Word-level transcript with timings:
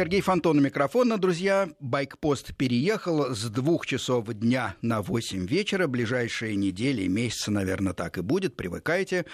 Сергей 0.00 0.22
Фонтон 0.22 0.56
у 0.56 0.62
микрофона, 0.62 1.18
друзья. 1.18 1.68
Байкпост 1.78 2.56
переехал 2.56 3.34
с 3.34 3.50
двух 3.50 3.84
часов 3.84 4.32
дня 4.32 4.74
на 4.80 5.02
8 5.02 5.46
вечера. 5.46 5.88
Ближайшие 5.88 6.56
недели 6.56 7.02
и 7.02 7.08
месяцы, 7.08 7.50
наверное, 7.50 7.92
так 7.92 8.16
и 8.16 8.22
будет. 8.22 8.56
Привыкайте. 8.56 9.26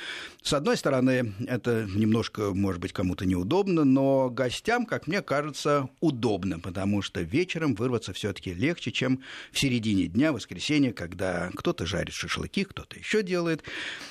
С 0.43 0.53
одной 0.53 0.77
стороны, 0.77 1.35
это 1.47 1.87
немножко, 1.95 2.53
может 2.53 2.81
быть, 2.81 2.93
кому-то 2.93 3.25
неудобно, 3.27 3.85
но 3.85 4.29
гостям, 4.29 4.87
как 4.87 5.07
мне 5.07 5.23
кажется, 5.23 5.89
удобно, 6.01 6.59
потому 6.59 7.01
что 7.01 7.21
вечером 7.21 7.77
вырваться 7.77 8.13
все-таки 8.13 8.53
легче, 8.53 8.91
чем 8.91 9.23
в 9.53 9.61
середине 9.61 10.09
дня, 10.09 10.33
воскресенье, 10.33 10.93
когда 10.93 11.49
кто-то 11.55 11.87
жарит 11.87 12.13
шашлыки, 12.13 12.65
кто-то 12.65 12.99
еще 12.99 13.23
делает. 13.23 13.63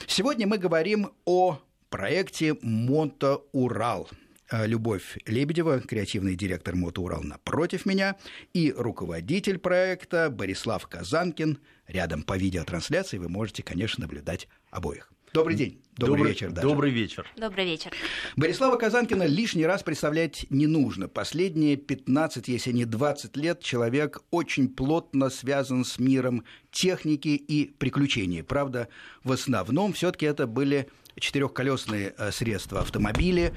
Сегодня 0.07 0.47
мы 0.47 0.57
говорим 0.57 1.09
о 1.25 1.59
проекте 1.89 2.55
«Монта 2.61 3.41
Урал». 3.51 4.07
Э, 4.51 4.67
Любовь 4.67 5.17
Лебедева, 5.25 5.79
креативный 5.79 6.35
директор 6.35 6.75
«Мотоурал» 6.75 7.23
напротив 7.23 7.85
меня, 7.85 8.15
и 8.53 8.71
руководитель 8.75 9.57
проекта 9.57 10.29
Борислав 10.29 10.87
Казанкин. 10.87 11.57
Рядом 11.87 12.23
по 12.23 12.37
видеотрансляции 12.37 13.17
вы 13.17 13.27
можете, 13.27 13.63
конечно, 13.63 14.03
наблюдать 14.03 14.47
обоих. 14.69 15.11
Добрый 15.33 15.57
день. 15.57 15.81
Добрый, 15.97 16.17
добрый 16.17 16.31
вечер. 16.31 16.51
Даже. 16.51 16.67
Добрый 16.67 16.91
вечер. 16.91 17.27
Добрый 17.35 17.65
вечер. 17.65 17.91
Борислава 18.37 18.77
Казанкина 18.77 19.23
лишний 19.23 19.65
раз 19.65 19.83
представлять 19.83 20.45
не 20.49 20.67
нужно. 20.67 21.09
Последние 21.09 21.75
15, 21.75 22.47
если 22.47 22.71
не 22.71 22.85
20 22.85 23.35
лет, 23.35 23.61
человек 23.61 24.21
очень 24.31 24.69
плотно 24.69 25.29
связан 25.29 25.83
с 25.83 25.99
миром 25.99 26.45
техники 26.71 27.29
и 27.29 27.65
приключений. 27.65 28.43
Правда, 28.43 28.87
в 29.23 29.31
основном 29.31 29.91
все-таки 29.93 30.25
это 30.25 30.47
были 30.47 30.87
четырехколесные 31.19 32.13
э, 32.17 32.31
средства, 32.31 32.81
автомобили. 32.81 33.53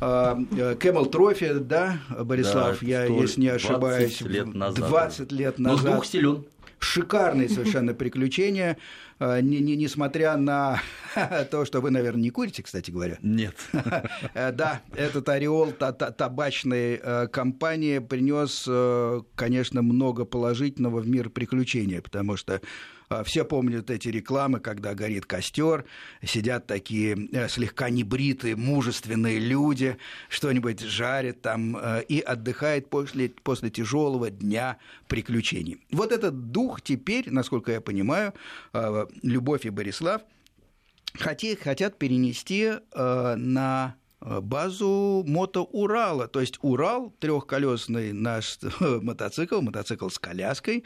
Э, 0.00 0.36
э, 0.52 0.74
Camel 0.74 1.10
Trophy, 1.10 1.58
да, 1.58 1.98
Борислав, 2.08 2.80
да, 2.80 2.86
я, 2.86 3.04
если 3.04 3.40
не 3.40 3.48
ошибаюсь, 3.48 4.18
20 4.18 4.26
лет 4.28 4.54
назад. 4.54 4.88
20 4.88 5.32
лет 5.32 5.58
назад. 5.58 5.84
Но 5.84 5.94
дух 5.96 6.06
силен 6.06 6.44
шикарные 6.78 7.48
совершенно 7.50 7.92
приключения, 7.92 8.78
не, 9.18 9.58
не, 9.58 9.76
несмотря 9.76 10.38
на 10.38 10.80
то, 11.50 11.66
что 11.66 11.82
вы, 11.82 11.90
наверное, 11.90 12.22
не 12.22 12.30
курите, 12.30 12.62
кстати 12.62 12.90
говоря. 12.90 13.18
Нет. 13.20 13.54
Да, 14.34 14.80
этот 14.94 15.28
ореол 15.28 15.72
табачной 15.72 17.28
компании 17.28 17.98
принес, 17.98 18.66
конечно, 19.34 19.82
много 19.82 20.24
положительного 20.24 21.00
в 21.00 21.08
мир 21.08 21.28
приключения, 21.28 22.00
потому 22.00 22.38
что 22.38 22.62
все 23.24 23.44
помнят 23.44 23.90
эти 23.90 24.08
рекламы, 24.08 24.60
когда 24.60 24.94
горит 24.94 25.26
костер, 25.26 25.84
сидят 26.22 26.66
такие 26.66 27.28
э, 27.32 27.48
слегка 27.48 27.90
небритые, 27.90 28.54
мужественные 28.54 29.40
люди, 29.40 29.96
что-нибудь 30.28 30.80
жарят 30.80 31.42
там 31.42 31.76
э, 31.76 32.04
и 32.04 32.20
отдыхает 32.20 32.88
после, 32.88 33.30
после 33.30 33.70
тяжелого 33.70 34.30
дня 34.30 34.78
приключений. 35.08 35.78
Вот 35.90 36.12
этот 36.12 36.52
дух 36.52 36.82
теперь, 36.82 37.30
насколько 37.30 37.72
я 37.72 37.80
понимаю, 37.80 38.32
э, 38.72 39.06
Любовь 39.22 39.66
и 39.66 39.70
Борислав 39.70 40.22
хотят 41.18 41.98
перенести 41.98 42.74
на 42.94 43.96
базу 44.20 45.24
мото 45.26 45.62
Урала, 45.62 46.28
то 46.28 46.40
есть 46.40 46.58
Урал 46.60 47.12
трехколесный 47.18 48.12
наш 48.12 48.58
мотоцикл, 48.80 49.60
мотоцикл 49.60 50.08
с 50.08 50.18
коляской, 50.18 50.84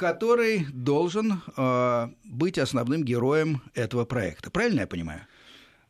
который 0.00 0.64
должен 0.72 1.42
э, 1.58 2.08
быть 2.24 2.56
основным 2.56 3.04
героем 3.04 3.60
этого 3.74 4.06
проекта. 4.06 4.50
Правильно 4.50 4.80
я 4.80 4.86
понимаю? 4.86 5.20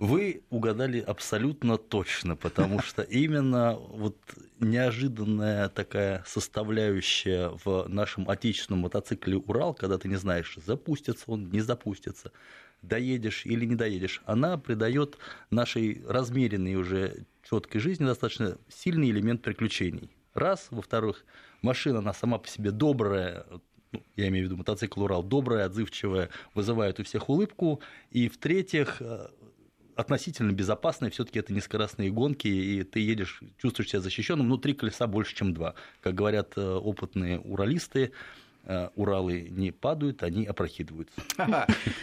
Вы 0.00 0.42
угадали 0.50 0.98
абсолютно 0.98 1.78
точно, 1.78 2.34
потому 2.34 2.82
что 2.82 3.02
именно 3.02 3.74
вот 3.74 4.16
неожиданная 4.58 5.68
такая 5.68 6.24
составляющая 6.26 7.52
в 7.64 7.86
нашем 7.86 8.28
отечественном 8.28 8.80
мотоцикле 8.80 9.36
Урал, 9.36 9.74
когда 9.74 9.96
ты 9.96 10.08
не 10.08 10.16
знаешь, 10.16 10.58
запустится 10.66 11.26
он, 11.28 11.48
не 11.48 11.60
запустится, 11.60 12.32
доедешь 12.82 13.46
или 13.46 13.64
не 13.64 13.76
доедешь, 13.76 14.22
она 14.24 14.58
придает 14.58 15.18
нашей 15.50 16.02
размеренной 16.08 16.74
уже 16.74 17.26
четкой 17.48 17.80
жизни 17.80 18.06
достаточно 18.06 18.58
сильный 18.68 19.10
элемент 19.10 19.42
приключений. 19.42 20.10
Раз, 20.34 20.66
во-вторых, 20.70 21.24
машина, 21.62 21.98
она 21.98 22.12
сама 22.12 22.38
по 22.38 22.48
себе 22.48 22.70
добрая, 22.70 23.44
ну, 23.92 24.02
я 24.16 24.28
имею 24.28 24.46
в 24.46 24.48
виду 24.48 24.56
мотоцикл 24.56 25.02
Урал, 25.02 25.22
добрая, 25.22 25.66
отзывчивая, 25.66 26.30
вызывает 26.54 27.00
у 27.00 27.04
всех 27.04 27.28
улыбку. 27.28 27.80
И 28.10 28.28
в-третьих, 28.28 28.96
э, 29.00 29.28
относительно 29.96 30.52
безопасные, 30.52 31.10
все-таки 31.10 31.38
это 31.38 31.52
не 31.52 31.60
скоростные 31.60 32.10
гонки, 32.10 32.48
и 32.48 32.82
ты 32.84 33.00
едешь, 33.00 33.40
чувствуешь 33.58 33.90
себя 33.90 34.00
защищенным, 34.00 34.48
ну, 34.48 34.58
три 34.58 34.74
колеса 34.74 35.06
больше, 35.06 35.34
чем 35.34 35.54
два. 35.54 35.74
Как 36.02 36.14
говорят 36.14 36.52
э, 36.56 36.60
опытные 36.62 37.40
уралисты, 37.40 38.12
э, 38.64 38.88
Уралы 38.94 39.48
не 39.50 39.72
падают, 39.72 40.22
они 40.22 40.46
опрокидываются. 40.46 41.20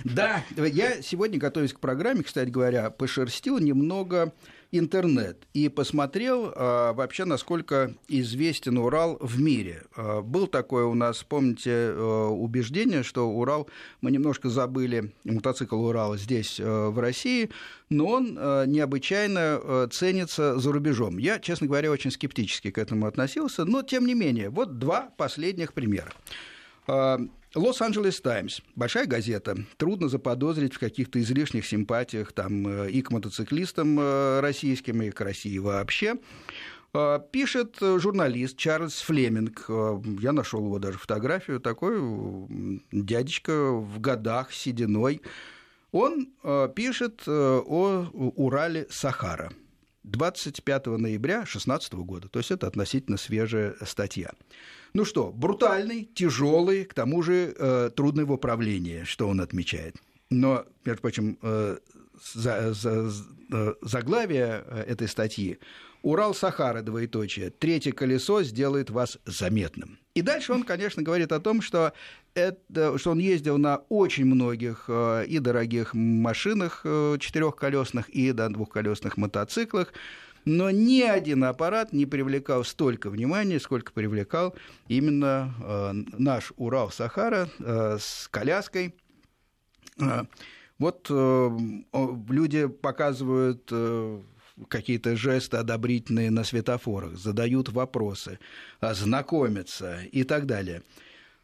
Да, 0.03 0.43
я 0.55 1.01
сегодня, 1.01 1.39
готовясь 1.39 1.73
к 1.73 1.79
программе, 1.79 2.23
кстати 2.23 2.49
говоря, 2.49 2.89
пошерстил 2.89 3.59
немного 3.59 4.33
интернет 4.72 5.47
и 5.53 5.69
посмотрел 5.69 6.51
а, 6.55 6.94
вообще, 6.94 7.25
насколько 7.25 7.94
известен 8.07 8.78
Урал 8.78 9.17
в 9.22 9.39
мире. 9.39 9.83
А, 9.95 10.22
был 10.22 10.47
такое 10.47 10.85
у 10.85 10.94
нас, 10.94 11.23
помните, 11.23 11.72
а, 11.72 12.28
убеждение, 12.29 13.03
что 13.03 13.29
Урал, 13.29 13.69
мы 14.01 14.11
немножко 14.11 14.50
забыли, 14.50 15.13
мотоцикл 15.23 15.79
Урал 15.79 16.17
здесь, 16.17 16.59
в 16.59 17.00
России, 17.00 17.50
но 17.89 18.07
он 18.07 18.33
необычайно 18.69 19.88
ценится 19.91 20.57
за 20.57 20.72
рубежом. 20.72 21.17
Я, 21.17 21.39
честно 21.39 21.67
говоря, 21.67 21.91
очень 21.91 22.11
скептически 22.11 22.72
к 22.72 22.78
этому 22.78 23.05
относился, 23.05 23.66
но 23.66 23.81
тем 23.81 24.05
не 24.05 24.13
менее, 24.13 24.49
вот 24.49 24.79
два 24.79 25.09
последних 25.17 25.73
примера. 25.73 26.11
Лос-Анджелес 27.55 28.21
Таймс, 28.21 28.61
большая 28.75 29.07
газета, 29.07 29.57
трудно 29.77 30.09
заподозрить 30.09 30.73
в 30.73 30.79
каких-то 30.79 31.19
излишних 31.21 31.65
симпатиях 31.65 32.31
там, 32.33 32.67
э, 32.67 32.91
и 32.91 33.01
к 33.01 33.09
мотоциклистам 33.09 33.99
э, 33.99 34.39
российским, 34.41 35.01
и 35.01 35.09
к 35.09 35.21
России 35.21 35.57
вообще. 35.57 36.15
Э, 36.93 37.19
пишет 37.31 37.77
журналист 37.79 38.57
Чарльз 38.57 39.01
Флеминг, 39.01 39.65
я 40.21 40.33
нашел 40.33 40.65
его 40.65 40.77
даже 40.77 40.97
фотографию, 40.97 41.59
такой 41.59 41.97
дядечка 42.91 43.71
в 43.71 43.99
годах, 43.99 44.51
сединой. 44.51 45.21
Он 45.91 46.27
пишет 46.75 47.23
о 47.27 48.05
Урале 48.35 48.87
Сахара 48.89 49.51
25 50.03 50.85
ноября 50.87 51.37
2016 51.37 51.93
года, 51.93 52.27
то 52.27 52.39
есть 52.39 52.51
это 52.51 52.67
относительно 52.67 53.17
свежая 53.17 53.75
статья. 53.83 54.31
Ну 54.97 55.06
что, 55.06 55.31
брутальный, 55.31 56.09
тяжелый, 56.16 56.84
к 56.84 56.96
тому 56.96 57.22
же 57.22 57.53
э, 57.56 57.91
трудный 57.96 58.24
в 58.24 58.31
управлении, 58.31 59.03
что 59.03 59.28
он 59.28 59.41
отмечает. 59.41 59.96
Но, 60.31 60.66
между 60.85 61.02
прочим, 61.03 61.38
э, 61.44 61.78
за, 62.34 62.74
за, 62.74 63.12
э, 63.53 63.74
заглавие 63.84 64.63
э, 64.66 64.85
этой 64.88 65.08
статьи 65.08 65.59
Урал-Сахара, 66.02 66.81
двоеточие, 66.81 67.52
третье 67.52 67.91
колесо 67.91 68.41
сделает 68.41 68.90
вас 68.90 69.19
заметным. 69.24 70.00
И 70.16 70.24
дальше 70.24 70.52
он, 70.52 70.63
конечно, 70.63 71.03
говорит 71.03 71.31
о 71.31 71.40
том, 71.40 71.62
что, 71.62 71.94
это, 72.34 72.97
что 72.97 73.12
он 73.12 73.19
ездил 73.19 73.59
на 73.59 73.84
очень 73.90 74.25
многих 74.25 74.85
э, 74.88 75.25
и 75.28 75.38
дорогих 75.38 75.94
машинах 75.94 76.81
четырехколесных, 77.19 78.09
и 78.09 78.31
да, 78.31 78.50
двухколесных 78.50 79.16
мотоциклах, 79.16 79.94
но 80.47 80.72
ни 80.72 81.02
один 81.02 81.44
аппарат 81.44 81.91
не 81.91 82.06
привлекал 82.06 82.63
столько 82.63 83.09
внимания, 83.09 83.59
сколько 83.59 83.91
привлекал 83.91 84.56
именно 84.88 85.53
э, 85.62 85.91
наш 86.18 86.53
Урал-Сахара 86.56 87.50
э, 87.59 87.97
с 88.00 88.30
коляской. 88.31 88.96
Э, 90.00 90.24
вот 90.80 91.08
э, 91.09 91.58
люди 92.30 92.68
показывают 92.68 93.68
э, 93.72 94.22
какие-то 94.69 95.18
жесты 95.18 95.58
одобрительные 95.58 96.31
на 96.31 96.46
светофорах, 96.46 97.18
задают 97.18 97.68
вопросы, 97.68 98.40
знакомятся 98.82 100.00
и 100.11 100.23
так 100.23 100.46
далее– 100.46 100.82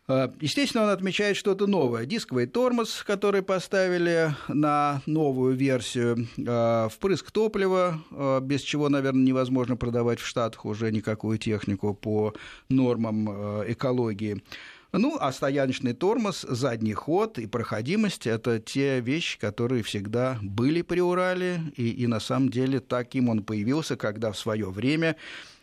естественно, 0.07 0.83
он 0.83 0.89
отмечает 0.89 1.37
что-то 1.37 1.65
новое. 1.65 2.05
Дисковый 2.05 2.45
тормоз, 2.45 3.03
который 3.03 3.41
поставили 3.41 4.35
на 4.49 5.01
новую 5.05 5.55
версию, 5.55 6.27
а, 6.45 6.89
впрыск 6.89 7.31
топлива, 7.31 8.01
а, 8.11 8.39
без 8.41 8.61
чего, 8.61 8.89
наверное, 8.89 9.23
невозможно 9.23 9.77
продавать 9.77 10.19
в 10.19 10.25
Штатах 10.25 10.65
уже 10.65 10.91
никакую 10.91 11.37
технику 11.37 11.93
по 11.93 12.33
нормам 12.69 13.29
экологии. 13.71 14.43
Ну, 14.91 15.17
а 15.19 15.31
стояночный 15.31 15.93
тормоз, 15.93 16.45
задний 16.47 16.93
ход 16.93 17.39
и 17.39 17.47
проходимость– 17.47 18.27
это 18.27 18.59
те 18.59 18.99
вещи, 18.99 19.39
которые 19.39 19.81
всегда 19.81 20.37
были 20.43 20.83
при 20.83 20.99
Урале, 20.99 21.61
и, 21.75 21.89
и 21.89 22.05
на 22.05 22.19
самом 22.19 22.49
деле 22.49 22.79
таким 22.79 23.29
он 23.29 23.41
появился, 23.41 23.95
когда 23.95 24.31
в 24.31 24.37
свое 24.37 24.69
время 24.69 25.15
Э, 25.15 25.62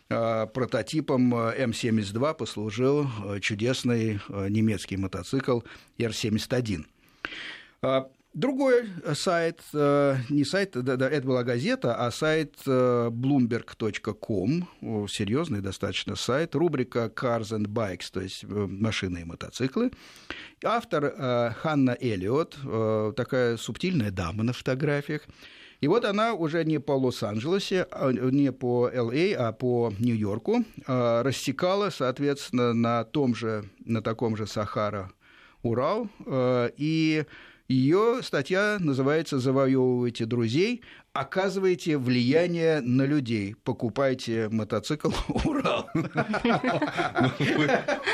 прототипом 0.53 1.35
э, 1.35 1.55
М-72 1.59 2.35
послужил 2.35 3.07
э, 3.25 3.41
чудесный 3.41 4.21
немецкий 4.29 4.97
мотоцикл 4.97 5.61
Р-71. 5.99 6.85
Другой 8.33 8.89
сайт, 9.15 9.61
э, 9.75 10.17
не 10.29 10.45
сайт, 10.45 10.71
да, 10.75 10.95
да, 10.95 11.11
это 11.11 11.27
была 11.27 11.43
газета, 11.43 11.97
а 11.97 12.13
сайт 12.13 12.55
э, 12.65 13.11
bloomberg.com, 13.11 14.69
серьезный 15.09 15.61
достаточно 15.61 16.15
сайт, 16.15 16.55
рубрика 16.55 17.13
Cars 17.13 17.51
and 17.51 17.67
Bikes, 17.67 18.09
то 18.13 18.21
есть 18.21 18.45
э, 18.45 18.47
машины 18.47 19.23
и 19.23 19.25
мотоциклы. 19.25 19.91
Автор 20.63 21.55
Ханна 21.57 21.97
Эллиот, 22.01 22.57
такая 23.17 23.57
субтильная 23.57 24.13
дама 24.13 24.45
на 24.45 24.53
фотографиях. 24.53 25.23
И 25.81 25.89
вот 25.89 26.05
она 26.05 26.35
уже 26.35 26.65
не 26.65 26.79
по 26.79 26.93
Лос-Анджелесе, 26.93 27.87
а, 27.91 28.13
не 28.13 28.53
по 28.53 28.91
Л.А., 28.93 29.49
а 29.49 29.53
по 29.53 29.93
Нью-Йорку 29.99 30.65
рассекала, 30.87 31.91
соответственно, 31.91 32.75
на 32.75 33.05
том 33.05 33.35
же, 33.35 33.65
на 33.85 34.03
таком 34.03 34.37
же 34.37 34.47
Сахара 34.47 35.11
Урал, 35.63 36.09
и 36.77 37.25
ее 37.69 38.19
статья 38.23 38.79
называется 38.81 39.39
«Завоевывайте 39.39 40.27
друзей 40.27 40.83
оказываете 41.13 41.99
влияние 41.99 42.81
на 42.81 43.03
людей. 43.03 43.57
Покупайте 43.65 44.49
мотоцикл 44.49 45.11
«Урал». 45.45 45.89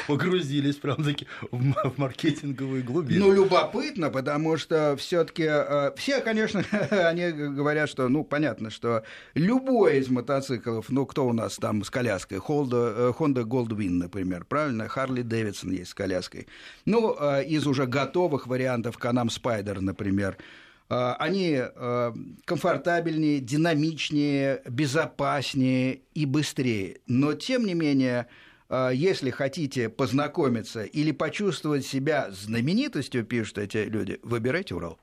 Погрузились 0.06 0.76
прям 0.76 1.04
таки 1.04 1.26
в 1.50 1.98
маркетинговые 1.98 2.82
глубины. 2.82 3.20
Ну, 3.20 3.32
любопытно, 3.32 4.08
потому 4.10 4.56
что 4.56 4.96
все 4.96 5.24
таки 5.24 5.44
э, 5.46 5.92
все, 5.96 6.20
конечно, 6.20 6.64
они 6.90 7.30
говорят, 7.30 7.90
что, 7.90 8.08
ну, 8.08 8.24
понятно, 8.24 8.70
что 8.70 9.04
любой 9.34 9.98
из 9.98 10.08
мотоциклов, 10.08 10.86
ну, 10.88 11.04
кто 11.04 11.26
у 11.26 11.32
нас 11.32 11.56
там 11.56 11.84
с 11.84 11.90
коляской, 11.90 12.38
Honda, 12.38 12.94
э, 12.96 13.12
Honda 13.18 13.42
Goldwing, 13.44 13.90
например, 13.90 14.46
правильно, 14.46 14.88
Харли 14.88 15.22
Дэвидсон 15.22 15.72
есть 15.72 15.90
с 15.90 15.94
коляской. 15.94 16.46
Ну, 16.86 17.14
э, 17.18 17.44
из 17.44 17.66
уже 17.66 17.86
готовых 17.86 18.46
вариантов 18.46 18.96
Канам 18.96 19.28
Спайдер, 19.28 19.82
например, 19.82 20.38
они 20.88 21.56
а, 21.58 22.14
комфортабельнее, 22.44 23.40
динамичнее, 23.40 24.62
безопаснее 24.68 26.00
и 26.14 26.26
быстрее. 26.26 27.00
Но, 27.06 27.34
тем 27.34 27.66
не 27.66 27.74
менее, 27.74 28.28
а, 28.68 28.90
если 28.90 29.30
хотите 29.30 29.88
познакомиться 29.88 30.84
или 30.84 31.10
почувствовать 31.10 31.84
себя 31.84 32.30
знаменитостью, 32.30 33.24
пишут 33.24 33.58
эти 33.58 33.78
люди, 33.78 34.20
выбирайте 34.22 34.74
Урал. 34.74 34.98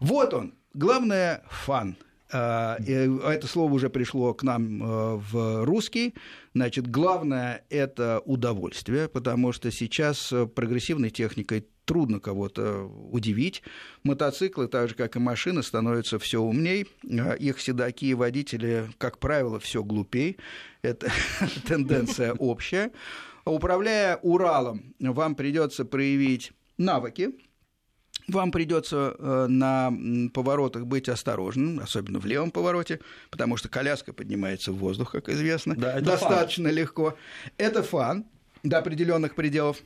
Вот 0.00 0.32
он. 0.34 0.54
Главное– 0.74 1.44
фан– 1.50 1.96
это 2.30 3.46
слово 3.46 3.74
уже 3.74 3.90
пришло 3.90 4.32
к 4.32 4.42
нам 4.42 5.18
в 5.18 5.64
русский. 5.66 6.14
Значит, 6.54 6.90
главное– 6.90 7.62
это 7.68 8.22
удовольствие, 8.24 9.06
потому 9.08 9.52
что 9.52 9.70
сейчас 9.70 10.32
прогрессивной 10.54 11.10
техникой 11.10 11.66
трудно 11.84 12.20
кого-то 12.20 12.84
удивить. 13.10 13.62
Мотоциклы, 14.02 14.68
так 14.68 14.88
же 14.88 14.94
как 14.94 15.16
и 15.16 15.18
машины, 15.18 15.62
становятся 15.62 16.18
все 16.18 16.40
умней. 16.40 16.86
А 17.10 17.34
их 17.34 17.60
седаки 17.60 18.06
и 18.06 18.14
водители, 18.14 18.88
как 18.98 19.18
правило, 19.18 19.58
все 19.58 19.82
глупей. 19.82 20.38
Это 20.82 21.10
тенденция 21.66 22.32
общая. 22.34 22.92
Управляя 23.44 24.16
Уралом, 24.22 24.94
вам 25.00 25.34
придется 25.34 25.84
проявить 25.84 26.52
навыки, 26.78 27.32
вам 28.28 28.52
придется 28.52 29.16
э, 29.18 29.46
на 29.48 29.92
поворотах 30.32 30.86
быть 30.86 31.08
осторожным, 31.08 31.80
особенно 31.80 32.20
в 32.20 32.26
левом 32.26 32.50
повороте, 32.50 33.00
потому 33.30 33.56
что 33.56 33.68
коляска 33.68 34.12
поднимается 34.12 34.70
в 34.72 34.76
воздух, 34.76 35.12
как 35.12 35.28
известно, 35.28 35.74
да, 35.74 36.00
достаточно 36.00 36.68
фан. 36.68 36.76
легко. 36.76 37.16
Это 37.56 37.82
фан 37.82 38.24
до 38.62 38.78
определенных 38.78 39.34
пределов. 39.34 39.78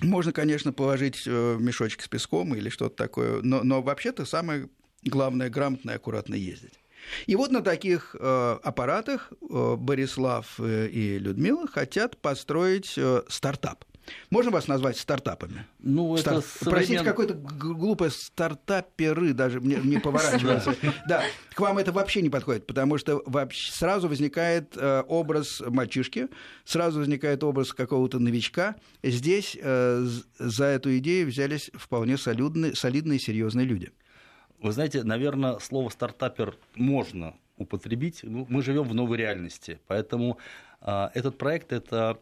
Можно, 0.00 0.32
конечно, 0.32 0.72
положить 0.72 1.24
э, 1.26 1.56
мешочек 1.60 2.02
с 2.02 2.08
песком 2.08 2.54
или 2.54 2.68
что-то 2.68 2.96
такое, 2.96 3.42
но, 3.42 3.62
но 3.62 3.82
вообще-то 3.82 4.24
самое 4.24 4.68
главное 5.04 5.50
грамотно 5.50 5.92
и 5.92 5.94
аккуратно 5.94 6.34
ездить. 6.34 6.78
И 7.26 7.36
вот 7.36 7.50
на 7.50 7.62
таких 7.62 8.16
э, 8.18 8.58
аппаратах 8.62 9.32
э, 9.32 9.76
Борислав 9.76 10.54
э, 10.58 10.88
и 10.88 11.18
Людмила 11.18 11.66
хотят 11.66 12.16
построить 12.18 12.94
э, 12.96 13.22
стартап. 13.28 13.84
Можно 14.30 14.50
вас 14.50 14.68
назвать 14.68 14.96
стартапами? 14.96 15.66
Ну, 15.78 16.16
Стар... 16.16 16.38
это 16.38 16.46
современ... 16.46 16.70
Простите, 16.70 17.04
какое-то 17.04 17.34
глупое 17.34 18.10
стартаперы 18.10 19.32
даже 19.32 19.60
мне 19.60 19.76
не 19.76 19.98
поворачивается. 20.00 20.74
Да, 21.08 21.24
к 21.54 21.60
вам 21.60 21.78
это 21.78 21.92
вообще 21.92 22.22
не 22.22 22.30
подходит, 22.30 22.66
потому 22.66 22.98
что 22.98 23.22
вообще 23.26 23.72
сразу 23.72 24.08
возникает 24.08 24.76
э, 24.76 25.02
образ 25.06 25.62
мальчишки, 25.66 26.28
сразу 26.64 27.00
возникает 27.00 27.44
образ 27.44 27.72
какого-то 27.72 28.18
новичка. 28.18 28.76
Здесь 29.02 29.56
э, 29.60 30.06
за 30.38 30.64
эту 30.64 30.96
идею 30.98 31.28
взялись 31.28 31.70
вполне 31.74 32.16
солидные, 32.16 32.74
солидные 32.74 33.18
серьезные 33.18 33.66
люди. 33.66 33.92
Вы 34.60 34.72
знаете, 34.72 35.02
наверное, 35.02 35.58
слово 35.58 35.88
стартапер 35.88 36.56
можно 36.76 37.34
употребить. 37.56 38.20
Ну, 38.22 38.46
мы 38.48 38.62
живем 38.62 38.84
в 38.84 38.94
новой 38.94 39.18
реальности, 39.18 39.80
поэтому 39.88 40.38
а, 40.80 41.10
этот 41.14 41.38
проект 41.38 41.72
это 41.72 42.18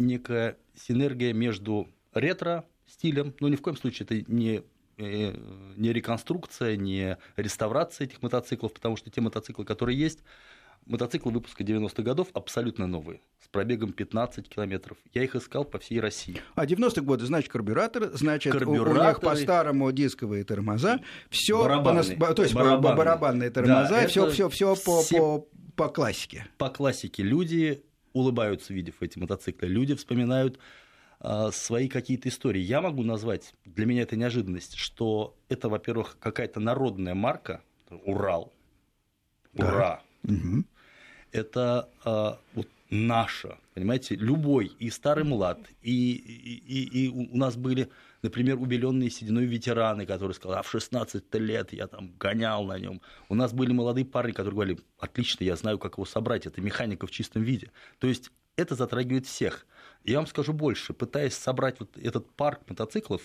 некая 0.00 0.56
синергия 0.74 1.32
между 1.32 1.88
ретро-стилем, 2.12 3.34
но 3.40 3.48
ни 3.48 3.56
в 3.56 3.62
коем 3.62 3.76
случае 3.76 4.06
это 4.06 4.32
не 4.32 4.62
э, 4.98 5.34
не 5.76 5.92
реконструкция, 5.92 6.76
не 6.76 7.18
реставрация 7.36 8.06
этих 8.06 8.22
мотоциклов, 8.22 8.72
потому 8.72 8.96
что 8.96 9.10
те 9.10 9.20
мотоциклы, 9.20 9.64
которые 9.64 9.98
есть, 9.98 10.20
мотоциклы 10.86 11.32
выпуска 11.32 11.62
90-х 11.62 12.02
годов 12.02 12.28
абсолютно 12.32 12.86
новые, 12.86 13.20
с 13.42 13.48
пробегом 13.48 13.92
15 13.92 14.48
километров. 14.48 14.98
Я 15.12 15.24
их 15.24 15.36
искал 15.36 15.64
по 15.64 15.78
всей 15.78 16.00
России. 16.00 16.40
А 16.54 16.66
90-е 16.66 17.02
годы, 17.02 17.26
значит, 17.26 17.50
карбюратор, 17.50 18.10
значит, 18.14 18.52
Карбюраторы... 18.52 19.00
у, 19.00 19.08
них 19.08 19.20
по-старому 19.20 19.92
дисковые 19.92 20.44
тормоза, 20.44 21.00
все 21.28 21.62
барабанные, 21.62 22.16
по, 22.16 22.34
то 22.34 22.42
есть 22.42 22.54
барабанные, 22.54 22.96
барабанные 22.96 23.50
тормоза, 23.50 24.02
да, 24.02 24.06
все, 24.08 24.30
все, 24.30 24.48
все 24.48 24.74
по, 24.76 25.02
по, 25.10 25.46
по 25.76 25.88
классике. 25.88 26.46
По 26.58 26.70
классике. 26.70 27.22
Люди 27.22 27.82
улыбаются, 28.12 28.72
видев 28.72 28.96
эти 29.00 29.18
мотоциклы. 29.18 29.68
Люди 29.68 29.94
вспоминают 29.94 30.58
а, 31.20 31.50
свои 31.50 31.88
какие-то 31.88 32.28
истории. 32.28 32.60
Я 32.60 32.80
могу 32.80 33.02
назвать, 33.02 33.54
для 33.64 33.86
меня 33.86 34.02
это 34.02 34.16
неожиданность, 34.16 34.76
что 34.76 35.36
это, 35.48 35.68
во-первых, 35.68 36.16
какая-то 36.18 36.60
народная 36.60 37.14
марка, 37.14 37.62
Урал, 38.04 38.52
Ура. 39.54 40.02
Да. 40.24 40.32
Угу. 40.32 40.64
Это 41.32 41.88
а, 42.04 42.38
вот 42.54 42.68
наша, 42.88 43.58
понимаете, 43.74 44.16
любой, 44.16 44.72
и 44.78 44.90
старый 44.90 45.24
млад, 45.24 45.60
и, 45.82 46.12
и, 46.12 46.54
и, 46.56 47.04
и 47.04 47.08
у 47.08 47.36
нас 47.36 47.56
были 47.56 47.90
например, 48.22 48.58
убеленные 48.60 49.10
сединой 49.10 49.46
ветераны, 49.46 50.06
которые 50.06 50.34
сказали, 50.34 50.60
а 50.60 50.62
в 50.62 50.70
16 50.70 51.34
лет 51.34 51.72
я 51.72 51.86
там 51.86 52.12
гонял 52.18 52.64
на 52.64 52.78
нем. 52.78 53.00
У 53.28 53.34
нас 53.34 53.52
были 53.52 53.72
молодые 53.72 54.04
парни, 54.04 54.32
которые 54.32 54.54
говорили, 54.54 54.80
отлично, 54.98 55.44
я 55.44 55.56
знаю, 55.56 55.78
как 55.78 55.94
его 55.94 56.04
собрать, 56.04 56.46
это 56.46 56.60
механика 56.60 57.06
в 57.06 57.10
чистом 57.10 57.42
виде. 57.42 57.70
То 57.98 58.06
есть 58.06 58.30
это 58.56 58.74
затрагивает 58.74 59.26
всех. 59.26 59.66
Я 60.04 60.18
вам 60.18 60.26
скажу 60.26 60.52
больше, 60.52 60.92
пытаясь 60.92 61.34
собрать 61.34 61.80
вот 61.80 61.96
этот 61.96 62.30
парк 62.32 62.60
мотоциклов, 62.68 63.22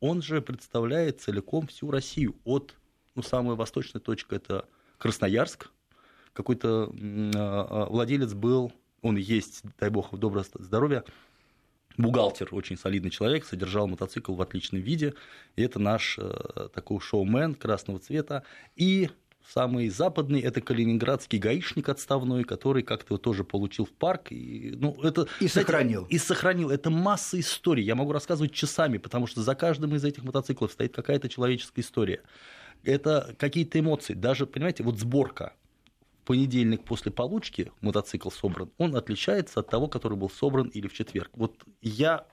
он 0.00 0.22
же 0.22 0.40
представляет 0.40 1.20
целиком 1.20 1.66
всю 1.66 1.90
Россию. 1.90 2.36
От, 2.44 2.74
ну, 3.14 3.22
самая 3.22 3.56
восточная 3.56 4.00
точка– 4.00 4.36
это 4.36 4.66
Красноярск. 4.98 5.70
Какой-то 6.32 6.92
а, 7.34 7.66
а, 7.68 7.86
владелец 7.86 8.32
был, 8.32 8.72
он 9.02 9.16
есть, 9.16 9.62
дай 9.78 9.90
бог, 9.90 10.12
в 10.12 10.18
доброе 10.18 10.44
здоровье, 10.54 11.04
бухгалтер, 11.98 12.48
очень 12.52 12.78
солидный 12.78 13.10
человек, 13.10 13.44
содержал 13.44 13.86
мотоцикл 13.86 14.34
в 14.34 14.40
отличном 14.40 14.80
виде. 14.80 15.14
И 15.56 15.62
это 15.62 15.78
наш 15.78 16.18
э, 16.18 16.68
такой 16.74 17.00
шоумен 17.00 17.54
красного 17.54 17.98
цвета. 17.98 18.44
И 18.76 19.10
самый 19.52 19.88
западный 19.88 20.40
это 20.40 20.60
калининградский 20.60 21.38
гаишник 21.38 21.88
отставной, 21.88 22.44
который 22.44 22.82
как-то 22.82 23.14
его 23.14 23.18
тоже 23.18 23.44
получил 23.44 23.84
в 23.84 23.90
парк. 23.90 24.30
И, 24.30 24.74
ну, 24.76 24.96
это, 25.02 25.22
и 25.40 25.48
знаете, 25.48 25.60
сохранил. 25.60 26.06
И 26.08 26.18
сохранил. 26.18 26.70
Это 26.70 26.88
масса 26.90 27.38
историй. 27.38 27.84
Я 27.84 27.96
могу 27.96 28.12
рассказывать 28.12 28.52
часами, 28.52 28.98
потому 28.98 29.26
что 29.26 29.42
за 29.42 29.54
каждым 29.54 29.94
из 29.94 30.04
этих 30.04 30.22
мотоциклов 30.22 30.72
стоит 30.72 30.94
какая-то 30.94 31.28
человеческая 31.28 31.82
история. 31.82 32.22
Это 32.84 33.34
какие-то 33.38 33.80
эмоции. 33.80 34.14
Даже, 34.14 34.46
понимаете, 34.46 34.84
вот 34.84 34.98
сборка 34.98 35.54
понедельник 36.28 36.84
после 36.84 37.10
получки 37.10 37.72
мотоцикл 37.80 38.28
собран, 38.28 38.70
он 38.76 38.94
отличается 38.96 39.60
от 39.60 39.70
того, 39.70 39.88
который 39.88 40.18
был 40.18 40.28
собран 40.28 40.68
или 40.68 40.86
в 40.86 40.92
четверг. 40.92 41.30
Вот 41.32 41.64
я 41.80 42.26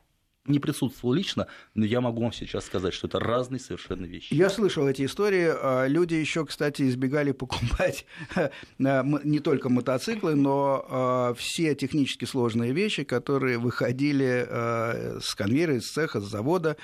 не 0.46 0.60
присутствовал 0.60 1.14
лично, 1.14 1.48
но 1.74 1.86
я 1.86 2.02
могу 2.02 2.22
вам 2.22 2.32
сейчас 2.32 2.66
сказать, 2.66 2.94
что 2.94 3.08
это 3.08 3.20
разные 3.20 3.60
совершенно 3.60 4.06
вещи. 4.06 4.34
Я 4.34 4.50
слышал 4.50 4.88
эти 4.88 5.06
истории. 5.06 5.50
А, 5.52 5.88
люди 5.88 6.14
еще, 6.16 6.46
кстати, 6.46 6.84
избегали 6.84 7.32
покупать 7.32 8.06
а, 8.36 8.52
не 8.78 9.40
только 9.40 9.70
мотоциклы, 9.70 10.36
но 10.36 10.86
а, 10.88 11.34
все 11.34 11.76
технически 11.76 12.26
сложные 12.26 12.74
вещи, 12.74 13.04
которые 13.04 13.58
выходили 13.58 14.48
с 15.22 15.36
конвейера, 15.36 15.76
из 15.76 15.92
цеха, 15.92 16.20
с 16.22 16.26
завода 16.26 16.78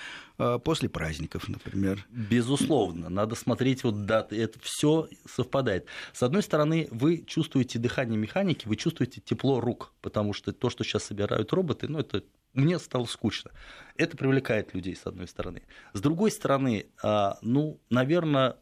после 0.63 0.89
праздников, 0.89 1.47
например. 1.47 2.05
Безусловно, 2.09 3.09
надо 3.09 3.35
смотреть 3.35 3.83
вот 3.83 4.05
даты, 4.05 4.41
это 4.41 4.59
все 4.61 5.07
совпадает. 5.29 5.85
С 6.13 6.23
одной 6.23 6.41
стороны, 6.41 6.87
вы 6.91 7.23
чувствуете 7.27 7.77
дыхание 7.79 8.17
механики, 8.17 8.67
вы 8.67 8.75
чувствуете 8.75 9.21
тепло 9.21 9.59
рук, 9.59 9.93
потому 10.01 10.33
что 10.33 10.51
то, 10.51 10.69
что 10.69 10.83
сейчас 10.83 11.03
собирают 11.03 11.53
роботы, 11.53 11.87
ну 11.87 11.99
это 11.99 12.23
мне 12.53 12.79
стало 12.79 13.05
скучно. 13.05 13.51
Это 13.95 14.17
привлекает 14.17 14.73
людей, 14.73 14.95
с 14.95 15.05
одной 15.05 15.27
стороны. 15.27 15.63
С 15.93 16.01
другой 16.01 16.31
стороны, 16.31 16.87
а, 17.01 17.37
ну, 17.41 17.79
наверное, 17.89 18.57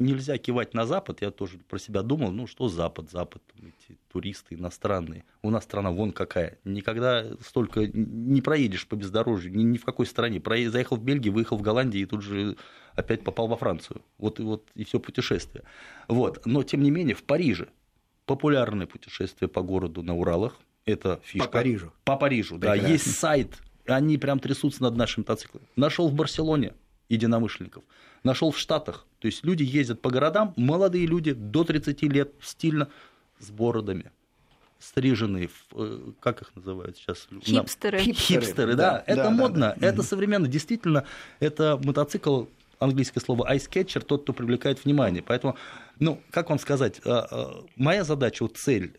нельзя 0.00 0.38
кивать 0.38 0.74
на 0.74 0.86
Запад. 0.86 1.22
Я 1.22 1.30
тоже 1.30 1.58
про 1.58 1.78
себя 1.78 2.02
думал, 2.02 2.32
ну 2.32 2.46
что 2.46 2.68
Запад, 2.68 3.10
Запад, 3.10 3.42
эти 3.58 3.98
туристы 4.12 4.56
иностранные. 4.56 5.24
У 5.42 5.50
нас 5.50 5.64
страна 5.64 5.90
вон 5.90 6.12
какая. 6.12 6.58
Никогда 6.64 7.26
столько 7.40 7.86
не 7.86 8.40
проедешь 8.40 8.88
по 8.88 8.96
бездорожью, 8.96 9.54
ни, 9.54 9.62
ни 9.62 9.78
в 9.78 9.84
какой 9.84 10.06
стране. 10.06 10.42
Заехал 10.68 10.96
в 10.96 11.04
Бельгию, 11.04 11.32
выехал 11.32 11.56
в 11.56 11.62
Голландию 11.62 12.02
и 12.02 12.06
тут 12.06 12.22
же 12.22 12.56
опять 12.94 13.22
попал 13.22 13.46
во 13.46 13.56
Францию. 13.56 14.02
Вот, 14.18 14.40
вот 14.40 14.68
и 14.74 14.84
все 14.84 14.98
путешествие. 14.98 15.64
Вот. 16.08 16.44
Но 16.46 16.62
тем 16.62 16.82
не 16.82 16.90
менее 16.90 17.14
в 17.14 17.22
Париже 17.22 17.68
популярное 18.24 18.86
путешествие 18.86 19.48
по 19.48 19.62
городу 19.62 20.02
на 20.02 20.16
Уралах. 20.16 20.58
Это 20.90 21.20
фишка. 21.24 21.46
По 21.46 21.52
Парижу. 21.52 21.92
По 22.04 22.16
Парижу, 22.16 22.58
Прекрасно. 22.58 22.82
да. 22.82 22.88
Есть 22.88 23.18
сайт, 23.18 23.58
они 23.86 24.18
прям 24.18 24.38
трясутся 24.38 24.82
над 24.82 24.96
нашим 24.96 25.22
мотоциклом. 25.22 25.62
Нашел 25.76 26.08
в 26.08 26.14
Барселоне 26.14 26.74
единомышленников 27.08 27.82
нашел 28.24 28.50
в 28.50 28.58
Штатах. 28.58 29.06
То 29.18 29.26
есть 29.26 29.44
люди 29.44 29.62
ездят 29.62 30.00
по 30.00 30.10
городам, 30.10 30.52
молодые 30.56 31.06
люди 31.06 31.32
до 31.32 31.64
30 31.64 32.02
лет, 32.02 32.32
стильно, 32.40 32.88
с 33.38 33.50
бородами 33.50 34.10
стриженные, 34.78 35.50
э, 35.74 36.12
как 36.20 36.40
их 36.40 36.56
называют 36.56 36.96
сейчас? 36.96 37.28
Хипстеры. 37.42 37.98
Хипстеры, 37.98 38.40
Хипстеры 38.40 38.74
да. 38.76 38.92
да. 38.92 39.04
Это 39.06 39.24
да, 39.24 39.30
модно, 39.30 39.60
да, 39.60 39.74
да. 39.76 39.86
это 39.86 40.02
современно. 40.02 40.48
Действительно, 40.48 41.04
это 41.38 41.78
мотоцикл, 41.84 42.44
английское 42.78 43.20
слово 43.20 43.52
ice 43.52 43.68
catcher, 43.68 44.00
тот, 44.00 44.22
кто 44.22 44.32
привлекает 44.32 44.82
внимание. 44.82 45.22
Поэтому, 45.22 45.56
ну, 45.98 46.18
как 46.30 46.48
вам 46.48 46.58
сказать, 46.58 46.98
э, 47.04 47.10
э, 47.10 47.46
моя 47.76 48.04
задача, 48.04 48.42
вот 48.42 48.56
цель 48.56 48.94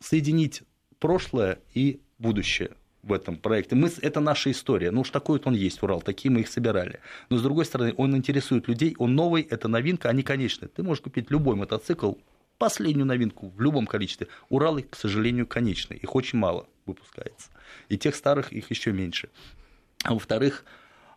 соединить 0.00 0.62
прошлое 0.98 1.58
и 1.74 2.00
будущее 2.18 2.70
в 3.02 3.12
этом 3.12 3.36
проекте. 3.36 3.76
Мы, 3.76 3.90
это 4.02 4.20
наша 4.20 4.50
история. 4.50 4.90
Ну 4.90 5.02
уж 5.02 5.10
такой 5.10 5.38
вот 5.38 5.46
он 5.46 5.54
есть, 5.54 5.82
Урал, 5.82 6.00
такие 6.00 6.30
мы 6.30 6.40
их 6.40 6.48
собирали. 6.48 7.00
Но 7.30 7.38
с 7.38 7.42
другой 7.42 7.64
стороны, 7.64 7.94
он 7.96 8.16
интересует 8.16 8.68
людей, 8.68 8.96
он 8.98 9.14
новый, 9.14 9.42
это 9.42 9.68
новинка, 9.68 10.08
они 10.08 10.22
конечные. 10.22 10.68
Ты 10.68 10.82
можешь 10.82 11.02
купить 11.02 11.30
любой 11.30 11.54
мотоцикл, 11.54 12.14
последнюю 12.58 13.06
новинку 13.06 13.50
в 13.50 13.60
любом 13.60 13.86
количестве. 13.86 14.28
Уралы, 14.48 14.82
к 14.82 14.96
сожалению, 14.96 15.46
конечные. 15.46 15.98
Их 15.98 16.14
очень 16.14 16.38
мало 16.38 16.66
выпускается. 16.84 17.50
И 17.88 17.96
тех 17.96 18.14
старых 18.14 18.52
их 18.52 18.70
еще 18.70 18.92
меньше. 18.92 19.28
А 20.02 20.14
во-вторых, 20.14 20.64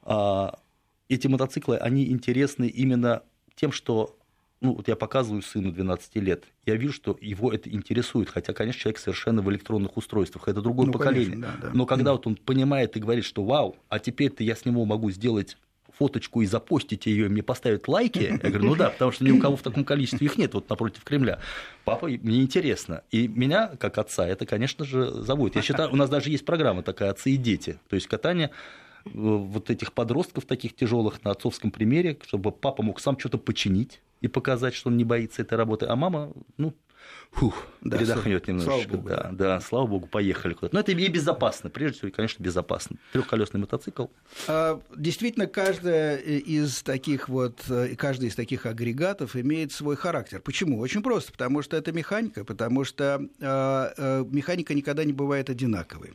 а, 0.04 0.60
эти 1.08 1.28
мотоциклы, 1.28 1.78
они 1.78 2.10
интересны 2.10 2.68
именно 2.68 3.24
тем, 3.56 3.72
что 3.72 4.19
ну, 4.62 4.74
вот 4.74 4.88
я 4.88 4.96
показываю 4.96 5.42
сыну 5.42 5.72
12 5.72 6.16
лет, 6.18 6.44
я 6.66 6.76
вижу, 6.76 6.94
что 6.94 7.18
его 7.22 7.54
это 7.54 7.70
интересует, 7.70 8.30
хотя, 8.30 8.54
конечно, 8.54 8.82
человек 8.82 9.00
совершенно 9.00 9.42
в 9.42 9.50
электронных 9.50 9.96
устройствах, 9.96 10.48
это 10.48 10.62
другое 10.62 10.88
ну, 10.88 10.94
поколение. 10.94 11.32
Конечно, 11.32 11.58
да, 11.62 11.68
да. 11.68 11.74
Но 11.74 11.86
когда 11.86 12.12
вот 12.12 12.28
он 12.28 12.36
понимает 12.36 12.98
и 12.98 13.00
говорит, 13.00 13.24
что 13.24 13.44
вау, 13.44 13.78
а 13.88 14.00
теперь-то 14.00 14.44
я 14.44 14.56
с 14.56 14.66
него 14.66 14.86
могу 14.86 15.12
сделать 15.12 15.58
фоточку 15.98 16.42
и 16.42 16.46
запостить 16.46 17.06
ее, 17.06 17.26
и 17.26 17.30
мне 17.30 17.44
поставят 17.44 17.88
лайки, 17.88 18.38
я 18.42 18.50
говорю, 18.50 18.70
ну 18.70 18.76
да, 18.76 18.90
потому 18.90 19.12
что 19.12 19.24
ни 19.24 19.32
у 19.32 19.40
кого 19.40 19.58
в 19.58 19.62
таком 19.62 19.84
количестве 19.84 20.26
их 20.28 20.38
нет, 20.38 20.54
вот 20.54 20.70
напротив 20.70 21.04
Кремля. 21.04 21.40
Папа, 21.84 22.08
мне 22.08 22.42
интересно. 22.42 23.04
И 23.12 23.28
меня, 23.28 23.72
как 23.80 23.98
отца, 23.98 24.28
это, 24.28 24.46
конечно 24.46 24.86
же, 24.86 25.10
заводит. 25.24 25.58
Я 25.58 25.62
считаю, 25.62 25.92
у 25.92 25.96
нас 25.96 26.10
даже 26.10 26.30
есть 26.30 26.46
программа 26.46 26.84
такая 26.84 27.12
«Отцы 27.12 27.32
и 27.32 27.38
дети», 27.38 27.80
то 27.90 27.96
есть 27.96 28.08
катание 28.08 28.52
вот 29.06 29.70
этих 29.70 29.94
подростков 29.94 30.46
таких 30.46 30.76
тяжелых 30.76 31.24
на 31.24 31.32
отцовском 31.32 31.72
примере, 31.72 32.18
чтобы 32.26 32.52
папа 32.52 32.84
мог 32.84 33.00
сам 33.00 33.18
что-то 33.20 33.38
починить, 33.38 34.02
и 34.22 34.28
показать, 34.28 34.74
что 34.74 34.90
он 34.90 34.98
не 34.98 35.04
боится 35.04 35.42
этой 35.42 35.58
работы, 35.58 35.86
а 35.86 35.96
мама, 35.96 36.34
ну, 36.58 36.74
фух, 37.32 37.68
да, 37.82 37.98
передохнет 37.98 38.48
немножечко. 38.48 38.90
Слава 38.90 38.98
богу, 38.98 39.10
да, 39.10 39.30
да, 39.32 39.62
слава 39.62 39.88
богу, 39.88 40.08
поехали 40.08 40.54
куда-то. 40.54 40.76
Но 40.76 40.82
это 40.82 40.92
и 40.92 41.08
безопасно, 41.08 41.70
прежде 41.70 42.00
всего, 42.00 42.12
конечно, 42.12 42.44
безопасно. 42.44 42.98
Трехколесный 43.14 43.60
мотоцикл. 43.60 44.08
А, 44.48 44.82
действительно, 44.96 45.48
каждая 45.48 46.18
из 46.18 46.82
таких 46.84 47.30
вот, 47.30 47.62
э, 47.70 47.96
каждый 47.96 48.30
из 48.30 48.36
таких 48.36 48.66
агрегатов 48.66 49.36
имеет 49.36 49.72
свой 49.72 49.96
характер. 49.96 50.42
Почему? 50.42 50.80
Очень 50.80 51.02
просто, 51.02 51.32
потому 51.32 51.62
что 51.62 51.78
это 51.78 51.92
механика, 51.92 52.44
потому 52.44 52.84
что 52.84 53.26
а, 53.42 53.94
а, 53.98 54.24
механика 54.26 54.74
никогда 54.74 55.04
не 55.04 55.14
бывает 55.14 55.50
одинаковой 55.50 56.14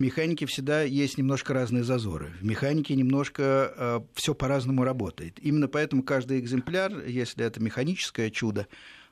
механике 0.00 0.46
всегда 0.46 0.82
есть 0.82 1.18
немножко 1.18 1.54
разные 1.54 1.82
зазоры. 1.82 2.32
В 2.40 2.44
механике 2.44 2.94
немножко 2.94 3.72
э, 3.76 4.00
все 4.14 4.34
по-разному 4.34 4.84
работает. 4.84 5.38
Именно 5.42 5.68
поэтому 5.68 6.02
каждый 6.02 6.38
экземпляр, 6.38 7.04
если 7.06 7.44
это 7.44 7.60
механическое 7.60 8.30
чудо, 8.30 8.68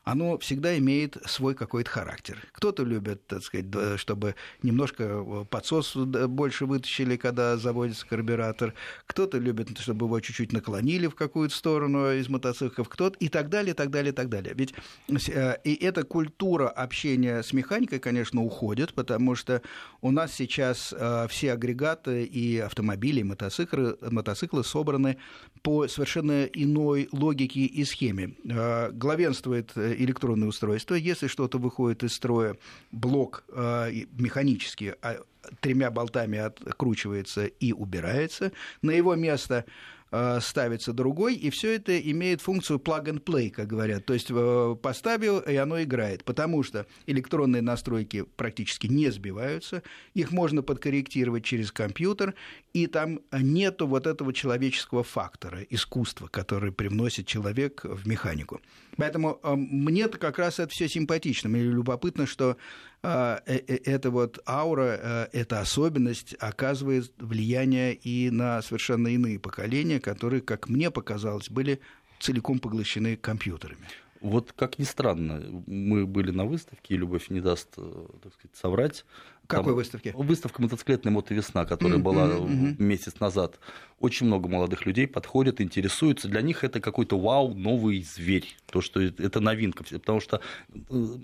оно 0.07 0.37
всегда 0.37 0.77
имеет 0.77 1.17
свой 1.25 1.53
какой-то 1.53 1.89
характер. 1.89 2.41
Кто-то 2.53 2.83
любит, 2.83 3.27
так 3.27 3.43
сказать, 3.43 3.99
чтобы 3.99 4.35
немножко 4.63 5.03
э, 5.03 5.45
подсос 5.49 5.97
больше 5.97 6.65
вытащили, 6.65 7.17
когда 7.17 7.57
заводится 7.57 8.07
карбюратор, 8.07 8.73
кто-то 9.05 9.37
любит, 9.37 9.77
чтобы 9.79 10.05
его 10.05 10.17
чуть-чуть 10.21 10.53
наклонили 10.53 11.07
в 11.07 11.15
какую-то 11.15 11.53
сторону 11.53 12.13
из 12.13 12.29
мотоциклов, 12.29 12.87
кто-то 12.87 13.17
и 13.19 13.27
так 13.27 13.49
далее, 13.49 13.73
и 13.73 13.75
так 13.75 13.89
далее, 13.89 14.13
и 14.13 14.15
так 14.15 14.29
далее. 14.29 14.53
Ведь 14.55 14.73
э, 15.27 15.57
и 15.65 15.75
эта 15.75 16.03
культура 16.03 16.69
общения 16.69 17.43
с 17.43 17.51
механикой, 17.51 17.99
конечно, 17.99 18.41
уходит, 18.41 18.93
потому 18.93 19.35
что 19.35 19.61
у 20.01 20.11
нас 20.11 20.33
сейчас 20.33 20.93
э, 20.97 21.27
все 21.29 21.51
агрегаты 21.51 22.23
и 22.23 22.59
автомобили, 22.59 23.19
и 23.19 23.23
мотоциклы, 23.23 23.97
мотоциклы 23.99 24.63
собраны 24.63 25.17
по 25.63 25.89
совершенно 25.89 26.45
иной 26.45 27.09
логике 27.11 27.61
и 27.61 27.83
схеме. 27.83 28.35
Главенствует 28.93 29.75
электронное 30.03 30.47
устройство. 30.47 30.95
Если 30.95 31.27
что-то 31.27 31.57
выходит 31.57 32.03
из 32.03 32.13
строя, 32.13 32.57
блок 32.91 33.43
э, 33.49 33.91
механически 34.17 34.95
а, 35.01 35.17
тремя 35.59 35.91
болтами 35.91 36.39
откручивается 36.39 37.45
и 37.45 37.71
убирается. 37.71 38.51
На 38.81 38.91
его 38.91 39.15
место 39.15 39.65
Э, 40.09 40.39
ставится 40.41 40.93
другой, 40.93 41.35
и 41.35 41.49
все 41.49 41.75
это 41.75 41.99
имеет 41.99 42.39
функцию 42.39 42.79
plug 42.79 43.05
and 43.05 43.23
play, 43.23 43.49
как 43.49 43.67
говорят. 43.67 44.05
То 44.05 44.13
есть 44.13 44.27
э, 44.29 44.75
поставил, 44.81 45.39
и 45.39 45.55
оно 45.55 45.83
играет. 45.83 46.23
Потому 46.23 46.63
что 46.63 46.85
электронные 47.07 47.61
настройки 47.61 48.23
практически 48.37 48.87
не 48.87 49.09
сбиваются, 49.09 49.83
их 50.13 50.31
можно 50.31 50.63
подкорректировать 50.63 51.43
через 51.43 51.73
компьютер, 51.73 52.35
и 52.71 52.87
там 52.87 53.19
нету 53.33 53.85
вот 53.85 54.07
этого 54.07 54.31
человеческого 54.31 55.03
фактора, 55.03 55.61
искусства, 55.69 56.27
который 56.27 56.71
привносит 56.71 57.27
человек 57.27 57.83
в 57.83 58.07
механику. 58.07 58.61
Поэтому 58.97 59.39
э, 59.41 59.55
мне-то 59.55 60.17
как 60.17 60.39
раз 60.39 60.59
это 60.59 60.69
все 60.71 60.89
симпатично. 60.89 61.49
Мне 61.49 61.61
любопытно, 61.61 62.25
что 62.25 62.57
э, 63.03 63.37
э, 63.45 63.57
эта 63.85 64.11
вот 64.11 64.39
аура, 64.47 65.29
эта 65.31 65.59
особенность 65.59 66.35
оказывает 66.39 67.11
влияние 67.17 67.93
и 67.93 68.29
на 68.31 68.61
совершенно 68.61 69.07
иные 69.07 69.39
поколения, 69.39 69.99
которые, 69.99 70.41
как 70.41 70.67
мне 70.67 70.91
показалось, 70.91 71.49
были 71.49 71.79
целиком 72.19 72.59
поглощены 72.59 73.15
компьютерами. 73.15 73.87
Вот 74.19 74.51
как 74.51 74.79
ни 74.79 74.83
странно, 74.83 75.63
мы 75.67 76.07
были 76.07 76.31
на 76.31 76.45
выставке, 76.45 76.95
и 76.95 76.97
Любовь 76.97 77.29
не 77.29 77.39
даст, 77.39 77.75
так 77.75 78.33
сказать, 78.33 78.55
соврать. 78.55 79.05
Какой 79.47 79.67
Там 79.67 79.75
выставке? 79.75 80.13
Выставка 80.15 80.61
мотоциклетная 80.61 81.11
«Мотовесна», 81.13 81.65
которая 81.65 81.97
mm-hmm, 81.97 82.01
была 82.01 82.27
mm-hmm. 82.27 82.75
месяц 82.81 83.19
назад. 83.21 83.59
Очень 83.99 84.27
много 84.27 84.49
молодых 84.49 84.85
людей 84.85 85.07
подходят, 85.07 85.61
интересуются. 85.61 86.27
Для 86.27 86.41
них 86.41 86.65
это 86.65 86.81
какой-то 86.81 87.17
вау, 87.17 87.53
новый 87.53 88.01
зверь. 88.03 88.57
То, 88.65 88.81
что 88.81 89.01
это 89.01 89.39
новинка. 89.39 89.85
Потому 89.85 90.19
что 90.19 90.41
э, 90.69 90.79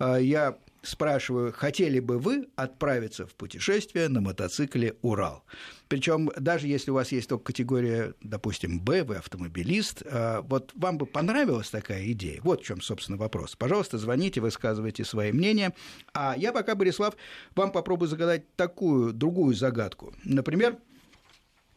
Э, 0.00 0.18
я 0.20 0.58
спрашиваю, 0.84 1.52
хотели 1.52 1.98
бы 1.98 2.18
вы 2.18 2.48
отправиться 2.56 3.26
в 3.26 3.34
путешествие 3.34 4.08
на 4.08 4.20
мотоцикле 4.20 4.96
«Урал»? 5.02 5.44
Причем 5.88 6.30
даже 6.36 6.66
если 6.66 6.90
у 6.90 6.94
вас 6.94 7.12
есть 7.12 7.28
только 7.28 7.44
категория, 7.44 8.14
допустим, 8.22 8.80
«Б», 8.80 9.04
вы 9.04 9.16
автомобилист, 9.16 10.02
а, 10.06 10.42
вот 10.42 10.72
вам 10.74 10.98
бы 10.98 11.06
понравилась 11.06 11.70
такая 11.70 12.10
идея? 12.12 12.40
Вот 12.42 12.62
в 12.62 12.64
чем, 12.64 12.80
собственно, 12.80 13.18
вопрос. 13.18 13.56
Пожалуйста, 13.56 13.98
звоните, 13.98 14.40
высказывайте 14.40 15.04
свои 15.04 15.32
мнения. 15.32 15.74
А 16.12 16.34
я 16.36 16.52
пока, 16.52 16.74
Борислав, 16.74 17.14
вам 17.54 17.72
попробую 17.72 18.08
загадать 18.08 18.54
такую, 18.56 19.12
другую 19.12 19.54
загадку. 19.54 20.14
Например, 20.24 20.78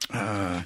а, 0.10 0.64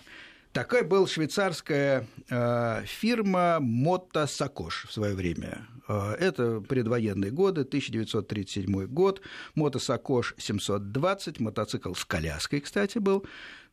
Такая 0.53 0.83
была 0.83 1.07
швейцарская 1.07 2.07
э, 2.29 2.83
фирма 2.85 3.59
Мотосакош 3.61 4.85
в 4.89 4.91
свое 4.91 5.15
время. 5.15 5.65
Э, 5.87 6.15
это 6.19 6.61
предвоенные 6.61 7.31
годы, 7.31 7.61
1937 7.61 8.85
год. 8.87 9.21
Мотосакош 9.55 10.35
720, 10.37 11.39
мотоцикл 11.39 11.93
с 11.93 12.05
коляской, 12.05 12.61
кстати, 12.61 12.97
был. 12.97 13.25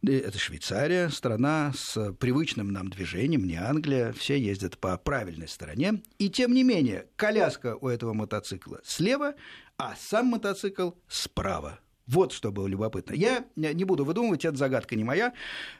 Это 0.02 0.38
Швейцария, 0.38 1.08
страна 1.08 1.72
с 1.76 2.12
привычным 2.12 2.72
нам 2.72 2.88
движением, 2.88 3.44
не 3.44 3.56
Англия, 3.56 4.12
все 4.12 4.38
ездят 4.38 4.78
по 4.78 4.96
правильной 4.96 5.48
стороне. 5.48 6.02
И 6.18 6.30
тем 6.30 6.52
не 6.52 6.62
менее, 6.62 7.06
коляска 7.16 7.76
у 7.80 7.88
этого 7.88 8.12
мотоцикла 8.12 8.80
слева, 8.84 9.34
а 9.76 9.96
сам 9.96 10.26
мотоцикл 10.26 10.92
справа. 11.08 11.80
Вот 12.06 12.32
что 12.32 12.50
было 12.50 12.66
любопытно. 12.66 13.12
Я 13.14 13.44
не 13.56 13.84
буду 13.84 14.04
выдумывать, 14.04 14.44
это 14.44 14.56
загадка 14.56 14.96
не 14.96 15.04
моя. 15.04 15.34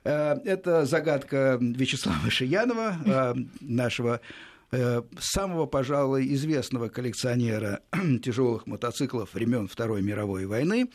Э, 0.04 0.34
это 0.44 0.84
загадка 0.84 1.56
Вячеслава 1.60 2.28
Шиянова, 2.28 2.96
э, 3.06 3.34
нашего 3.60 4.20
самого, 5.18 5.66
пожалуй, 5.66 6.32
известного 6.34 6.88
коллекционера 6.88 7.80
тяжелых 8.22 8.66
мотоциклов 8.66 9.34
времен 9.34 9.68
Второй 9.68 10.02
мировой 10.02 10.46
войны. 10.46 10.88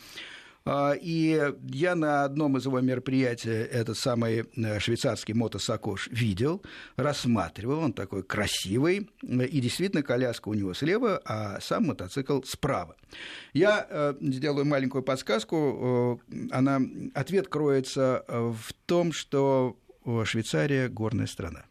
А, 0.66 0.94
и 0.98 1.52
я 1.68 1.94
на 1.94 2.24
одном 2.24 2.56
из 2.56 2.64
его 2.64 2.80
мероприятий 2.80 3.50
этот 3.50 3.98
самый 3.98 4.46
э, 4.56 4.78
швейцарский 4.80 5.34
мотосакош 5.34 6.08
видел, 6.08 6.62
рассматривал, 6.96 7.80
он 7.80 7.92
такой 7.92 8.22
красивый, 8.22 9.10
и 9.22 9.60
действительно 9.60 10.02
коляска 10.02 10.48
у 10.48 10.54
него 10.54 10.72
слева, 10.72 11.20
а 11.26 11.60
сам 11.60 11.88
мотоцикл 11.88 12.40
справа. 12.44 12.96
Я 13.52 13.86
э, 13.88 14.14
сделаю 14.20 14.64
маленькую 14.64 15.02
подсказку, 15.02 16.18
э, 16.30 16.36
она, 16.50 16.80
ответ 17.12 17.48
кроется 17.48 18.24
в 18.26 18.72
том, 18.86 19.12
что 19.12 19.76
Швейцария– 20.24 20.88
горная 20.90 21.26
страна. 21.26 21.64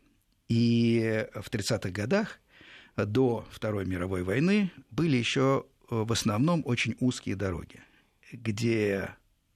И 0.50 1.26
в 1.34 1.50
30-х 1.50 1.90
годах 1.90 2.40
до 2.96 3.46
Второй 3.52 3.86
мировой 3.86 4.24
войны 4.24 4.72
были 4.92 5.18
еще 5.18 5.66
в 5.90 6.12
основном 6.12 6.64
очень 6.66 6.96
узкие 7.00 7.36
дороги 7.36 7.80
где 8.34 9.10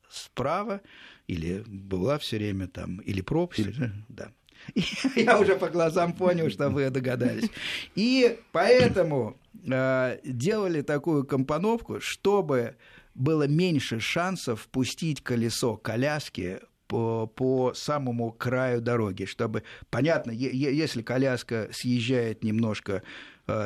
справа 0.09 0.81
или 1.27 1.63
была 1.67 2.17
все 2.17 2.37
время 2.37 2.67
там, 2.67 2.99
или 2.99 3.21
пропасть, 3.21 3.59
или, 3.59 3.91
да. 4.07 4.31
И 4.73 4.83
я 5.21 5.39
уже 5.39 5.55
по 5.55 5.69
глазам 5.69 6.13
понял, 6.13 6.49
что 6.49 6.69
вы 6.69 6.89
догадались. 6.89 7.49
И 7.95 8.39
поэтому 8.51 9.37
э, 9.69 10.19
делали 10.23 10.81
такую 10.81 11.25
компоновку, 11.25 11.99
чтобы 11.99 12.75
было 13.13 13.47
меньше 13.47 13.99
шансов 13.99 14.67
пустить 14.67 15.21
колесо 15.21 15.75
коляски 15.75 16.59
по, 16.87 17.27
по 17.27 17.73
самому 17.73 18.31
краю 18.31 18.81
дороги, 18.81 19.25
чтобы, 19.25 19.63
понятно, 19.89 20.31
если 20.31 21.01
коляска 21.01 21.69
съезжает 21.71 22.43
немножко 22.43 23.03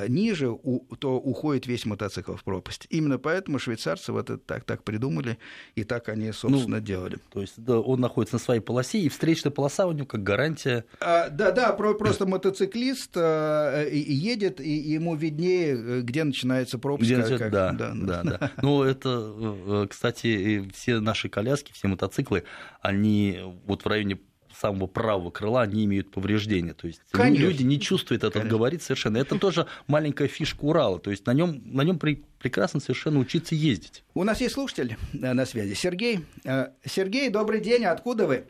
ниже, 0.08 0.56
то 1.00 1.20
уходит 1.20 1.65
весь 1.67 1.86
мотоцикл 1.86 2.36
в 2.36 2.44
пропасть. 2.44 2.88
Именно 2.89 3.17
поэтому 3.17 3.60
швейцарцы 3.60 4.12
вот 4.12 4.30
это 4.30 4.38
так, 4.38 4.63
так 4.63 4.84
придумали, 4.84 5.38
и 5.76 5.84
так 5.84 6.10
они, 6.10 6.32
собственно, 6.32 6.78
ну, 6.78 6.84
делали. 6.84 7.17
То 7.32 7.41
есть 7.41 7.56
да, 7.58 7.80
он 7.80 8.00
находится 8.00 8.36
на 8.36 8.39
своей 8.39 8.62
полосе, 8.62 9.00
и 9.00 9.10
встречная 9.10 9.52
полоса 9.52 9.88
у 9.88 9.91
него 9.91 10.06
как 10.06 10.24
гарантия. 10.24 10.86
А, 11.00 11.30
да, 11.30 11.52
да, 11.52 11.74
просто 11.74 12.26
мотоциклист 12.26 13.12
а, 13.15 13.88
едет, 13.89 14.62
и 14.62 14.72
ему 14.72 15.15
виднее, 15.15 16.02
где 16.02 16.24
начинается 16.24 16.78
пропасть. 16.78 17.10
Где, 17.10 17.38
как, 17.38 17.52
да, 17.52 17.72
да, 17.72 17.94
да, 17.96 18.24
да. 18.24 18.52
Ну, 18.62 18.84
это, 18.84 19.88
кстати, 19.89 20.70
все 20.74 21.00
наши 21.00 21.30
коляски, 21.30 21.72
все 21.74 21.88
мотоциклы, 21.88 22.44
они 22.82 23.39
вот 23.65 23.84
в 23.84 23.88
районе 23.88 24.20
самого 24.62 24.88
правого 24.88 25.32
крыла 25.32 25.65
не 25.65 25.86
имеют 25.86 26.12
повреждения. 26.12 26.74
То 26.74 26.88
есть 26.88 27.02
Конечно. 27.12 27.43
люди 27.43 27.63
не 27.63 27.80
чувствуют 27.80 28.24
этот 28.24 28.34
Конечно. 28.34 28.58
говорит 28.58 28.84
совершенно. 28.84 29.17
Это 29.17 29.38
тоже 29.38 29.67
маленькая 29.88 30.28
фишка 30.28 30.63
Урала. 30.63 31.00
То 31.00 31.12
есть 31.12 31.26
на 31.26 31.34
нем 31.34 31.62
на 31.65 31.82
нем 31.82 31.97
при, 32.00 32.24
прекрасно 32.39 32.80
совершенно 32.80 33.19
учиться 33.19 33.56
ездить. 33.56 34.04
У 34.13 34.24
нас 34.24 34.39
есть 34.39 34.54
слушатель 34.54 34.97
э, 35.13 35.34
на 35.34 35.45
связи. 35.45 35.74
Сергей. 35.74 36.19
Э, 36.45 36.69
Сергей, 36.86 37.30
добрый 37.30 37.60
день. 37.60 37.86
Откуда 37.86 38.28
вы? 38.28 38.45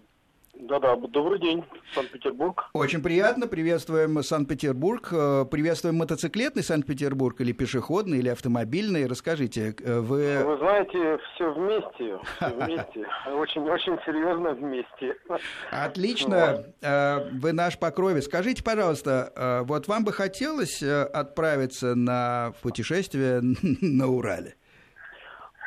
Да-да, 0.61 0.95
добрый 0.95 1.39
день, 1.39 1.65
Санкт-Петербург. 1.95 2.69
Очень 2.73 3.01
приятно, 3.01 3.47
приветствуем 3.47 4.21
Санкт-Петербург. 4.21 5.09
Э, 5.11 5.43
приветствуем 5.49 5.95
мотоциклетный 5.95 6.61
Санкт-Петербург 6.61 7.41
или 7.41 7.51
пешеходный, 7.51 8.19
или 8.19 8.29
автомобильный. 8.29 9.07
Расскажите, 9.07 9.75
э, 9.83 9.99
вы... 9.99 10.43
Вы 10.45 10.57
знаете, 10.59 11.17
все 11.33 11.51
вместе, 11.51 12.19
все 12.35 12.49
вместе, 12.55 13.07
очень, 13.33 13.67
очень 13.67 13.97
серьезно 14.05 14.51
вместе. 14.51 15.17
Отлично, 15.71 16.63
э, 16.79 17.29
вы 17.31 17.53
наш 17.53 17.79
покровец. 17.79 18.25
Скажите, 18.25 18.63
пожалуйста, 18.63 19.63
вот 19.65 19.87
вам 19.87 20.03
бы 20.03 20.13
хотелось 20.13 20.83
отправиться 20.83 21.95
на 21.95 22.53
путешествие 22.61 23.41
на 23.81 24.07
Урале? 24.07 24.57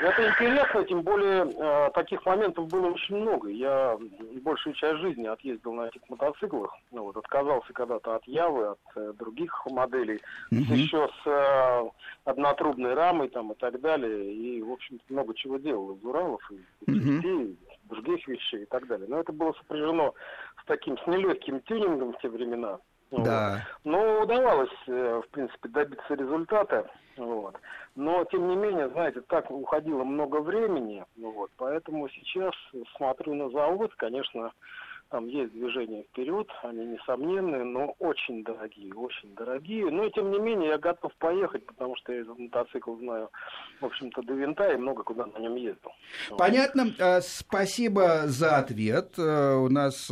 Это 0.00 0.28
интересно, 0.28 0.85
тем 0.85 1.02
более 1.02 1.44
э, 1.44 1.90
таких 1.94 2.26
моментов 2.26 2.68
было 2.68 2.88
очень 2.88 3.16
много. 3.16 3.48
Я 3.48 3.96
большую 4.42 4.74
часть 4.74 4.98
жизни 4.98 5.26
отъездил 5.26 5.72
на 5.72 5.87
этих 5.87 6.00
мотоциклах, 6.09 6.76
ну, 6.90 7.04
вот, 7.04 7.16
отказался 7.16 7.72
когда-то 7.72 8.16
от 8.16 8.24
Явы, 8.26 8.70
от 8.70 8.80
э, 8.96 9.12
других 9.16 9.54
моделей, 9.66 10.20
mm-hmm. 10.52 10.74
еще 10.74 11.09
с 11.22 11.26
э, 11.26 11.90
однотрубной 12.24 12.94
рамой 12.94 13.28
там 13.28 13.52
и 13.52 13.54
так 13.54 13.80
далее. 13.80 14.35
И, 14.35 14.62
в 14.62 14.72
общем-то, 14.72 15.04
много 15.11 15.33
чего 15.35 15.59
делал 15.59 15.94
из 15.94 16.04
Уралов, 16.04 16.42
и 16.50 16.90
mm-hmm. 16.90 17.16
детей, 17.16 17.59
других 17.85 18.26
вещей 18.26 18.62
и 18.62 18.66
так 18.66 18.88
далее. 18.88 19.07
Но 19.09 19.20
это 19.20 19.33
было 19.33 19.52
сопряжено 19.52 20.14
с 20.61 20.66
таким, 20.66 20.98
с 20.98 21.07
нелегким 21.07 21.61
тюнингом 21.61 22.14
в 22.14 22.18
те 22.18 22.28
времена. 22.28 22.78
Да. 23.10 23.62
Вот. 23.84 23.92
Но 23.92 24.22
удавалось, 24.22 24.70
э, 24.86 25.22
в 25.24 25.28
принципе, 25.30 25.68
добиться 25.68 26.14
результата. 26.14 26.90
Вот. 27.16 27.56
Но, 27.94 28.24
тем 28.24 28.48
не 28.48 28.56
менее, 28.56 28.88
знаете, 28.90 29.20
так 29.22 29.50
уходило 29.50 30.02
много 30.02 30.38
времени, 30.38 31.04
ну 31.16 31.30
вот, 31.30 31.50
поэтому 31.56 32.08
сейчас 32.08 32.52
смотрю 32.96 33.34
на 33.34 33.50
завод, 33.50 33.94
конечно, 33.96 34.52
там 35.10 35.28
есть 35.28 35.52
движение 35.52 36.02
вперед, 36.04 36.48
они 36.62 36.86
несомненные, 36.86 37.62
но 37.62 37.94
очень 38.00 38.42
дорогие, 38.42 38.92
очень 38.94 39.32
дорогие. 39.36 39.88
Но, 39.88 40.08
тем 40.08 40.32
не 40.32 40.40
менее, 40.40 40.70
я 40.70 40.78
готов 40.78 41.14
поехать, 41.18 41.64
потому 41.66 41.94
что 41.96 42.12
я 42.12 42.22
этот 42.22 42.36
мотоцикл 42.36 42.96
знаю, 42.96 43.30
в 43.80 43.86
общем-то, 43.86 44.22
до 44.22 44.32
винта 44.32 44.72
и 44.72 44.76
много 44.76 45.04
куда 45.04 45.26
на 45.26 45.38
нем 45.38 45.54
ездил. 45.54 45.92
Понятно. 46.36 46.86
Э, 46.98 47.20
спасибо 47.20 48.22
за 48.24 48.56
ответ. 48.56 49.14
Э, 49.18 49.54
у 49.54 49.68
нас 49.68 50.10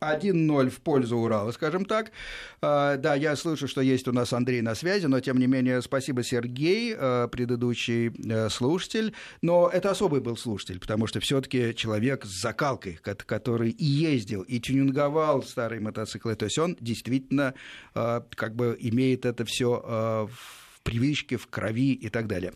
1-0 0.00 0.70
в 0.70 0.80
пользу 0.80 1.16
Урала, 1.18 1.52
скажем 1.52 1.84
так. 1.84 2.12
А, 2.60 2.96
да, 2.96 3.14
я 3.14 3.36
слышу, 3.36 3.68
что 3.68 3.80
есть 3.80 4.08
у 4.08 4.12
нас 4.12 4.32
Андрей 4.32 4.60
на 4.60 4.74
связи, 4.74 5.06
но 5.06 5.20
тем 5.20 5.38
не 5.38 5.46
менее 5.46 5.82
спасибо 5.82 6.22
Сергей, 6.22 6.94
а, 6.96 7.28
предыдущий 7.28 8.08
э, 8.08 8.48
слушатель. 8.50 9.14
Но 9.42 9.70
это 9.72 9.90
особый 9.90 10.20
был 10.20 10.36
слушатель, 10.36 10.78
потому 10.78 11.06
что 11.06 11.20
все-таки 11.20 11.74
человек 11.74 12.24
с 12.24 12.40
закалкой, 12.42 12.98
который 13.02 13.70
и 13.70 13.84
ездил, 13.84 14.42
и 14.42 14.60
тюнинговал 14.60 15.42
старые 15.42 15.80
мотоциклы. 15.80 16.34
То 16.34 16.44
есть 16.44 16.58
он 16.58 16.76
действительно 16.80 17.54
а, 17.94 18.24
как 18.34 18.54
бы 18.54 18.76
имеет 18.78 19.24
это 19.24 19.44
все 19.44 20.26
в 20.30 20.82
привычке, 20.82 21.36
в 21.36 21.46
крови 21.48 21.92
и 21.92 22.08
так 22.08 22.26
далее. 22.26 22.52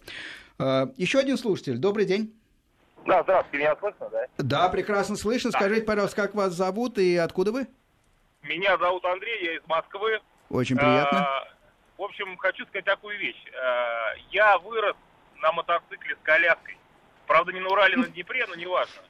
Еще 0.59 1.19
один 1.19 1.37
слушатель. 1.39 1.79
Добрый 1.79 2.05
день. 2.05 2.35
Да, 3.07 3.23
здравствуйте, 3.23 3.59
меня 3.59 3.77
слышно, 3.77 4.09
да? 4.11 4.27
Да, 4.39 4.69
прекрасно 4.69 5.17
слышно. 5.17 5.51
Скажите, 5.51 5.83
пожалуйста, 5.83 6.17
как 6.23 6.35
вас 6.35 6.53
зовут 6.53 6.99
и 6.99 7.17
откуда 7.17 7.53
вы? 7.53 7.67
Меня 8.43 8.77
зовут 8.79 9.05
Андрей, 9.05 9.45
я 9.45 9.55
из 9.57 9.63
Москвы. 9.67 10.21
Очень 10.49 10.77
приятно. 10.77 11.19
А, 11.21 11.49
в 11.99 12.03
общем, 12.03 12.37
хочу 12.37 12.65
сказать 12.67 12.85
такую 12.85 13.19
вещь. 13.19 13.43
А, 13.55 14.13
я 14.31 14.59
вырос 14.59 14.97
на 15.37 15.53
мотоцикле 15.53 16.15
с 16.15 16.19
коляской. 16.25 16.77
Правда, 17.27 17.53
не 17.53 17.61
на 17.61 17.69
Урале, 17.69 17.97
на 17.97 18.07
Днепре, 18.07 18.47
но 18.47 18.55
не 18.55 18.67
важно. 18.67 19.03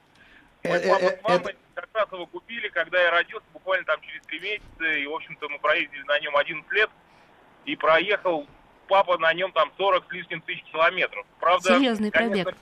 Мой 0.62 0.76
Э, 0.78 0.88
папа 0.88 1.04
э, 1.04 1.18
с 1.18 1.22
мамой 1.22 1.38
это- 1.38 1.56
как 1.74 1.88
раз 1.94 2.12
его 2.12 2.26
купили, 2.26 2.68
когда 2.68 3.00
я 3.02 3.10
родился, 3.10 3.46
буквально 3.52 3.84
там 3.86 4.00
через 4.02 4.22
три 4.26 4.40
месяца. 4.40 4.84
И, 4.84 5.06
в 5.06 5.14
общем-то, 5.14 5.48
мы 5.48 5.58
проездили 5.58 6.02
на 6.02 6.18
нем 6.20 6.36
11 6.36 6.70
лет. 6.72 6.90
И 7.64 7.76
проехал 7.76 8.46
папа 8.88 9.16
на 9.18 9.32
нем 9.32 9.52
там 9.52 9.72
40 9.78 10.04
с 10.08 10.12
лишним 10.12 10.40
тысяч 10.42 10.62
километров. 10.64 11.24
Правда, 11.38 11.76
Серьезный 11.76 12.10
конечно, 12.10 12.44
пробег. 12.44 12.60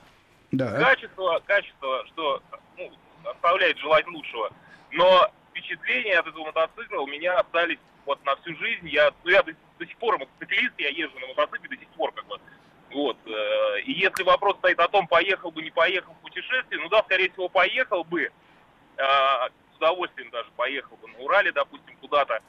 Да. 0.53 0.73
качество, 0.79 1.43
качество, 1.47 2.05
что 2.09 2.43
ну, 2.77 2.91
оставляет 3.25 3.79
желать 3.79 4.07
лучшего. 4.07 4.51
Но 4.93 5.31
впечатления 5.51 6.19
от 6.19 6.27
этого 6.27 6.47
мотоцикла 6.47 7.01
у 7.01 7.07
меня 7.07 7.39
остались 7.39 7.79
вот 8.07 8.25
на 8.25 8.35
всю 8.37 8.57
жизнь. 8.57 8.89
Я, 8.89 9.11
ну, 9.25 9.31
я 9.31 9.43
до, 9.43 9.53
до 9.79 9.87
сих 9.87 9.97
пор 9.99 10.19
мотоциклист, 10.19 10.73
я 10.79 10.89
езжу 10.89 11.19
на 11.19 11.27
мотоцикле 11.29 11.69
до 11.69 11.77
сих 11.77 11.89
пор 11.91 12.13
как 12.13 12.27
бы. 12.27 12.39
Вот. 12.91 13.19
э, 13.27 13.81
И 13.83 13.93
если 13.93 14.23
вопрос 14.23 14.57
стоит 14.59 14.79
о 14.81 14.89
том, 14.89 15.07
поехал 15.07 15.51
бы, 15.51 15.63
не 15.63 15.71
поехал 15.71 16.15
в 16.15 16.23
путешествие, 16.23 16.81
ну 16.81 16.89
да, 16.89 17.03
скорее 17.03 17.31
всего, 17.31 17.49
поехал 17.51 18.05
бы. 18.05 18.31
а, 18.97 19.49
С 19.73 19.77
удовольствием 19.77 20.31
даже 20.31 20.49
поехал 20.57 20.97
бы 20.97 21.09
на 21.09 21.19
Урале, 21.19 21.53
допустим, 21.53 21.95
куда-то. 22.01 22.41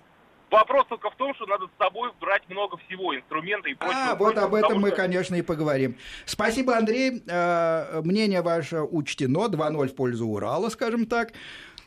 Вопрос 0.51 0.85
только 0.89 1.09
в 1.11 1.15
том, 1.15 1.33
что 1.35 1.45
надо 1.45 1.65
с 1.67 1.83
собой 1.83 2.09
брать 2.19 2.41
много 2.49 2.77
всего, 2.77 3.15
инструмента 3.15 3.69
и 3.69 3.75
прочего. 3.75 4.11
А, 4.11 4.15
вот 4.15 4.37
об 4.37 4.53
этом 4.55 4.79
мы, 4.81 4.87
что- 4.89 4.97
конечно, 4.97 5.35
и 5.35 5.41
поговорим. 5.41 5.95
Спасибо, 6.25 6.75
Андрей. 6.75 7.21
Э, 7.27 8.01
Мнение 8.03 8.41
ваше 8.41 8.81
учтено. 8.81 9.47
2-0 9.47 9.87
в 9.89 9.95
пользу 9.95 10.25
Урала, 10.27 10.69
скажем 10.69 11.05
так. 11.05 11.33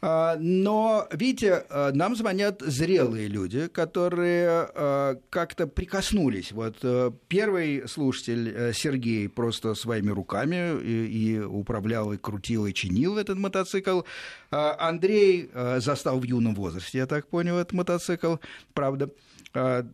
А, 0.05 0.37
Но, 0.41 1.07
видите, 1.13 1.65
э, 1.71 1.93
нам 1.95 2.17
звонят 2.17 2.61
зрелые 2.61 3.29
люди, 3.29 3.69
которые 3.69 4.69
э, 4.75 5.17
как-то 5.31 5.69
прикоснулись. 5.69 6.51
Вот 6.51 6.79
э, 6.83 7.13
первый 7.29 7.87
слушатель 7.87 8.49
э, 8.49 8.73
Сергей 8.73 9.29
просто 9.29 9.77
своими 9.77 10.11
руками 10.11 10.77
и, 10.83 11.07
и 11.07 11.39
управлял, 11.39 12.13
и 12.13 12.17
крутил, 12.17 12.67
и 12.67 12.75
чинил 12.75 13.17
этот 13.17 13.39
мотоцикл. 13.39 14.01
А 14.51 14.89
Андрей 14.89 15.49
э, 15.55 15.79
застал 15.79 16.19
в 16.19 16.25
юном 16.25 16.57
возрасте, 16.57 16.99
я 16.99 17.07
так 17.07 17.29
понял, 17.29 17.57
этот 17.59 17.73
мотоцикл, 17.73 18.37
правда 18.75 19.09
э, 19.55 19.85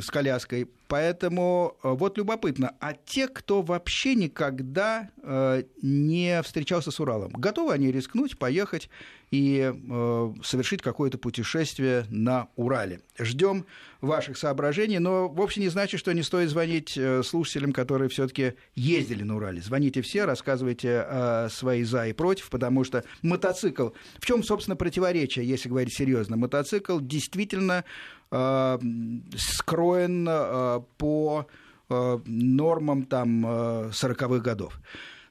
с 0.00 0.10
коляской. 0.10 0.66
Поэтому 0.92 1.78
э, 1.82 1.88
вот 1.88 2.18
любопытно, 2.18 2.74
а 2.78 2.92
те, 2.92 3.26
кто 3.26 3.62
вообще 3.62 4.14
никогда 4.14 5.08
э, 5.22 5.62
не 5.80 6.42
встречался 6.42 6.90
с 6.90 7.00
Уралом, 7.00 7.32
готовы 7.32 7.72
они 7.72 7.90
рискнуть, 7.90 8.38
поехать 8.38 8.90
и 9.30 9.72
э, 9.72 10.34
совершить 10.44 10.82
какое-то 10.82 11.16
путешествие 11.16 12.04
на 12.10 12.48
Урале? 12.56 13.00
Ждем 13.18 13.64
ваших 14.02 14.36
соображений, 14.36 14.98
но 14.98 15.30
вовсе 15.30 15.62
не 15.62 15.70
значит, 15.70 15.98
что 15.98 16.12
не 16.12 16.22
стоит 16.22 16.50
звонить 16.50 16.98
слушателям, 17.24 17.72
которые 17.72 18.10
все-таки 18.10 18.52
ездили 18.74 19.22
на 19.22 19.36
Урале. 19.36 19.62
Звоните 19.62 20.02
все, 20.02 20.26
рассказывайте 20.26 21.48
свои 21.48 21.84
за 21.84 22.08
и 22.08 22.12
против, 22.12 22.50
потому 22.50 22.84
что 22.84 23.02
мотоцикл... 23.22 23.90
В 24.18 24.26
чем, 24.26 24.42
собственно, 24.42 24.76
противоречие, 24.76 25.48
если 25.48 25.70
говорить 25.70 25.94
серьезно? 25.94 26.36
Мотоцикл 26.36 27.00
действительно 27.00 27.84
скроен 29.36 30.24
по 30.98 31.46
э, 31.90 32.18
нормам 32.26 33.04
там 33.04 33.46
э, 33.46 33.90
40-х 33.90 34.38
годов. 34.38 34.78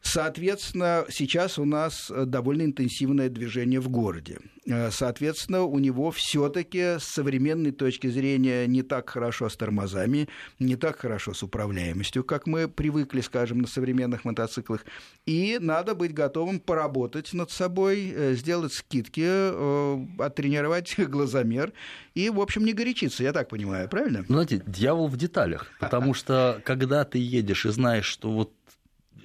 Соответственно, 0.01 1.05
сейчас 1.09 1.59
у 1.59 1.65
нас 1.65 2.09
э, 2.09 2.25
довольно 2.25 2.63
интенсивное 2.63 3.29
движение 3.29 3.79
в 3.79 3.89
городе. 3.89 4.39
Э, 4.65 4.89
Соответственно, 4.91 5.63
у 5.63 5.77
него 5.77 6.09
все-таки 6.11 6.97
с 6.99 7.03
современной 7.03 7.71
точки 7.71 8.07
зрения 8.07 8.65
не 8.65 8.81
так 8.81 9.09
хорошо 9.09 9.47
с 9.47 9.55
тормозами, 9.55 10.27
не 10.59 10.75
так 10.75 10.99
хорошо 10.99 11.33
с 11.33 11.43
управляемостью, 11.43 12.23
как 12.23 12.47
мы 12.47 12.67
привыкли, 12.67 13.21
скажем, 13.21 13.59
на 13.59 13.67
современных 13.67 14.25
мотоциклах. 14.25 14.85
И 15.27 15.57
надо 15.61 15.93
быть 15.93 16.13
готовым 16.13 16.59
поработать 16.59 17.31
над 17.33 17.51
собой, 17.51 18.11
э, 18.13 18.33
сделать 18.33 18.73
скидки, 18.73 20.21
оттренировать 20.21 20.95
глазомер 20.97 21.73
и, 22.15 22.29
в 22.31 22.41
общем, 22.41 22.65
не 22.65 22.73
горячиться, 22.73 23.23
я 23.23 23.33
так 23.33 23.49
понимаю, 23.49 23.87
правильно? 23.87 24.25
Ну, 24.27 24.33
знаете, 24.33 24.63
дьявол 24.65 25.07
в 25.07 25.17
деталях. 25.17 25.67
Потому 25.79 26.15
что 26.15 26.61
когда 26.65 27.05
ты 27.05 27.19
едешь 27.19 27.65
и 27.65 27.69
знаешь, 27.69 28.05
что 28.05 28.31
вот 28.31 28.51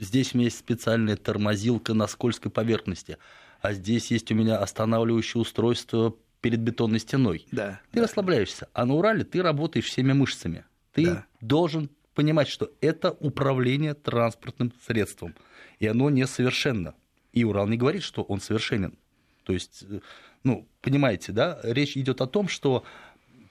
здесь 0.00 0.34
у 0.34 0.38
меня 0.38 0.46
есть 0.46 0.58
специальная 0.58 1.16
тормозилка 1.16 1.94
на 1.94 2.06
скользкой 2.06 2.50
поверхности, 2.50 3.18
а 3.60 3.72
здесь 3.72 4.10
есть 4.10 4.30
у 4.30 4.34
меня 4.34 4.58
останавливающее 4.58 5.40
устройство 5.40 6.14
перед 6.40 6.60
бетонной 6.60 7.00
стеной, 7.00 7.46
Да. 7.50 7.80
ты 7.90 8.00
расслабляешься. 8.02 8.68
А 8.72 8.84
на 8.86 8.94
Урале 8.94 9.24
ты 9.24 9.42
работаешь 9.42 9.86
всеми 9.86 10.12
мышцами. 10.12 10.64
Ты 10.92 11.06
Да. 11.06 11.26
должен 11.40 11.90
понимать, 12.14 12.48
что 12.48 12.70
это 12.80 13.10
управление 13.10 13.94
транспортным 13.94 14.72
средством. 14.86 15.34
И 15.80 15.86
оно 15.86 16.08
несовершенно. 16.10 16.94
И 17.32 17.44
Урал 17.44 17.66
не 17.68 17.76
говорит, 17.76 18.02
что 18.02 18.22
он 18.22 18.40
совершенен. 18.40 18.96
То 19.44 19.52
есть, 19.52 19.84
э, 19.88 20.00
ну, 20.42 20.66
понимаете, 20.80 21.32
да, 21.32 21.60
речь 21.62 21.96
идет 21.96 22.20
о 22.20 22.26
том, 22.26 22.48
что 22.48 22.84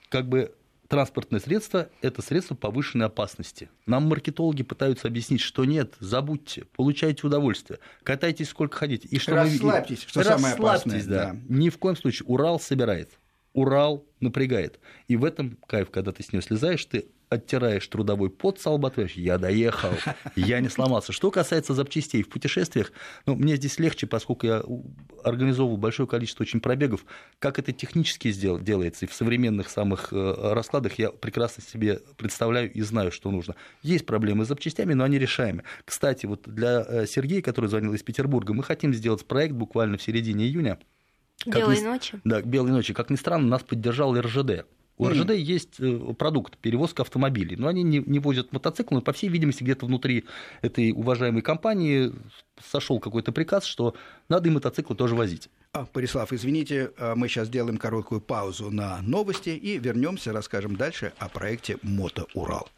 как 0.08 0.28
бы 0.28 0.54
транспортное 0.88 1.40
средство– 1.40 1.88
это 2.02 2.22
средство 2.22 2.54
повышенной 2.54 3.06
опасности. 3.06 3.70
Нам 3.86 4.04
маркетологи 4.04 4.62
пытаются 4.62 5.08
объяснить, 5.08 5.40
что 5.40 5.64
нет, 5.64 5.94
забудьте, 6.00 6.64
получайте 6.74 7.26
удовольствие, 7.26 7.78
катайтесь 8.02 8.48
сколько 8.48 8.76
хотите. 8.76 9.08
И 9.08 9.18
что 9.18 9.34
мы 9.34 9.48
видим? 9.48 9.68
Расслабьтесь, 9.68 10.02
что 10.02 10.22
самое 10.22 10.54
Расслабьтесь, 10.54 10.84
опасное, 10.84 11.04
да. 11.04 11.32
да. 11.32 11.40
Ни 11.48 11.68
в 11.70 11.78
коем 11.78 11.96
случае. 11.96 12.26
Урал 12.26 12.60
собирает. 12.60 13.10
Урал 13.52 14.04
напрягает. 14.20 14.80
И 15.08 15.16
в 15.16 15.24
этом 15.24 15.58
кайф, 15.66 15.90
когда 15.90 16.12
ты 16.12 16.22
с 16.22 16.32
него 16.32 16.42
слезаешь, 16.42 16.84
ты 16.84 17.08
оттираешь 17.28 17.86
трудовой 17.88 18.30
пот 18.30 18.60
с 18.60 18.66
лба, 18.70 18.92
я 19.14 19.38
доехал, 19.38 19.90
я 20.36 20.60
не 20.60 20.68
сломался. 20.68 21.12
Что 21.12 21.30
касается 21.30 21.74
запчастей 21.74 22.22
в 22.22 22.28
путешествиях, 22.28 22.92
ну, 23.26 23.34
мне 23.34 23.56
здесь 23.56 23.78
легче, 23.78 24.06
поскольку 24.06 24.46
я 24.46 24.62
организовывал 25.24 25.76
большое 25.76 26.08
количество 26.08 26.42
очень 26.44 26.60
пробегов, 26.60 27.04
как 27.38 27.58
это 27.58 27.72
технически 27.72 28.28
сдел- 28.28 28.60
делается, 28.62 29.06
и 29.06 29.08
в 29.08 29.12
современных 29.14 29.68
самых 29.68 30.12
э, 30.12 30.52
раскладах 30.52 30.94
я 30.98 31.10
прекрасно 31.10 31.62
себе 31.62 32.00
представляю 32.16 32.72
и 32.72 32.80
знаю, 32.82 33.10
что 33.10 33.30
нужно. 33.30 33.56
Есть 33.82 34.06
проблемы 34.06 34.44
с 34.44 34.48
запчастями, 34.48 34.94
но 34.94 35.04
они 35.04 35.18
решаемы. 35.18 35.64
Кстати, 35.84 36.26
вот 36.26 36.42
для 36.46 36.84
э, 36.86 37.06
Сергея, 37.06 37.42
который 37.42 37.66
звонил 37.66 37.92
из 37.94 38.02
Петербурга, 38.02 38.54
мы 38.54 38.62
хотим 38.62 38.94
сделать 38.94 39.24
проект 39.26 39.54
буквально 39.54 39.98
в 39.98 40.02
середине 40.02 40.44
июня, 40.46 40.78
как 41.44 41.56
Белой 41.56 41.78
ни- 41.80 41.84
ночи. 41.84 42.20
Да, 42.24 42.40
к 42.40 42.46
белой 42.46 42.70
ночи. 42.70 42.94
Как 42.94 43.10
ни 43.10 43.16
странно, 43.16 43.46
нас 43.48 43.62
поддержал 43.62 44.18
РЖД. 44.18 44.64
У 44.98 45.08
РЖД 45.08 45.32
есть 45.32 45.78
э, 45.78 46.14
продукт 46.18 46.56
перевозка 46.56 47.02
автомобилей, 47.02 47.56
но 47.56 47.68
они 47.68 47.82
не, 47.82 47.98
не 47.98 48.18
возят 48.18 48.52
мотоциклы, 48.52 48.96
но, 48.96 49.02
по 49.02 49.12
всей 49.12 49.28
видимости, 49.28 49.62
где-то 49.62 49.86
внутри 49.86 50.24
этой 50.62 50.92
уважаемой 50.92 51.42
компании 51.42 52.12
сошел 52.70 52.98
какой-то 52.98 53.32
приказ, 53.32 53.64
что 53.64 53.94
надо 54.28 54.48
и 54.48 54.52
мотоциклы 54.52 54.96
тоже 54.96 55.14
возить. 55.14 55.50
А, 55.72 55.86
Борислав, 55.92 56.32
извините, 56.32 56.92
а, 56.98 57.14
мы 57.14 57.28
сейчас 57.28 57.48
сделаем 57.48 57.76
короткую 57.76 58.22
паузу 58.22 58.70
на 58.70 59.02
новости 59.02 59.50
и 59.50 59.78
вернемся, 59.78 60.32
расскажем 60.32 60.76
дальше 60.76 61.12
о 61.18 61.28
проекте 61.28 61.76
«Мото 61.82 62.26
Урал». 62.34 62.68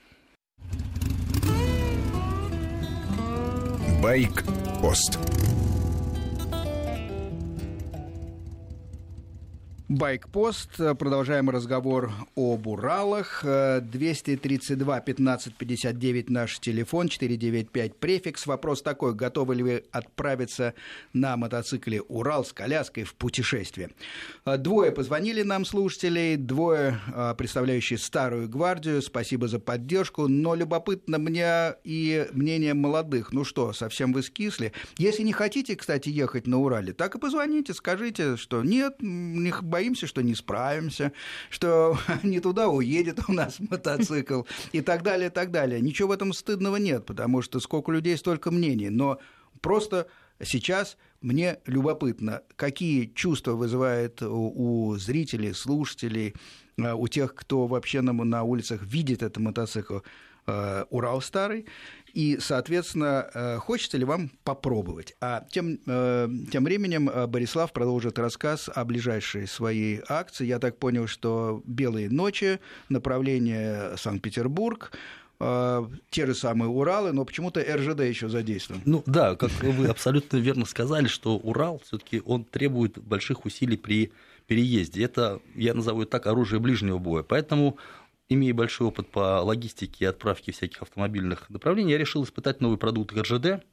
Байк-пост. 4.02 5.18
Байкпост. 9.88 10.76
Продолжаем 10.98 11.48
разговор 11.48 12.12
об 12.36 12.66
Уралах. 12.66 13.40
Э, 13.42 13.80
232 13.80 15.00
15 15.00 15.54
59 15.54 16.28
наш 16.28 16.58
телефон, 16.60 17.08
495 17.08 17.96
префикс. 17.96 18.46
Вопрос 18.46 18.82
такой, 18.82 19.14
готовы 19.14 19.54
ли 19.54 19.62
вы 19.62 19.84
отправиться 19.90 20.74
на 21.14 21.38
мотоцикле 21.38 22.02
Урал 22.02 22.44
с 22.44 22.52
коляской 22.52 23.04
в 23.04 23.14
путешествие? 23.14 23.88
Э, 24.44 24.58
Двое 24.58 24.92
позвонили 24.92 25.40
нам 25.40 25.64
слушателей, 25.64 26.36
двое, 26.36 27.00
э, 27.14 27.34
представляющие 27.38 27.98
старую 27.98 28.46
гвардию. 28.46 29.00
Спасибо 29.00 29.48
за 29.48 29.58
поддержку, 29.58 30.28
но 30.28 30.54
любопытно 30.54 31.16
мне 31.16 31.76
и 31.84 32.26
мнение 32.32 32.74
молодых. 32.74 33.32
Ну 33.32 33.42
что, 33.42 33.72
совсем 33.72 34.12
вы 34.12 34.22
скисли? 34.22 34.74
Если 34.98 35.22
не 35.22 35.32
хотите, 35.32 35.76
кстати, 35.76 36.10
ехать 36.10 36.46
на 36.46 36.58
Урале, 36.58 36.92
так 36.92 37.14
и 37.14 37.18
позвоните, 37.18 37.72
скажите, 37.72 38.36
что 38.36 38.62
нет, 38.62 38.96
не 39.00 39.50
боимся, 39.78 40.08
что 40.08 40.22
не 40.22 40.34
справимся, 40.34 41.12
что 41.50 41.96
не 42.24 42.40
туда 42.40 42.68
уедет 42.68 43.20
у 43.28 43.32
нас 43.32 43.60
мотоцикл 43.60 44.42
и 44.72 44.80
так 44.80 45.02
далее, 45.02 45.28
и 45.28 45.32
так 45.32 45.50
далее. 45.50 45.80
Ничего 45.80 46.08
в 46.08 46.12
этом 46.12 46.32
стыдного 46.32 46.76
нет, 46.76 47.06
потому 47.06 47.42
что 47.42 47.60
сколько 47.60 47.92
людей, 47.92 48.16
столько 48.16 48.50
мнений. 48.50 48.90
Но 48.90 49.18
просто 49.60 50.08
сейчас 50.42 50.96
мне 51.20 51.58
любопытно, 51.66 52.42
какие 52.56 53.06
чувства 53.14 53.52
вызывает 53.52 54.20
у, 54.22 54.96
зрителей, 54.98 55.54
слушателей, 55.54 56.34
э, 56.76 56.92
у 56.92 57.06
тех, 57.08 57.34
кто 57.34 57.66
вообще 57.66 58.00
на, 58.00 58.12
на 58.12 58.42
улицах 58.42 58.82
видит 58.82 59.22
этот 59.22 59.38
мотоцикл. 59.38 59.98
э, 60.46 60.84
Урал 60.90 61.20
старый, 61.20 61.66
и, 62.12 62.38
соответственно, 62.40 63.28
э, 63.32 63.56
хочется 63.58 63.98
ли 63.98 64.04
вам 64.04 64.30
попробовать? 64.44 65.14
А 65.20 65.44
тем, 65.50 65.78
э, 65.86 66.28
тем 66.50 66.64
временем 66.64 67.08
э, 67.08 67.26
Борислав 67.26 67.72
продолжит 67.72 68.18
рассказ 68.18 68.70
о 68.74 68.84
ближайшей 68.84 69.46
своей 69.46 70.00
акции. 70.08 70.46
Я 70.46 70.58
так 70.58 70.78
понял, 70.78 71.06
что 71.06 71.62
«Белые 71.64 72.10
ночи», 72.10 72.60
направление 72.88 73.96
Санкт-Петербург, 73.96 74.92
те 76.10 76.26
же 76.26 76.34
самые 76.34 76.68
Уралы, 76.68 77.12
но 77.12 77.24
почему-то 77.24 77.60
РЖД 77.60 78.00
еще 78.00 78.28
задействован. 78.28 78.82
Ну 78.84 79.04
да, 79.06 79.36
как 79.36 79.52
вы 79.62 79.86
абсолютно 79.86 80.38
верно 80.38 80.66
сказали, 80.66 81.06
что 81.06 81.36
Урал 81.36 81.80
все-таки 81.84 82.20
он 82.24 82.42
требует 82.42 82.98
больших 82.98 83.44
усилий 83.44 83.76
при 83.76 84.10
переезде. 84.48 85.04
Это, 85.04 85.40
я 85.54 85.74
назову 85.74 86.02
это 86.02 86.12
так, 86.12 86.26
оружие 86.26 86.58
ближнего 86.58 86.98
боя. 86.98 87.22
Поэтому 87.22 87.78
имея 88.28 88.54
большой 88.54 88.88
опыт 88.88 89.10
по 89.10 89.40
логистике 89.40 90.04
и 90.04 90.08
отправке 90.08 90.52
всяких 90.52 90.82
автомобильных 90.82 91.48
направлений, 91.50 91.92
я 91.92 91.98
решил 91.98 92.24
испытать 92.24 92.60
новый 92.60 92.78
продукт 92.78 93.16
РЖД 93.16 93.64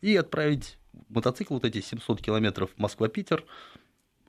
и 0.00 0.16
отправить 0.16 0.78
мотоцикл, 1.08 1.54
вот 1.54 1.64
эти 1.64 1.80
700 1.80 2.20
километров 2.20 2.70
Москва-Питер, 2.76 3.44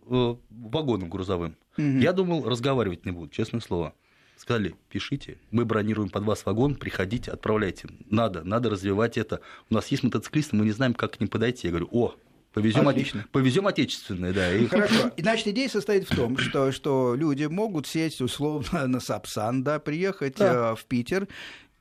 э, 0.08 0.36
вагоном 0.50 1.10
грузовым. 1.10 1.58
Угу. 1.78 1.84
Я 2.00 2.14
думал, 2.14 2.48
разговаривать 2.48 3.06
не 3.06 3.12
буду, 3.12 3.30
честное 3.30 3.62
слово. 3.62 3.94
Сказали, 4.38 4.76
пишите, 4.90 5.38
мы 5.52 5.64
бронируем 5.64 6.10
под 6.10 6.24
вас 6.26 6.46
вагон, 6.46 6.76
приходите, 6.76 7.32
отправляйте. 7.32 7.88
Надо, 8.10 8.44
надо 8.44 8.70
развивать 8.70 9.18
это. 9.18 9.40
У 9.70 9.74
нас 9.74 9.88
есть 9.88 10.04
мотоциклисты, 10.04 10.58
мы 10.58 10.66
не 10.66 10.72
знаем, 10.72 10.94
как 10.94 11.14
к 11.14 11.20
ним 11.20 11.30
подойти. 11.30 11.68
Я 11.68 11.72
говорю, 11.72 11.88
о, 11.92 12.16
Повезем, 12.56 12.88
Отлично. 12.88 13.26
повезем 13.34 13.68
отечественные, 13.68 14.32
да. 14.32 14.56
И... 14.56 14.66
Хорошо. 14.68 15.12
Значит, 15.18 15.48
идея 15.48 15.68
состоит 15.68 16.10
в 16.10 16.16
том, 16.16 16.38
что, 16.38 16.72
что 16.72 17.14
люди 17.14 17.44
могут 17.44 17.86
сесть 17.86 18.22
условно 18.22 18.88
на 18.88 19.02
Сапсан, 19.02 19.62
да, 19.62 19.78
приехать 19.80 20.38
да. 20.38 20.72
Э, 20.72 20.76
в 20.76 20.86
Питер 20.86 21.28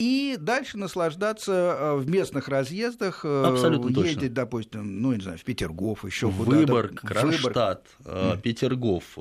и 0.01 0.37
дальше 0.37 0.77
наслаждаться 0.77 1.53
э, 1.53 1.95
в 1.95 2.11
местных 2.11 2.49
разъездах, 2.49 3.25
э, 3.25 3.45
Абсолютно 3.45 3.91
ездить, 3.91 4.15
точно. 4.15 4.29
допустим, 4.31 5.01
ну, 5.01 5.13
не 5.13 5.21
знаю, 5.21 5.39
в 5.39 5.45
Петергоф, 5.45 6.05
еще 6.05 6.29
куда-то. 6.29 6.57
Выборг, 6.57 7.01
Кронштадт, 7.03 7.87
Выборг. 8.01 8.43
Петергоф, 8.43 9.17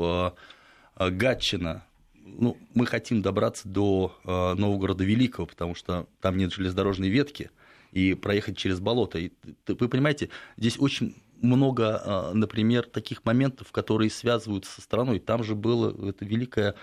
Гатчина. 0.97 1.85
Ну, 2.15 2.57
мы 2.73 2.87
хотим 2.87 3.21
добраться 3.21 3.67
до 3.67 4.15
Новгорода 4.23 5.03
Великого, 5.03 5.45
потому 5.45 5.75
что 5.75 6.07
там 6.19 6.35
нет 6.35 6.51
железнодорожной 6.51 7.09
ветки, 7.09 7.51
и 7.91 8.15
проехать 8.15 8.57
через 8.57 8.79
болото. 8.79 9.19
И, 9.19 9.31
вы 9.67 9.87
понимаете, 9.87 10.29
здесь 10.57 10.79
очень 10.79 11.15
много, 11.41 12.01
а, 12.03 12.33
например, 12.33 12.83
таких 12.85 13.25
моментов, 13.25 13.71
которые 13.71 14.09
связываются 14.09 14.71
со 14.71 14.81
страной. 14.81 15.19
Там 15.19 15.43
же 15.43 15.55
было 15.55 16.09
это 16.09 16.25
великая, 16.25 16.75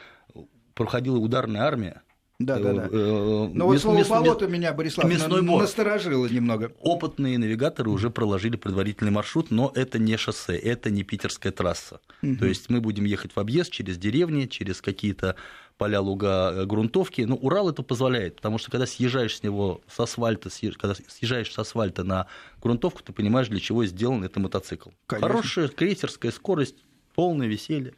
проходила 0.74 1.18
ударная 1.18 1.62
армия, 1.62 2.02
да, 2.40 2.58
да, 2.58 2.72
да. 2.72 2.88
Э, 2.90 2.90
Но 2.90 3.50
ну, 3.52 3.66
вот 3.66 3.78
слово 3.78 4.02
болото 4.02 4.48
меня, 4.48 4.72
Борислав, 4.72 5.06
мясной 5.06 5.42
бор. 5.42 5.60
насторожило 5.60 6.26
немного. 6.26 6.72
Опытные 6.80 7.36
навигаторы 7.36 7.90
уже 7.90 8.08
проложили 8.08 8.56
предварительный 8.56 9.10
маршрут, 9.10 9.50
но 9.50 9.70
это 9.74 9.98
не 9.98 10.16
шоссе, 10.16 10.56
это 10.56 10.88
не 10.88 11.02
питерская 11.02 11.52
трасса. 11.52 12.00
Угу. 12.22 12.36
То 12.36 12.46
есть 12.46 12.70
мы 12.70 12.80
будем 12.80 13.04
ехать 13.04 13.32
в 13.36 13.38
объезд 13.38 13.70
через 13.70 13.98
деревни, 13.98 14.46
через 14.46 14.80
какие-то 14.80 15.36
поля, 15.80 16.02
луга, 16.02 16.52
э, 16.52 16.66
грунтовки. 16.66 17.22
Но 17.22 17.36
Урал 17.36 17.70
это 17.70 17.82
позволяет, 17.82 18.36
потому 18.36 18.58
что 18.58 18.70
когда 18.70 18.84
съезжаешь 18.84 19.38
с 19.38 19.42
него 19.42 19.80
с 19.88 19.98
асфальта, 19.98 20.50
когда 20.78 20.94
съезжаешь 21.08 21.50
с 21.50 21.58
асфальта 21.58 22.04
на 22.04 22.26
грунтовку, 22.62 23.02
ты 23.02 23.14
понимаешь, 23.14 23.48
для 23.48 23.60
чего 23.60 23.86
сделан 23.86 24.22
этот 24.22 24.36
мотоцикл. 24.36 24.90
Конечно. 25.06 25.28
Хорошая 25.28 25.68
крейсерская 25.68 26.32
скорость, 26.32 26.76
полное 27.14 27.46
веселье. 27.46 27.94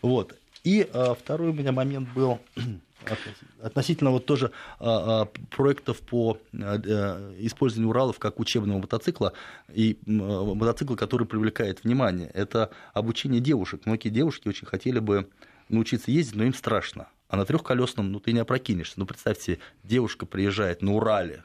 Вот. 0.00 0.36
И 0.64 0.88
а, 0.94 1.14
второй 1.14 1.50
у 1.50 1.52
меня 1.52 1.70
момент 1.70 2.08
был 2.14 2.40
относительно 3.62 4.10
вот 4.10 4.24
тоже 4.24 4.50
а, 4.80 5.24
а, 5.24 5.24
проектов 5.54 6.00
по 6.00 6.38
а, 6.54 7.34
использованию 7.40 7.90
Уралов 7.90 8.18
как 8.18 8.40
учебного 8.40 8.78
мотоцикла 8.78 9.34
и 9.70 9.98
мотоцикла, 10.06 10.96
который 10.96 11.26
привлекает 11.26 11.84
внимание. 11.84 12.30
Это 12.32 12.70
обучение 12.94 13.42
девушек. 13.42 13.82
Многие 13.84 14.08
девушки 14.08 14.48
очень 14.48 14.66
хотели 14.66 14.98
бы 14.98 15.28
научиться 15.68 16.10
ездить, 16.10 16.36
но 16.36 16.44
им 16.44 16.54
страшно. 16.54 17.08
А 17.28 17.36
на 17.36 17.44
трехколесном, 17.44 18.10
ну, 18.10 18.20
ты 18.20 18.32
не 18.32 18.40
опрокинешься. 18.40 18.94
Ну, 18.96 19.06
представьте, 19.06 19.58
девушка 19.84 20.24
приезжает 20.24 20.82
на 20.82 20.94
Урале 20.94 21.44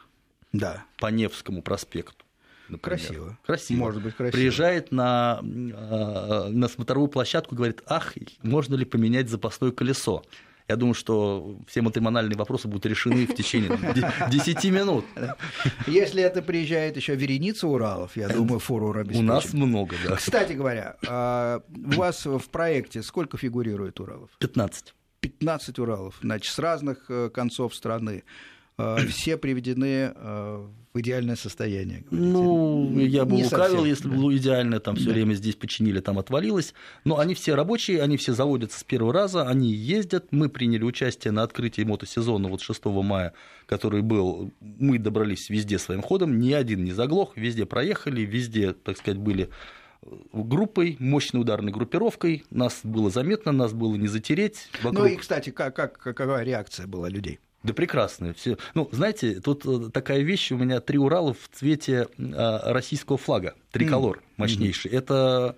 да. 0.54 0.86
по 0.98 1.08
Невскому 1.08 1.62
проспекту. 1.62 2.26
Например. 2.70 3.00
Красиво. 3.00 3.38
Красиво. 3.46 3.80
Может 3.80 4.04
быть, 4.04 4.16
красиво. 4.16 4.32
Приезжает 4.32 4.92
на, 4.92 5.42
на 5.42 6.68
смотровую 6.70 7.10
площадку 7.10 7.56
и 7.56 7.58
говорит, 7.58 7.84
ах, 7.86 8.14
можно 8.42 8.76
ли 8.76 8.86
поменять 8.86 9.30
запасное 9.30 9.72
колесо? 9.72 10.24
Я 10.70 10.78
думаю, 10.78 10.94
что 10.94 11.60
все 11.68 11.82
матримональные 11.82 12.38
вопросы 12.38 12.70
будут 12.70 12.86
решены 12.86 13.28
в 13.28 13.36
течение 13.36 13.78
10 14.32 14.64
минут. 14.72 15.06
Если 15.88 16.24
это 16.24 16.42
приезжает 16.42 16.96
еще 16.96 17.16
вереница 17.16 17.68
Уралов, 17.68 18.16
я 18.16 18.30
думаю, 18.30 18.60
фурор 18.60 19.00
обеспечен. 19.00 19.30
У 19.30 19.34
нас 19.34 19.54
много, 19.54 19.98
да. 20.08 20.16
Кстати 20.16 20.54
говоря, 20.54 20.96
а, 21.06 21.62
у 21.70 22.00
вас 22.00 22.26
в 22.26 22.50
проекте 22.50 23.04
сколько 23.04 23.38
фигурирует 23.38 24.00
Уралов? 24.00 24.30
15. 24.40 24.94
15 25.24 25.80
Уралов, 25.80 26.20
значит, 26.22 26.54
с 26.54 26.60
разных 26.60 27.06
э, 27.10 27.30
концов 27.30 27.74
страны. 27.74 28.24
А, 28.76 28.98
все 29.08 29.38
приведены 29.38 30.12
а, 30.16 30.68
в 30.94 31.00
идеальное 31.00 31.38
состояние. 31.38 32.04
Ну, 32.12 32.92
я 33.00 33.24
бы 33.24 33.38
не 33.38 33.44
лукавил, 33.46 33.78
совсем, 33.78 33.86
если 33.86 34.10
да. 34.10 34.16
было 34.16 34.36
идеально, 34.36 34.80
там 34.80 34.96
все 34.96 35.08
да. 35.08 35.14
время 35.14 35.34
здесь 35.36 35.56
починили, 35.56 36.02
там 36.02 36.20
отвалилось. 36.20 36.74
Но 37.06 37.20
они 37.20 37.36
все 37.36 37.56
рабочие, 37.56 38.02
они 38.02 38.18
все 38.18 38.34
заводятся 38.34 38.80
с 38.80 38.84
первого 38.84 39.14
раза, 39.14 39.48
они 39.48 39.72
ездят. 39.72 40.28
Мы 40.32 40.50
приняли 40.50 40.84
участие 40.84 41.32
на 41.32 41.44
открытии 41.44 41.84
мотосезона 41.84 42.50
вот 42.50 42.62
6 42.62 42.84
мая, 42.86 43.34
который 43.66 44.02
был. 44.02 44.52
Мы 44.60 44.98
добрались 44.98 45.50
везде 45.50 45.80
своим 45.80 46.02
ходом, 46.02 46.40
ни 46.40 46.52
один 46.52 46.84
не 46.84 46.92
заглох, 46.92 47.38
везде 47.38 47.66
проехали, 47.66 48.22
везде, 48.22 48.74
так 48.74 48.98
сказать, 48.98 49.20
были 49.20 49.50
группой, 50.32 50.98
мощной 51.00 51.42
ударной 51.42 51.72
группировкой. 51.72 52.44
Нас 52.50 52.82
было 52.84 53.10
заметно, 53.10 53.52
нас 53.52 53.74
было 53.74 53.96
не 53.96 54.08
затереть. 54.08 54.70
Вокруг... 54.82 55.04
Ну 55.04 55.06
и, 55.06 55.16
кстати, 55.16 55.50
как, 55.50 55.76
как, 55.76 55.98
какая 55.98 56.44
реакция 56.44 56.88
была 56.88 57.10
людей? 57.10 57.40
Да 57.64 57.74
прекрасные. 57.74 58.34
Все. 58.34 58.58
Ну, 58.74 58.90
знаете, 58.92 59.40
тут 59.40 59.66
э, 59.66 59.90
такая 59.90 60.20
вещь, 60.20 60.52
у 60.52 60.58
меня 60.58 60.82
три 60.82 60.98
Урала 60.98 61.34
в 61.34 61.50
цвете 61.54 62.08
а, 62.20 62.74
российского 62.74 63.18
флага, 63.18 63.56
триколор 63.72 64.18
mm. 64.18 64.22
мощнейший. 64.36 64.92
Mm-hmm. 64.92 64.98
Это 64.98 65.56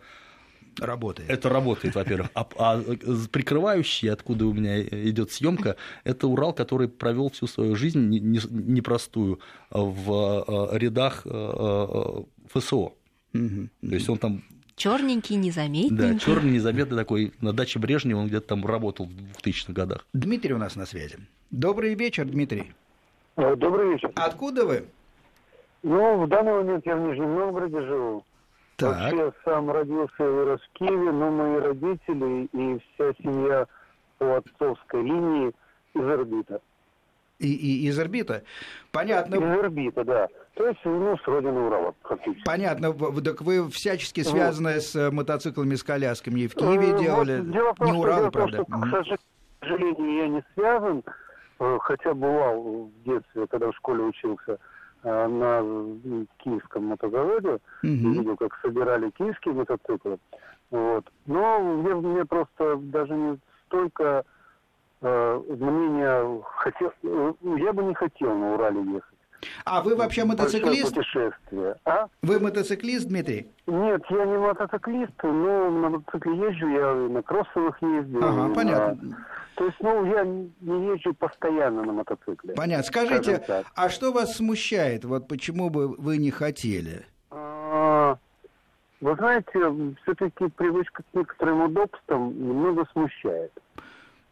работает. 0.80 1.30
Это 1.30 1.50
работает, 1.50 1.96
во-первых. 1.96 2.30
А, 2.36 2.48
а 2.58 2.84
прикрывающий, 3.32 4.12
откуда 4.12 4.46
у 4.46 4.54
меня 4.54 4.82
идет 4.84 5.32
съемка, 5.32 5.78
это 6.04 6.28
Урал, 6.28 6.54
который 6.54 6.90
провел 6.90 7.32
всю 7.32 7.48
свою 7.48 7.76
жизнь 7.76 8.08
непростую 8.08 9.40
в 9.72 10.46
э, 10.48 10.78
рядах 10.78 11.24
э, 11.26 12.24
ФСО. 12.54 12.94
Угу. 13.36 13.90
То 13.90 13.96
есть 13.96 14.10
он 14.10 14.18
там 14.18 14.44
Черненький, 14.76 15.38
незаметный. 15.38 16.14
Да, 16.14 16.20
черный, 16.20 16.52
незаметный 16.52 16.98
такой. 16.98 17.34
На 17.40 17.54
даче 17.54 17.80
Брежнева 17.80 18.20
он 18.20 18.28
где-то 18.28 18.48
там 18.48 18.66
работал 18.66 19.06
в 19.06 19.46
2000-х 19.46 19.72
годах. 19.74 20.06
Дмитрий 20.14 20.54
у 20.54 20.58
нас 20.58 20.76
на 20.76 20.86
связи. 20.86 21.18
Добрый 21.50 21.96
вечер, 21.96 22.26
Дмитрий. 22.26 22.74
Э, 23.38 23.56
добрый 23.56 23.94
вечер. 23.94 24.12
Откуда 24.16 24.66
вы? 24.66 24.86
Ну, 25.84 26.26
в 26.26 26.28
данный 26.28 26.52
момент 26.52 26.86
я 26.86 26.98
в 26.98 27.08
Нижнем 27.08 27.36
Новгороде 27.36 27.82
живу. 27.82 28.26
Так. 28.76 29.14
Вообще 29.14 29.34
сам 29.46 29.72
родился 29.72 30.14
и 30.20 30.24
вырос 30.24 30.60
в 30.60 30.78
Киеве, 30.78 31.12
но 31.12 31.32
мои 31.32 31.60
родители 31.60 32.50
и 32.52 32.80
вся 32.80 33.14
семья 33.24 33.68
по 34.18 34.38
отцовской 34.38 35.04
линии 35.04 35.54
из 35.94 36.02
орбита. 36.02 36.60
И, 37.40 37.54
и 37.54 37.88
из 37.88 38.00
орбита. 38.00 38.44
Понятно. 38.92 39.36
Из 39.36 39.60
орбита, 39.60 40.04
да. 40.06 40.28
То 40.54 40.68
есть, 40.68 40.80
ну, 40.86 41.18
с 41.18 41.28
родины 41.28 41.60
Урала, 41.60 41.94
фактически. 42.04 42.46
Понятно. 42.46 42.94
Так 43.22 43.42
вы 43.42 43.70
всячески 43.70 44.22
связаны 44.22 44.76
вот. 44.76 44.84
с 44.84 44.96
э, 44.96 45.12
мотоциклами, 45.12 45.76
с 45.76 45.84
колясками 45.84 46.42
и 46.42 46.48
в 46.48 46.56
Киеве 46.56 46.94
э, 46.94 46.98
делали. 46.98 47.40
Вот, 47.40 47.52
дело 47.52 47.74
в 47.74 47.78
том, 47.78 47.88
не 47.88 48.00
Урал, 48.00 48.32
правда. 48.32 48.64
Том, 48.64 48.86
что, 48.86 49.18
к 49.18 49.20
сожалению, 49.60 50.18
я 50.18 50.28
не 50.30 50.44
связан, 50.54 51.04
э, 51.60 51.78
хотя 51.82 52.14
бывал 52.14 52.62
в 52.64 53.04
детстве, 53.04 53.48
когда 53.48 53.72
в 53.72 53.76
школе 53.76 54.04
учился 54.04 54.58
на 55.04 55.62
киевском 56.38 56.86
мотозаводе, 56.86 57.50
угу. 57.50 57.60
видел, 57.84 58.38
как 58.38 58.58
собирали 58.64 59.12
киевские 59.12 59.54
мотоциклы. 59.54 60.18
Вот. 60.72 61.06
Но 61.28 61.60
мне, 61.60 61.94
мне 61.94 62.26
просто 62.26 62.78
даже 62.78 63.14
не 63.14 63.38
столько 63.68 64.24
э, 65.06 65.42
мнения 65.50 66.44
хотел, 66.58 66.92
я 67.04 67.74
бы 67.74 67.84
не 67.84 67.94
хотел 67.94 68.36
на 68.36 68.54
Урале 68.56 68.82
ехать. 68.82 69.16
А 69.64 69.82
вы 69.82 69.96
вообще 69.96 70.26
мотоциклист? 70.26 70.94
путешествие. 70.94 71.76
А? 71.86 72.08
Вы 72.22 72.40
мотоциклист, 72.40 73.08
Дмитрий? 73.08 73.48
Нет, 73.68 74.02
я 74.10 74.26
не 74.26 74.38
мотоциклист, 74.38 75.14
но 75.24 75.70
на 75.70 75.90
мотоцикле 75.90 76.38
езжу, 76.38 76.68
я 76.70 76.94
на 76.94 77.22
кроссовых 77.22 77.80
ездил. 77.82 78.24
Ага, 78.24 78.54
понятно. 78.54 79.10
На... 79.10 79.28
То 79.56 79.66
есть, 79.66 79.78
ну, 79.80 80.06
я 80.06 80.24
не 80.24 80.94
езжу 80.94 81.14
постоянно 81.14 81.84
на 81.84 81.94
мотоцикле. 81.94 82.56
Понятно. 82.56 82.84
Скажите, 82.84 83.44
а 83.76 83.90
что 83.90 84.12
вас 84.12 84.36
смущает? 84.36 85.06
Вот 85.06 85.28
почему 85.28 85.70
бы 85.70 85.90
вы 85.90 86.18
не 86.18 86.32
хотели? 86.32 87.06
А, 87.30 88.18
вы 89.02 89.16
знаете, 89.16 89.96
все-таки 90.04 90.48
привычка 90.48 91.04
к 91.04 91.06
некоторым 91.14 91.64
удобствам 91.64 92.30
немного 92.30 92.86
смущает. 92.92 93.52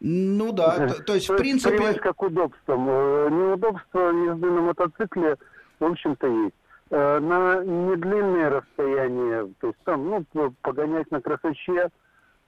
Ну 0.00 0.52
да, 0.52 0.88
то, 0.88 1.02
то 1.02 1.14
есть 1.14 1.28
в 1.28 1.36
принципе... 1.36 1.76
Понимаешь, 1.76 2.00
как 2.00 2.22
удобством. 2.22 2.88
Э, 2.88 3.28
неудобство 3.30 4.10
езды 4.10 4.50
на 4.50 4.60
мотоцикле, 4.60 5.36
в 5.80 5.84
общем-то, 5.84 6.26
есть. 6.26 6.54
Э, 6.90 7.20
на 7.20 7.64
недлинные 7.64 8.48
расстояния, 8.48 9.48
то 9.60 9.68
есть 9.68 9.78
там, 9.84 10.26
ну, 10.34 10.54
погонять 10.62 11.10
на 11.10 11.20
красоче, 11.20 11.90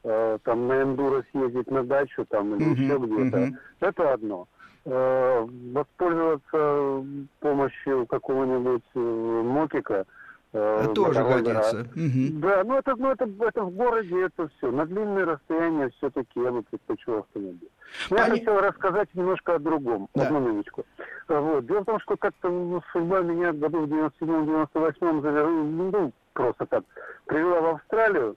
э, 0.05 0.39
там 0.45 0.69
на 0.69 0.83
эндуро 0.83 1.25
съездить 1.33 1.71
на 1.71 1.85
дачу 1.85 2.25
там 2.29 2.55
или 2.55 2.67
uh-huh, 2.67 2.83
еще 2.83 2.99
где-то, 2.99 3.39
uh-huh. 3.39 3.55
это 3.81 4.13
одно. 4.13 4.47
Воспользоваться 4.85 7.05
помощью 7.41 8.07
какого-нибудь 8.07 8.85
мотика– 8.95 10.05
Э, 10.59 10.89
Тоже 10.95 11.23
годится. 11.23 11.81
Угу. 11.81 12.41
Да, 12.41 12.65
ну 12.65 12.79
это, 12.79 12.97
ну 12.97 13.11
это, 13.11 13.29
это 13.41 13.63
в 13.63 13.71
городе, 13.73 14.25
это 14.25 14.49
все. 14.57 14.71
На 14.71 14.87
длинные 14.87 15.25
расстояния 15.25 15.91
все-таки 15.99 16.41
я 16.41 16.51
бы 16.51 16.63
предпочел 16.63 17.19
автомобиль. 17.19 17.69
Я 18.11 18.25
хотел 18.25 18.59
рассказать 18.61 19.15
немножко 19.15 19.57
о 19.57 19.59
другом. 19.59 20.09
Да. 20.15 20.25
Одну 20.25 20.41
минуточку. 20.41 20.87
Вот. 21.29 21.67
Дело 21.67 21.81
в 21.81 21.85
том, 21.85 22.01
что 22.01 22.17
как-то 22.17 22.49
ну, 22.49 22.81
судьба 22.93 23.21
меня 23.21 23.53
году 23.53 23.81
в 23.81 23.91
97-98 23.91 25.63
ну, 25.93 26.13
просто 26.33 26.65
так 26.65 26.85
привела 27.27 27.61
в 27.61 27.67
Австралию. 27.75 28.37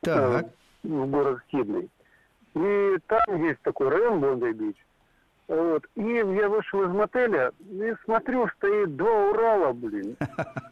Так. 0.00 0.44
Э, 0.44 0.48
в 0.84 1.06
город 1.10 1.40
Сидней. 1.50 1.90
И 2.54 2.98
там 3.06 3.42
есть 3.44 3.60
такой 3.62 3.90
район 3.90 4.20
Бондай-Бич. 4.20 4.76
Вот. 5.46 5.84
И 5.94 6.02
я 6.02 6.48
вышел 6.48 6.82
из 6.84 6.88
мотеля 6.88 7.52
и 7.60 7.92
смотрю, 8.04 8.48
стоит 8.56 8.96
два 8.96 9.30
Урала, 9.30 9.72
блин, 9.72 10.16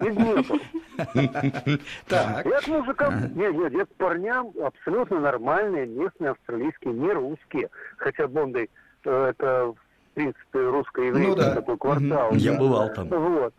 и 0.01 0.11
Днепр. 0.11 0.61
Так. 2.09 2.47
Я 2.47 2.61
к 2.61 2.69
мужикам, 2.69 3.35
нет, 3.35 3.55
нет, 3.55 3.73
я 3.73 3.85
к 3.85 3.95
парням 3.97 4.51
абсолютно 4.63 5.21
нормальные, 5.21 5.87
местные, 5.87 6.31
австралийские, 6.31 6.95
не 6.95 7.13
русские. 7.13 7.69
Хотя 7.99 8.29
Бондай 8.29 8.71
э, 9.05 9.27
это, 9.31 9.75
в 9.75 10.15
принципе, 10.15 10.59
русско-еврейский 10.59 11.31
ну, 11.31 11.37
да. 11.37 11.55
такой 11.55 11.77
квартал. 11.77 12.33
Я 12.33 12.59
бывал 12.59 12.91
там. 12.95 13.09
Вот. 13.09 13.55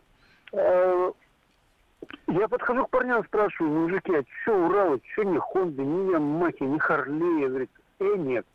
Э, 0.52 1.12
я 2.28 2.48
подхожу 2.48 2.86
к 2.86 2.90
парням, 2.90 3.24
спрашиваю, 3.24 3.72
мужики, 3.72 4.14
а 4.14 4.24
что 4.42 4.66
Уралы, 4.66 5.00
что 5.12 5.22
не 5.22 5.38
Хонды, 5.38 5.82
не 5.82 6.12
Ямахи, 6.12 6.62
не 6.64 6.78
Харлея? 6.78 7.48
Говорит, 7.48 7.70
э, 8.00 8.14
нет. 8.16 8.46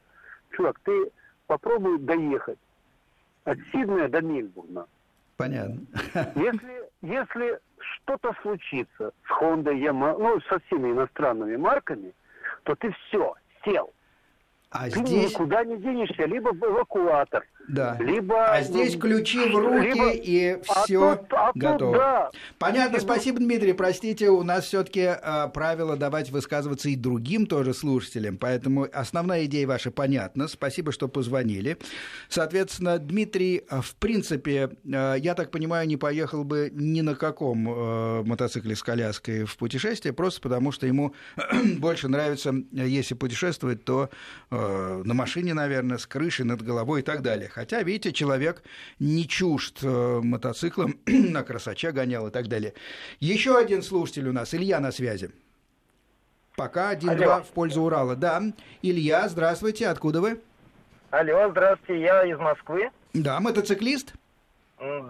Чувак, 0.51 0.79
ты 0.83 1.11
попробую 1.49 1.97
доехать 1.97 2.59
от 3.43 3.57
Сиднея 3.71 4.07
до 4.07 4.21
Мельбурна. 4.21 4.85
Понятно. 5.35 5.81
Если, 6.35 6.83
если 7.01 7.59
что-то 7.79 8.35
случится 8.43 9.11
с 9.25 9.41
Honda, 9.41 9.73
Yamaha, 9.73 10.15
ну, 10.19 10.39
со 10.41 10.59
всеми 10.59 10.91
иностранными 10.91 11.55
марками, 11.55 12.13
то 12.63 12.75
ты 12.75 12.91
все, 12.91 13.33
сел. 13.65 13.91
А 14.71 14.87
ты 14.87 14.99
здесь... 14.99 15.31
никуда 15.31 15.63
не 15.63 15.77
денешься, 15.77 16.25
либо 16.25 16.51
эвакуатор, 16.51 17.43
да. 17.67 17.97
либо... 17.99 18.51
А 18.51 18.61
здесь 18.61 18.95
ключи 18.97 19.49
в 19.49 19.55
руки 19.55 19.87
либо... 19.87 20.11
и 20.11 20.61
все 20.61 21.09
а 21.09 21.15
тут, 21.15 21.33
а 21.33 21.51
готово. 21.55 21.91
Тут, 21.91 21.99
да. 21.99 22.31
Понятно, 22.59 22.97
и 22.97 22.99
спасибо, 22.99 23.39
Дмитрий. 23.39 23.73
Простите, 23.73 24.29
у 24.29 24.43
нас 24.43 24.65
все-таки 24.65 24.99
э, 24.99 25.47
правило 25.51 25.97
давать 25.97 26.29
высказываться 26.29 26.87
и 26.89 26.95
другим 26.95 27.47
тоже 27.47 27.73
слушателям, 27.73 28.37
поэтому 28.37 28.87
основная 28.93 29.45
идея 29.45 29.65
ваша 29.65 29.89
понятна. 29.89 30.47
Спасибо, 30.47 30.91
что 30.91 31.07
позвонили. 31.07 31.77
Соответственно, 32.27 32.99
Дмитрий, 32.99 33.63
а, 33.69 33.81
в 33.81 33.95
принципе, 33.95 34.69
э, 34.85 35.15
я 35.17 35.33
так 35.33 35.49
понимаю, 35.49 35.87
не 35.87 35.97
поехал 35.97 36.43
бы 36.43 36.69
ни 36.71 37.01
на 37.01 37.15
каком 37.15 37.67
э, 37.67 38.23
мотоцикле 38.23 38.75
с 38.75 38.83
коляской 38.83 39.45
в 39.45 39.57
путешествие, 39.57 40.13
просто 40.13 40.41
потому 40.41 40.71
что 40.71 40.85
ему 40.85 41.15
больше 41.79 42.07
нравится, 42.07 42.53
если 42.71 43.15
путешествовать, 43.15 43.83
то 43.83 44.11
Э, 44.58 44.58
на 44.59 45.13
машине, 45.13 45.53
наверное, 45.53 45.97
с 45.97 46.05
крышей 46.05 46.45
над 46.45 46.61
головой 46.61 47.01
и 47.01 47.03
так 47.03 47.21
далее. 47.21 47.49
Хотя, 47.49 47.83
видите, 47.83 48.11
человек 48.13 48.63
не 48.99 49.27
чужд 49.27 49.79
э, 49.83 50.19
мотоциклом, 50.21 50.99
на 51.05 51.43
красоче 51.43 51.91
гонял 51.91 52.27
и 52.27 52.31
так 52.31 52.47
далее. 52.47 52.73
Еще 53.19 53.57
один 53.57 53.81
слушатель 53.81 54.27
у 54.27 54.33
нас, 54.33 54.53
Илья 54.53 54.79
на 54.79 54.91
связи. 54.91 55.31
Пока 56.55 56.93
1-2 56.93 57.43
в 57.43 57.47
пользу 57.47 57.83
Урала. 57.83 58.15
Да, 58.15 58.41
Илья, 58.81 59.29
здравствуйте, 59.29 59.87
откуда 59.87 60.19
вы? 60.19 60.41
Алло, 61.09 61.49
здравствуйте, 61.49 62.01
я 62.01 62.25
из 62.25 62.37
Москвы. 62.37 62.89
Да, 63.13 63.39
мотоциклист? 63.39 64.13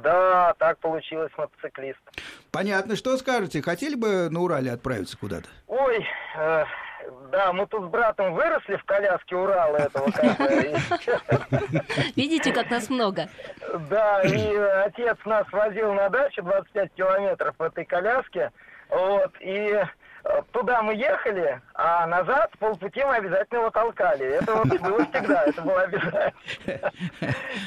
Да, 0.03 0.55
так 0.57 0.79
получилось, 0.79 1.31
мотоциклист. 1.37 1.99
Понятно, 2.51 2.95
что 2.95 3.17
скажете, 3.17 3.61
хотели 3.61 3.95
бы 3.95 4.29
на 4.29 4.41
Урале 4.41 4.71
отправиться 4.71 5.17
куда-то? 5.17 5.47
Ой, 5.67 6.05
э, 6.37 6.63
да, 7.31 7.53
мы 7.53 7.67
тут 7.67 7.85
с 7.85 7.87
братом 7.87 8.33
выросли 8.33 8.75
в 8.75 8.83
коляске 8.85 9.35
Урала 9.35 9.77
этого. 9.77 10.07
Видите, 12.15 12.51
как 12.51 12.69
нас 12.69 12.89
много. 12.89 13.29
Да, 13.89 14.21
и 14.23 14.55
отец 14.55 15.17
нас 15.25 15.45
возил 15.51 15.93
на 15.93 16.09
дачу 16.09 16.41
25 16.43 16.93
километров 16.93 17.55
в 17.57 17.61
этой 17.61 17.85
коляске. 17.85 18.51
Вот, 18.89 19.31
и 19.39 19.79
э, 20.23 20.41
туда 20.51 20.81
мы 20.81 20.95
ехали, 20.95 21.61
а 21.75 22.07
назад 22.07 22.51
полпути 22.57 23.03
мы 23.03 23.17
обязательно 23.17 23.59
его 23.59 23.69
толкали. 23.69 24.25
Это 24.25 24.55
вот 24.55 24.67
было 24.81 25.05
всегда, 25.05 25.43
это 25.43 25.61
было 25.61 25.81
обязательно. 25.81 26.91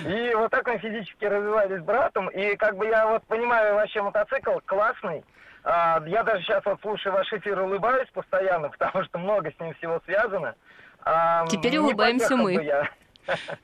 И 0.04 0.34
вот 0.34 0.50
так 0.50 0.66
мы 0.66 0.78
физически 0.78 1.24
развивались 1.24 1.80
с 1.80 1.84
братом. 1.84 2.28
И 2.28 2.56
как 2.56 2.76
бы 2.76 2.86
я 2.86 3.06
вот 3.06 3.22
понимаю, 3.24 3.76
вообще 3.76 4.02
мотоцикл 4.02 4.58
классный. 4.66 5.24
А, 5.64 6.02
я 6.06 6.22
даже 6.22 6.42
сейчас 6.42 6.64
вот 6.64 6.80
слушаю 6.80 7.12
ваш 7.12 7.32
эфир 7.32 7.58
и 7.60 7.62
улыбаюсь 7.62 8.08
постоянно, 8.12 8.68
потому 8.70 9.04
что 9.04 9.18
много 9.18 9.50
с 9.50 9.60
ним 9.60 9.74
всего 9.74 10.00
связано. 10.04 10.54
А, 11.04 11.46
Теперь 11.46 11.76
улыбаемся 11.78 12.36
мы. 12.36 12.88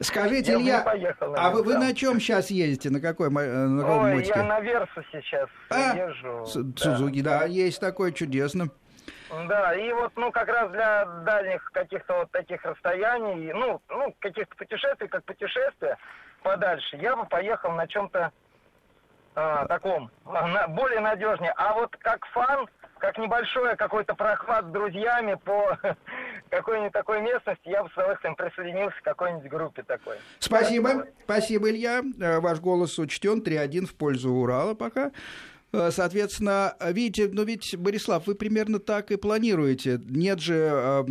Скажите, 0.00 0.54
Илья, 0.54 0.82
поехал, 0.82 1.34
а 1.36 1.50
вы, 1.50 1.64
вы 1.64 1.78
на 1.78 1.92
чем 1.92 2.20
сейчас 2.20 2.48
ездите? 2.50 2.90
На 2.90 3.00
какой 3.00 3.28
на 3.28 3.82
каком 3.82 4.04
Ой, 4.04 4.14
мотике? 4.14 4.32
я 4.36 4.44
на 4.44 4.60
Версу 4.60 5.02
сейчас 5.10 5.48
а? 5.70 5.96
езжу. 5.96 6.46
Сузуки, 6.76 7.22
да. 7.22 7.40
да, 7.40 7.44
есть 7.46 7.80
такой, 7.80 8.12
чудесно. 8.12 8.68
Да, 9.48 9.74
и 9.74 9.92
вот, 9.92 10.12
ну, 10.16 10.30
как 10.30 10.48
раз 10.48 10.70
для 10.70 11.04
дальних 11.24 11.70
каких-то 11.72 12.18
вот 12.18 12.30
таких 12.30 12.64
расстояний, 12.64 13.52
ну, 13.52 13.80
ну, 13.88 14.14
каких-то 14.20 14.54
путешествий, 14.56 15.08
как 15.08 15.24
путешествия 15.24 15.98
подальше, 16.42 16.96
я 16.96 17.16
бы 17.16 17.26
поехал 17.26 17.72
на 17.72 17.86
чем-то 17.86 18.32
а, 19.40 19.66
таком, 19.66 20.10
на, 20.24 20.66
более 20.66 20.98
надежнее. 20.98 21.52
А 21.56 21.72
вот 21.74 21.96
как 22.00 22.26
фан, 22.32 22.66
как 22.98 23.16
небольшой 23.18 23.76
какой-то 23.76 24.14
прохват 24.14 24.64
с 24.64 24.68
друзьями 24.68 25.38
по 25.44 25.78
какой-нибудь 26.50 26.92
такой 26.92 27.20
местности, 27.20 27.68
я 27.68 27.84
бы 27.84 27.88
с 27.90 27.92
удовольствием 27.92 28.34
присоединился 28.34 28.96
к 29.00 29.04
какой-нибудь 29.04 29.48
группе 29.48 29.84
такой. 29.84 30.16
Спасибо, 30.40 31.06
спасибо, 31.22 31.70
Илья. 31.70 32.02
Э, 32.20 32.40
ваш 32.40 32.58
голос 32.58 32.98
учтен, 32.98 33.40
3-1 33.40 33.86
в 33.86 33.94
пользу 33.94 34.32
Урала 34.32 34.74
пока. 34.74 35.12
Э, 35.70 35.90
соответственно, 35.92 36.74
видите, 36.92 37.28
ну 37.30 37.44
ведь, 37.44 37.76
Борислав, 37.76 38.26
вы 38.26 38.34
примерно 38.34 38.78
так 38.78 39.10
и 39.10 39.16
планируете. 39.16 40.00
Нет 40.06 40.40
же 40.40 40.54
э, 40.54 41.04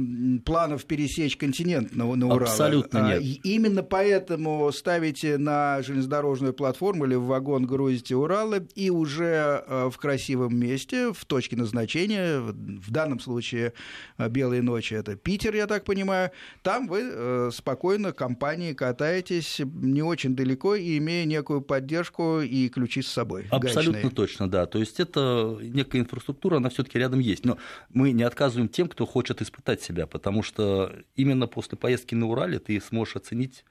планов 0.44 0.86
пересечь 0.86 1.38
континент 1.38 1.96
на, 1.96 2.06
на 2.16 2.28
Урал. 2.28 2.50
Абсолютно 2.50 3.08
нет. 3.10 3.22
И 3.22 3.40
именно 3.44 3.84
поэтому 3.84 4.72
ставите 4.72 5.38
на 5.38 5.84
железнодорожную 5.84 6.54
платформу 6.54 7.06
или 7.06 7.16
в 7.16 7.26
вагон 7.26 7.68
грузите 7.68 8.16
Уралы 8.16 8.68
и 8.74 8.90
уже 8.90 9.64
э, 9.68 9.90
в 9.92 9.98
красивом 9.98 10.58
месте, 10.58 11.14
в 11.14 11.26
точке 11.26 11.56
назначения, 11.56 12.40
в 12.40 12.92
данном 12.92 13.20
случае 13.20 13.74
э, 14.18 14.28
«Белые 14.28 14.64
ночи»— 14.64 14.94
это 14.96 15.16
Питер, 15.16 15.54
я 15.54 15.68
так 15.68 15.84
понимаю, 15.84 16.32
там 16.64 16.88
вы 16.88 17.52
спокойно 17.52 18.12
компанией 18.12 18.74
катаетесь 18.74 19.60
не 19.60 20.02
очень 20.02 20.36
далеко 20.36 20.76
и 20.76 20.98
имея 20.98 21.26
некую 21.26 21.62
поддержку 21.62 22.42
и 22.42 22.70
ключи 22.70 23.02
с 23.02 23.08
собой. 23.08 23.46
Абсолютно 23.52 23.94
гаечные. 23.94 24.12
точно 24.12 24.47
да. 24.50 24.66
То 24.66 24.80
есть 24.80 25.00
это 25.00 25.58
некая 25.62 26.00
инфраструктура, 26.00 26.58
она 26.58 26.70
все-таки 26.70 26.98
рядом 26.98 27.20
есть. 27.20 27.46
Но 27.46 27.58
мы 27.90 28.12
не 28.12 28.24
отказываем 28.24 28.70
тем, 28.70 28.88
кто 28.88 29.06
хочет 29.06 29.42
испытать 29.42 29.82
себя, 29.82 30.08
потому 30.08 30.44
что 30.44 30.94
именно 31.16 31.48
после 31.48 31.78
поездки 31.78 32.16
на 32.16 32.28
Урале 32.28 32.60
ты 32.60 32.80
сможешь 32.82 33.16
оценить 33.16 33.64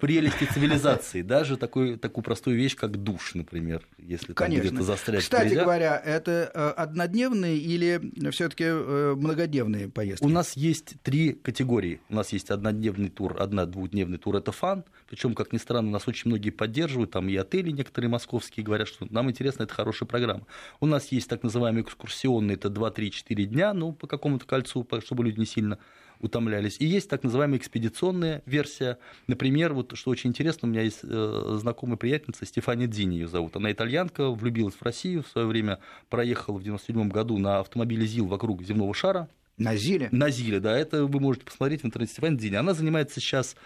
прелести 0.00 0.44
цивилизации, 0.44 1.22
даже 1.22 1.56
такой, 1.56 1.96
такую 1.96 2.24
простую 2.24 2.56
вещь, 2.56 2.74
как 2.74 2.96
душ, 2.96 3.34
например, 3.34 3.86
если 3.98 4.32
там 4.32 4.50
где-то 4.50 4.82
застрять. 4.82 5.22
Кстати 5.22 5.50
нельзя. 5.50 5.62
говоря, 5.62 5.96
это 6.04 6.50
э, 6.52 6.68
однодневные 6.70 7.56
или 7.56 8.30
все-таки 8.30 8.64
э, 8.66 9.14
многодневные 9.16 9.88
поездки? 9.88 10.24
У 10.24 10.28
нас 10.28 10.56
есть 10.56 10.94
три 11.02 11.32
категории. 11.32 12.00
У 12.08 12.14
нас 12.14 12.32
есть 12.32 12.50
однодневный 12.50 13.10
тур, 13.10 13.36
одна-двухдневный 13.38 14.18
тур 14.18 14.36
это 14.36 14.52
фан. 14.52 14.84
Причем, 15.08 15.34
как 15.34 15.52
ни 15.52 15.58
странно, 15.58 15.90
нас 15.90 16.08
очень 16.08 16.30
многие 16.30 16.50
поддерживают, 16.50 17.12
там 17.12 17.28
и 17.28 17.36
отели 17.36 17.70
некоторые 17.70 18.10
московские 18.10 18.64
говорят, 18.64 18.88
что 18.88 19.06
нам 19.10 19.30
интересно, 19.30 19.64
это 19.64 19.74
хорошая 19.74 20.08
программа. 20.08 20.46
У 20.80 20.86
нас 20.86 21.12
есть 21.12 21.28
так 21.28 21.42
называемый 21.42 21.82
экскурсионный, 21.82 22.54
это 22.54 22.68
2-3-4 22.68 23.44
дня, 23.44 23.72
ну, 23.74 23.92
по 23.92 24.06
какому-то 24.06 24.46
кольцу, 24.46 24.86
чтобы 25.04 25.24
люди 25.24 25.38
не 25.38 25.46
сильно 25.46 25.78
утомлялись. 26.22 26.76
И 26.78 26.86
есть 26.86 27.08
так 27.10 27.22
называемая 27.22 27.58
экспедиционная 27.58 28.42
версия. 28.46 28.98
Например, 29.26 29.74
вот 29.74 29.96
что 29.96 30.10
очень 30.10 30.30
интересно, 30.30 30.68
у 30.68 30.70
меня 30.70 30.82
есть 30.82 31.00
э, 31.02 31.56
знакомая 31.60 31.96
приятельница, 31.96 32.46
Стефания 32.46 32.86
Дзини 32.86 33.14
ее 33.14 33.28
зовут. 33.28 33.56
Она 33.56 33.72
итальянка, 33.72 34.30
влюбилась 34.30 34.74
в 34.74 34.82
Россию, 34.82 35.22
в 35.22 35.28
свое 35.28 35.46
время 35.46 35.80
проехала 36.08 36.58
в 36.58 36.62
97 36.62 37.08
году 37.08 37.38
на 37.38 37.60
автомобиле 37.60 38.06
ЗИЛ 38.06 38.26
вокруг 38.26 38.62
земного 38.62 38.94
шара, 38.94 39.28
На 39.58 39.76
Зиле? 39.76 40.08
На 40.12 40.30
Зиле, 40.30 40.60
да. 40.60 40.76
Это 40.78 41.04
вы 41.04 41.20
можете 41.20 41.44
посмотреть 41.44 41.82
в 41.82 41.86
интернете 41.86 42.12
Стефани 42.12 42.38
Дини. 42.38 42.54
Она 42.54 42.74
занимается 42.74 43.20
сейчас 43.20 43.56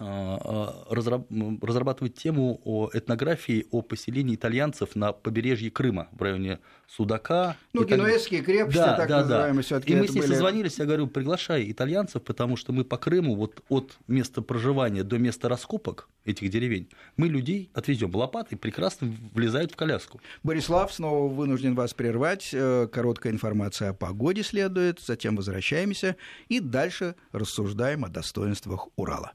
а, 0.00 0.84
а, 0.88 0.94
разрабатывать 0.94 2.14
тему 2.14 2.60
о 2.64 2.90
этнографии 2.92 3.66
о 3.70 3.82
поселении 3.82 4.34
итальянцев 4.34 4.94
на 4.94 5.12
побережье 5.12 5.70
Крыма 5.70 6.08
в 6.12 6.22
районе 6.22 6.60
Судака. 6.86 7.56
Ну, 7.72 7.84
Италь... 7.84 7.98
генуэзские 7.98 8.42
крепости, 8.42 8.78
да, 8.78 8.96
так 8.96 9.08
да, 9.08 9.20
называемые, 9.20 9.64
да. 9.68 9.78
И 9.84 9.94
мы 9.94 10.08
с 10.08 10.14
ней 10.14 10.20
были... 10.20 10.32
созвонились, 10.32 10.78
я 10.78 10.84
говорю, 10.84 11.06
приглашай 11.06 11.70
итальянцев, 11.70 12.22
потому 12.22 12.56
что 12.56 12.72
мы 12.72 12.84
по 12.84 12.96
Крыму 12.96 13.34
вот 13.34 13.62
от 13.68 13.98
места 14.06 14.42
проживания 14.42 15.02
до 15.02 15.18
места 15.18 15.48
раскопок 15.48 16.08
этих 16.24 16.50
деревень 16.50 16.88
мы 17.16 17.28
людей 17.28 17.70
отвезем 17.74 18.14
лопатой, 18.14 18.58
прекрасно 18.58 19.12
влезают 19.34 19.72
в 19.72 19.76
коляску. 19.76 20.20
Борислав, 20.42 20.92
снова 20.92 21.32
вынужден 21.32 21.74
вас 21.74 21.94
прервать. 21.94 22.50
Э, 22.52 22.86
короткая 22.90 23.32
информация 23.32 23.90
о 23.90 23.94
погоде 23.94 24.42
следует, 24.42 25.00
затем 25.00 25.36
возвращаемся 25.36 26.16
и 26.48 26.60
дальше 26.60 27.16
рассуждаем 27.32 28.04
о 28.04 28.08
достоинствах 28.08 28.88
Урала. 28.96 29.32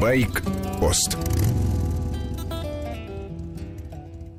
Байк-пост. 0.00 1.18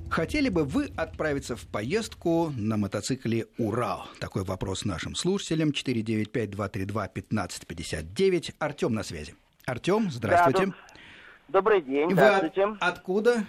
Хотели 0.10 0.50
бы 0.50 0.66
вы 0.66 0.90
отправиться 0.98 1.56
в 1.56 1.68
поездку 1.68 2.52
на 2.58 2.78
мотоцикле 2.78 3.46
«Урал»? 3.58 4.08
Такой 4.20 4.44
вопрос 4.44 4.84
нашим 4.84 5.16
слушателям. 5.16 5.70
495-232-1559. 5.70 8.56
Артем 8.60 8.94
на 8.94 9.04
связи. 9.04 9.36
Артем, 9.66 10.10
здравствуйте. 10.10 10.66
Да, 10.66 10.74
добрый 11.50 11.82
день, 11.82 12.12
здравствуйте. 12.12 12.68
Вы 12.68 12.78
откуда? 12.80 13.46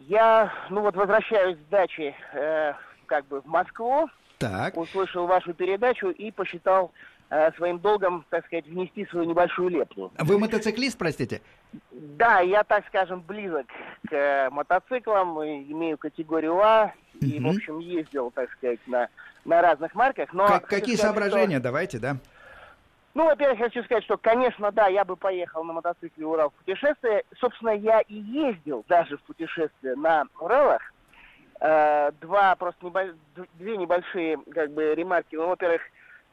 Я, 0.00 0.52
ну 0.70 0.80
вот, 0.80 0.96
возвращаюсь 0.96 1.56
с 1.56 1.70
дачи 1.70 2.14
э, 2.32 2.72
как 3.06 3.26
бы 3.26 3.40
в 3.40 3.46
Москву. 3.46 4.08
Так. 4.38 4.76
Услышал 4.76 5.26
вашу 5.26 5.54
передачу 5.54 6.10
и 6.10 6.30
посчитал 6.30 6.92
своим 7.56 7.78
долгом, 7.78 8.24
так 8.30 8.46
сказать, 8.46 8.66
внести 8.66 9.04
свою 9.06 9.26
небольшую 9.26 9.70
лепту. 9.70 10.12
Вы 10.18 10.38
мотоциклист, 10.38 10.96
простите? 10.96 11.42
Да, 11.90 12.40
я, 12.40 12.62
так 12.62 12.86
скажем, 12.86 13.20
близок 13.20 13.66
к 14.08 14.12
э, 14.12 14.48
мотоциклам, 14.50 15.42
имею 15.42 15.98
категорию 15.98 16.58
А, 16.60 16.92
и, 17.20 17.40
в 17.40 17.48
общем, 17.48 17.80
ездил, 17.80 18.30
так 18.30 18.50
сказать, 18.52 18.80
на, 18.86 19.08
на 19.44 19.60
разных 19.60 19.94
марках. 19.94 20.32
Но 20.32 20.46
как, 20.46 20.66
какие 20.66 20.96
сказать, 20.96 21.14
соображения, 21.14 21.56
что... 21.56 21.64
давайте, 21.64 21.98
да? 21.98 22.16
Ну, 23.14 23.24
во-первых, 23.24 23.58
хочу 23.58 23.82
сказать, 23.84 24.04
что, 24.04 24.18
конечно, 24.18 24.70
да, 24.72 24.88
я 24.88 25.04
бы 25.04 25.16
поехал 25.16 25.64
на 25.64 25.72
мотоцикле 25.72 26.26
Урал 26.26 26.50
в 26.50 26.54
путешествие. 26.54 27.24
Собственно, 27.38 27.70
я 27.70 28.00
и 28.00 28.14
ездил 28.14 28.84
даже 28.88 29.16
в 29.16 29.22
путешествие 29.22 29.96
на 29.96 30.26
Уралах. 30.38 30.82
Э, 31.60 32.10
два 32.20 32.54
просто 32.56 32.84
небо... 32.84 33.14
две 33.54 33.76
небольшие 33.78 34.38
как 34.52 34.70
бы 34.70 34.94
ремарки. 34.94 35.34
Ну, 35.34 35.48
во-первых, 35.48 35.80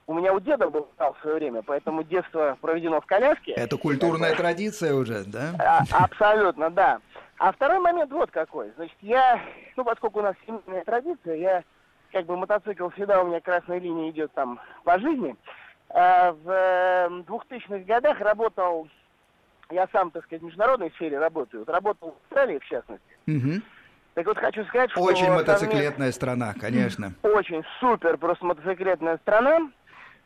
у 0.08 0.14
меня 0.14 0.34
у 0.34 0.39
деда 0.39 0.70
был 0.70 0.88
в 0.97 1.16
свое 1.22 1.38
время, 1.38 1.62
поэтому 1.62 2.04
детство 2.04 2.58
проведено 2.62 2.99
в 3.01 3.06
коляске. 3.06 3.54
Это 3.54 3.78
культурная 3.78 4.30
это... 4.30 4.41
традиция 4.41 4.93
уже, 4.93 5.24
да? 5.26 5.54
А, 5.60 6.04
абсолютно, 6.04 6.70
да. 6.70 6.99
А 7.38 7.51
второй 7.51 7.80
момент 7.80 8.12
вот 8.12 8.32
какой. 8.32 8.72
Значит, 8.76 8.97
я, 9.01 9.41
ну, 9.76 9.84
поскольку 9.84 10.20
у 10.20 10.24
нас 10.24 10.36
семейная 10.45 10.84
традиция, 10.84 11.36
я, 11.36 11.64
как 12.12 12.26
бы, 12.26 12.38
мотоцикл 12.38 12.89
всегда 12.89 13.22
у 13.22 13.28
меня 13.28 13.41
красная 13.41 13.80
линия 13.80 14.10
идет 14.12 14.32
там 14.34 14.60
по 14.84 14.99
жизни. 14.99 15.36
А 15.89 16.32
в 16.32 16.47
2000-х 16.47 17.76
эм, 17.76 17.84
годах 17.86 18.20
работал, 18.20 18.88
я 19.70 19.88
сам, 19.91 20.12
так 20.12 20.24
сказать, 20.26 20.41
в 20.41 20.45
международной 20.45 20.91
сфере 20.91 21.20
работаю, 21.20 21.62
вот 21.62 21.70
работал 21.70 22.12
в 22.12 22.24
Австралии, 22.24 22.60
в 22.60 22.66
частности. 22.66 23.18
Угу. 23.28 23.62
Так 24.16 24.26
вот 24.28 24.38
хочу 24.38 24.64
сказать, 24.66 24.91
что... 24.91 25.01
Очень 25.01 25.32
мотоциклетная 25.32 25.91
совмест... 25.91 26.16
страна, 26.16 26.54
конечно. 26.60 27.14
Очень 27.24 27.64
супер, 27.80 28.18
просто 28.18 28.45
мотоциклетная 28.45 29.18
страна. 29.18 29.72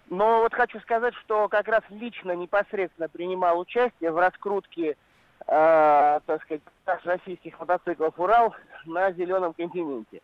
Но 0.09 0.41
вот 0.41 0.53
хочу 0.53 0.79
сказать, 0.79 1.13
что 1.15 1.49
как 1.49 1.67
раз 1.67 1.83
лично 1.89 2.31
непосредственно 2.31 3.09
принимал 3.09 3.59
участие 3.59 4.11
в 4.11 4.17
раскрутке, 4.17 4.91
э, 4.91 6.19
так 6.25 6.41
сказать, 6.43 6.61
российских 7.03 7.59
мотоциклов 7.59 8.17
«Урал» 8.17 8.55
на 8.85 9.11
зеленом 9.11 9.53
континенте. 9.53 10.21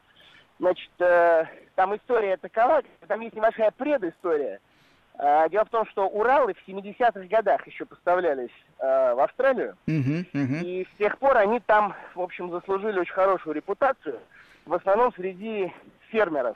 Значит, 0.60 0.92
э, 1.00 1.46
там 1.76 1.96
история 1.96 2.38
такова, 2.38 2.82
там 3.08 3.20
есть 3.20 3.36
небольшая 3.36 3.72
предыстория. 3.72 4.62
Э, 5.20 5.50
дело 5.50 5.66
в 5.66 5.70
том, 5.70 5.86
что 5.88 6.08
Уралы 6.08 6.54
в 6.54 6.68
70-х 6.68 7.28
годах 7.28 7.68
еще 7.68 7.86
поставлялись 7.86 8.52
э, 8.80 9.14
в 9.14 9.20
Австралию, 9.20 9.76
uh-huh, 9.86 10.26
uh-huh. 10.32 10.64
и 10.64 10.88
с 10.92 10.98
тех 10.98 11.18
пор 11.18 11.38
они 11.38 11.60
там, 11.60 11.94
в 12.16 12.22
общем, 12.22 12.50
заслужили 12.52 13.00
очень 13.00 13.14
хорошую 13.14 13.56
репутацию, 13.56 14.20
в 14.66 14.74
основном 14.74 15.14
среди 15.14 15.74
фермеров 16.10 16.56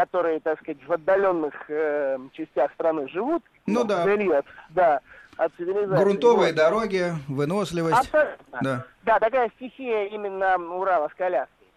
которые, 0.00 0.40
так 0.40 0.58
сказать, 0.60 0.82
в 0.86 0.92
отдаленных 0.92 1.52
э, 1.68 2.16
частях 2.32 2.72
страны 2.72 3.06
живут, 3.08 3.44
ну, 3.66 3.84
да. 3.84 4.00
вдали 4.02 4.30
от, 4.30 4.46
да, 4.70 5.00
от 5.36 5.52
цивилизации. 5.56 6.02
Грунтовые 6.02 6.52
вот. 6.52 6.56
дороги, 6.56 7.12
выносливость. 7.28 7.98
Абсолютно. 7.98 8.58
Да. 8.62 8.84
да, 9.02 9.18
такая 9.18 9.50
стихия 9.56 10.06
именно 10.06 10.56
Урала 10.56 11.10
с 11.10 11.14
коляской. 11.14 11.68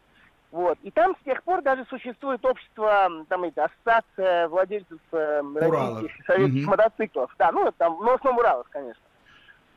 Вот. 0.52 0.78
И 0.84 0.92
там 0.92 1.18
с 1.20 1.26
тех 1.26 1.44
пор 1.44 1.64
даже 1.64 1.84
существует 1.90 2.46
общество, 2.46 3.10
там 3.28 3.44
эти, 3.44 3.60
ассоциация 3.60 4.48
владельцев 4.48 5.00
э, 5.12 5.42
российских 5.56 6.26
советских 6.26 6.62
угу. 6.62 6.72
мотоциклов. 6.72 7.36
Да, 7.38 7.52
ну, 7.52 7.74
там, 7.78 7.98
ну, 8.00 8.12
в 8.12 8.16
основном 8.16 8.38
Уралов, 8.38 8.68
конечно. 8.70 9.04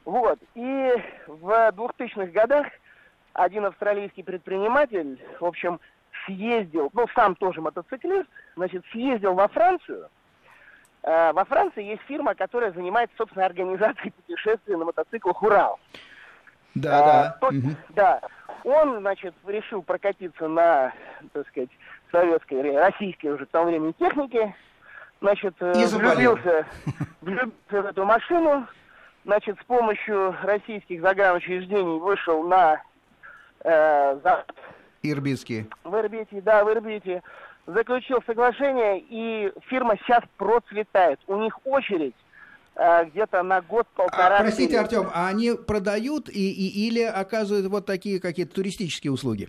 Вот. 0.04 0.38
И 0.54 0.92
в 1.26 1.50
2000-х 1.50 2.26
годах 2.26 2.68
один 3.32 3.66
австралийский 3.66 4.22
предприниматель, 4.22 5.20
в 5.40 5.44
общем, 5.44 5.80
съездил, 6.26 6.90
ну, 6.92 7.06
сам 7.14 7.34
тоже 7.36 7.60
мотоциклист, 7.60 8.28
значит, 8.56 8.84
съездил 8.92 9.34
во 9.34 9.48
Францию. 9.48 10.08
Э, 11.02 11.32
во 11.32 11.44
Франции 11.44 11.84
есть 11.84 12.02
фирма, 12.02 12.34
которая 12.34 12.72
занимается, 12.72 13.16
собственно, 13.16 13.46
организацией 13.46 14.10
путешествий 14.10 14.76
на 14.76 14.84
мотоциклах 14.84 15.42
«Урал». 15.42 15.78
Да, 16.74 16.98
а, 16.98 17.06
да. 17.06 17.36
Тот, 17.40 17.52
угу. 17.52 17.68
Да. 17.90 18.20
Он, 18.64 18.98
значит, 19.00 19.34
решил 19.46 19.82
прокатиться 19.82 20.48
на, 20.48 20.92
так 21.32 21.46
сказать, 21.48 21.70
советской, 22.12 22.76
российской 22.76 23.28
уже 23.28 23.46
к 23.46 23.50
тому 23.50 23.66
времени 23.66 23.92
технике. 23.92 24.54
Значит, 25.20 25.54
э, 25.60 25.72
И 25.80 25.86
влюбился, 25.86 26.66
влюбился 27.22 27.82
в 27.82 27.86
эту 27.86 28.04
машину. 28.04 28.66
Значит, 29.24 29.58
с 29.60 29.64
помощью 29.64 30.36
российских 30.42 31.00
загранучреждений 31.00 31.98
вышел 31.98 32.42
на 32.42 32.82
э, 33.64 34.18
запад 34.22 34.54
Ирбитский. 35.10 35.66
В 35.84 35.94
Ирбите, 35.94 36.40
да, 36.40 36.64
в 36.64 36.72
Ирбите. 36.72 37.22
Заключил 37.66 38.18
соглашение, 38.26 39.00
и 39.00 39.52
фирма 39.68 39.96
сейчас 39.98 40.22
процветает. 40.36 41.18
У 41.26 41.36
них 41.36 41.58
очередь 41.66 42.14
э, 42.76 43.04
где-то 43.06 43.42
на 43.42 43.60
год-полтора. 43.60 44.38
А, 44.38 44.40
простите, 44.40 44.78
Артем, 44.78 45.08
а 45.12 45.28
они 45.28 45.52
продают 45.52 46.28
и, 46.28 46.52
и, 46.52 46.86
или 46.86 47.02
оказывают 47.02 47.66
вот 47.66 47.84
такие 47.84 48.20
какие-то 48.20 48.54
туристические 48.54 49.12
услуги? 49.12 49.48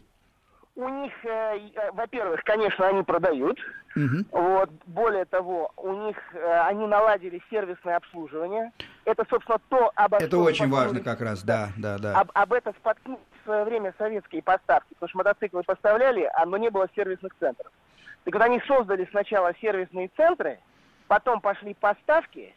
У 0.78 0.88
них, 0.90 1.12
э, 1.24 1.58
э, 1.74 1.92
во-первых, 1.92 2.44
конечно, 2.44 2.88
они 2.88 3.02
продают. 3.02 3.60
Угу. 3.96 4.26
Вот, 4.30 4.70
более 4.86 5.26
того, 5.26 5.72
у 5.76 5.92
них 6.06 6.16
э, 6.34 6.60
они 6.68 6.86
наладили 6.86 7.42
сервисное 7.50 7.98
обслуживание. 7.98 8.72
Это, 9.04 9.26
собственно, 9.28 9.58
то, 9.70 9.92
об 9.96 10.14
Это 10.14 10.38
очень 10.38 10.70
важно 10.70 11.00
как 11.00 11.20
раз, 11.22 11.42
да, 11.42 11.70
да, 11.78 11.98
да. 11.98 12.20
Об, 12.20 12.30
об 12.32 12.54
этом 12.54 12.76
споткнулись 12.76 13.20
в 13.42 13.46
свое 13.46 13.64
время 13.64 13.92
советские 13.98 14.44
поставки, 14.44 14.94
потому 14.94 15.10
что 15.10 15.18
мотоциклы 15.18 15.64
поставляли, 15.64 16.30
а, 16.36 16.46
но 16.46 16.58
не 16.58 16.70
было 16.70 16.88
сервисных 16.96 17.34
центров. 17.40 17.72
Так 18.26 18.36
вот 18.36 18.44
они 18.44 18.62
создали 18.68 19.08
сначала 19.10 19.54
сервисные 19.60 20.12
центры, 20.16 20.60
потом 21.08 21.42
пошли 21.42 21.74
поставки, 21.74 22.54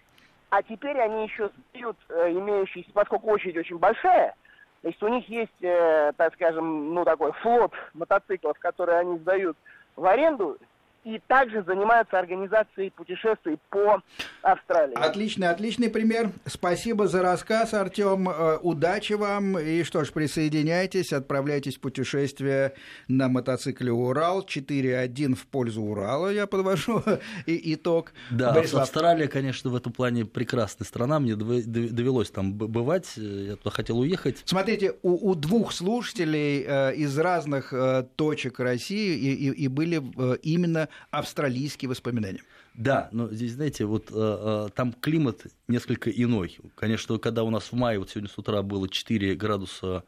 а 0.50 0.62
теперь 0.62 0.98
они 1.00 1.24
еще 1.24 1.48
сдают 1.70 1.96
э, 2.10 2.32
имеющиеся, 2.32 2.90
поскольку 2.92 3.30
очередь 3.30 3.56
очень 3.56 3.78
большая, 3.78 4.34
Значит, 4.82 5.02
у 5.02 5.08
них 5.08 5.28
есть, 5.28 5.62
э, 5.62 6.12
так 6.16 6.34
скажем, 6.34 6.94
ну 6.94 7.04
такой 7.04 7.32
флот 7.32 7.72
мотоциклов, 7.92 8.58
которые 8.58 9.00
они 9.00 9.18
сдают 9.18 9.56
в 9.96 10.06
аренду, 10.06 10.56
и 11.04 11.20
также 11.26 11.62
занимаются 11.64 12.18
организацией 12.18 12.90
путешествий 12.90 13.58
по 13.70 14.02
Австралии. 14.42 14.94
Отличный, 14.94 15.48
отличный 15.48 15.88
пример. 15.88 16.30
Спасибо 16.46 17.08
за 17.08 17.22
рассказ, 17.22 17.72
Артем. 17.72 18.28
Э, 18.28 18.58
удачи 18.58 19.14
вам. 19.14 19.58
И 19.58 19.82
что 19.82 20.04
ж, 20.04 20.12
присоединяйтесь, 20.12 21.12
отправляйтесь 21.12 21.76
в 21.76 21.80
путешествие 21.80 22.74
на 23.08 23.28
мотоцикле 23.28 23.92
«Урал». 23.92 24.42
4-1 24.42 25.34
в 25.34 25.46
пользу 25.46 25.82
Урала, 25.82 26.28
я 26.28 26.46
подвожу 26.46 27.02
и 27.46 27.74
итог. 27.74 28.12
Да, 28.30 28.52
Борислав. 28.52 28.82
Австралия, 28.82 29.28
конечно, 29.28 29.70
в 29.70 29.76
этом 29.76 29.92
плане 29.92 30.26
прекрасная 30.26 30.86
страна. 30.86 31.18
Мне 31.18 31.34
довелось 31.34 32.30
там 32.30 32.52
бывать. 32.52 33.16
Я 33.16 33.56
туда 33.56 33.70
хотел 33.70 33.98
уехать. 34.00 34.42
Смотрите, 34.44 34.94
у, 35.02 35.30
у 35.30 35.34
двух 35.34 35.72
слушателей 35.72 36.64
э, 36.66 36.94
из 36.94 37.18
разных 37.18 37.72
э, 37.72 38.04
точек 38.16 38.60
России 38.60 39.16
и, 39.16 39.48
и, 39.48 39.64
и 39.64 39.68
были 39.68 40.02
э, 40.16 40.36
именно 40.42 40.89
австралийские 41.10 41.88
воспоминания. 41.88 42.42
Да, 42.74 43.08
но 43.12 43.28
здесь, 43.28 43.52
знаете, 43.52 43.84
вот 43.84 44.10
э, 44.10 44.14
э, 44.14 44.68
там 44.74 44.92
климат 44.92 45.46
несколько 45.68 46.10
иной. 46.10 46.58
Конечно, 46.76 47.18
когда 47.18 47.42
у 47.42 47.50
нас 47.50 47.64
в 47.64 47.72
мае, 47.72 47.98
вот 47.98 48.10
сегодня 48.10 48.30
с 48.30 48.38
утра 48.38 48.62
было 48.62 48.88
4 48.88 49.34
градуса 49.34 50.04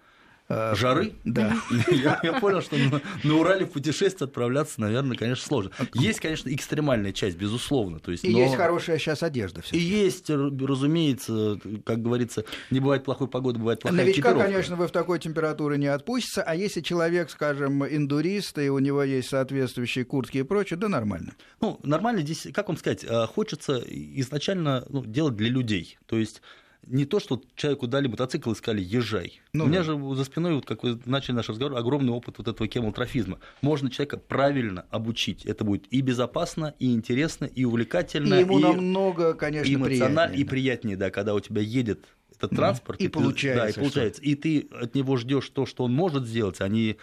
Жары? 0.48 1.14
Да. 1.24 1.56
Я, 1.90 2.20
я 2.22 2.40
понял, 2.40 2.60
что 2.60 2.76
на, 2.76 3.00
на 3.24 3.34
Урале 3.36 3.64
в 3.64 3.70
путешествие 3.70 4.26
отправляться, 4.26 4.80
наверное, 4.80 5.16
конечно, 5.16 5.46
сложно. 5.46 5.70
Есть, 5.94 6.20
конечно, 6.20 6.52
экстремальная 6.52 7.12
часть, 7.12 7.36
безусловно. 7.36 8.00
То 8.00 8.10
есть, 8.10 8.24
и 8.24 8.30
но... 8.30 8.38
есть 8.38 8.56
хорошая 8.56 8.98
сейчас 8.98 9.22
одежда. 9.22 9.62
И 9.72 9.78
есть, 9.78 10.28
разумеется, 10.28 11.58
как 11.84 12.02
говорится, 12.02 12.44
не 12.70 12.80
бывает 12.80 13.04
плохой 13.04 13.28
погоды, 13.28 13.58
бывает 13.58 13.80
плохая 13.80 14.00
Новичка, 14.00 14.20
экипировка. 14.20 14.44
конечно, 14.44 14.76
вы 14.76 14.88
в 14.88 14.90
такой 14.90 15.18
температуре 15.18 15.78
не 15.78 15.86
отпустится, 15.86 16.42
а 16.42 16.54
если 16.54 16.80
человек, 16.80 17.30
скажем, 17.30 17.84
индурист, 17.86 18.58
и 18.58 18.68
у 18.68 18.78
него 18.78 19.02
есть 19.02 19.28
соответствующие 19.28 20.04
куртки 20.04 20.38
и 20.38 20.42
прочее, 20.42 20.78
да 20.78 20.88
нормально. 20.88 21.32
Ну, 21.60 21.80
нормально 21.82 22.22
здесь, 22.22 22.48
как 22.52 22.68
вам 22.68 22.76
сказать, 22.76 23.04
э, 23.04 23.26
хочется 23.26 23.82
изначально 23.86 24.84
ну, 24.88 25.04
делать 25.04 25.36
для 25.36 25.48
людей. 25.48 25.98
То 26.06 26.18
есть 26.18 26.42
не 26.86 27.04
то, 27.04 27.20
что 27.20 27.40
человеку 27.54 27.86
дали 27.86 28.08
мотоцикл 28.08 28.52
и 28.52 28.54
сказали 28.54 28.82
«езжай». 28.82 29.40
Ну, 29.52 29.64
У 29.64 29.66
меня 29.68 29.78
да. 29.78 29.84
же 29.84 30.14
за 30.14 30.24
спиной, 30.24 30.54
вот 30.54 30.66
как 30.66 30.82
вы 30.82 30.98
начали 31.04 31.36
наш 31.36 31.48
разговор, 31.48 31.76
огромный 31.76 32.12
опыт 32.12 32.38
вот 32.38 32.48
этого 32.48 32.68
кемалтрофизма. 32.68 33.38
Можно 33.60 33.90
человека 33.90 34.16
правильно 34.16 34.86
обучить. 34.90 35.44
Это 35.44 35.64
будет 35.64 35.86
и 35.90 36.00
безопасно, 36.00 36.74
и 36.78 36.92
интересно, 36.92 37.44
и 37.44 37.64
увлекательно. 37.64 38.34
И 38.34 38.40
ему 38.40 38.58
и 38.58 38.62
намного, 38.62 39.34
конечно, 39.34 39.72
эмоционально, 39.72 40.14
приятнее. 40.14 40.40
и 40.40 40.44
приятнее, 40.44 40.96
да, 40.96 41.10
когда 41.10 41.34
у 41.34 41.40
тебя 41.40 41.62
едет 41.62 42.06
этот 42.36 42.56
транспорт. 42.56 43.00
И, 43.00 43.04
и 43.04 43.08
получается. 43.08 43.62
Да, 43.62 43.70
и 43.70 43.74
получается. 43.74 44.20
Что? 44.20 44.30
И 44.30 44.34
ты 44.34 44.68
от 44.72 44.94
него 44.94 45.16
ждешь 45.16 45.48
то, 45.50 45.66
что 45.66 45.84
он 45.84 45.92
может 45.92 46.26
сделать, 46.26 46.60
а 46.60 46.68
не 46.68 46.96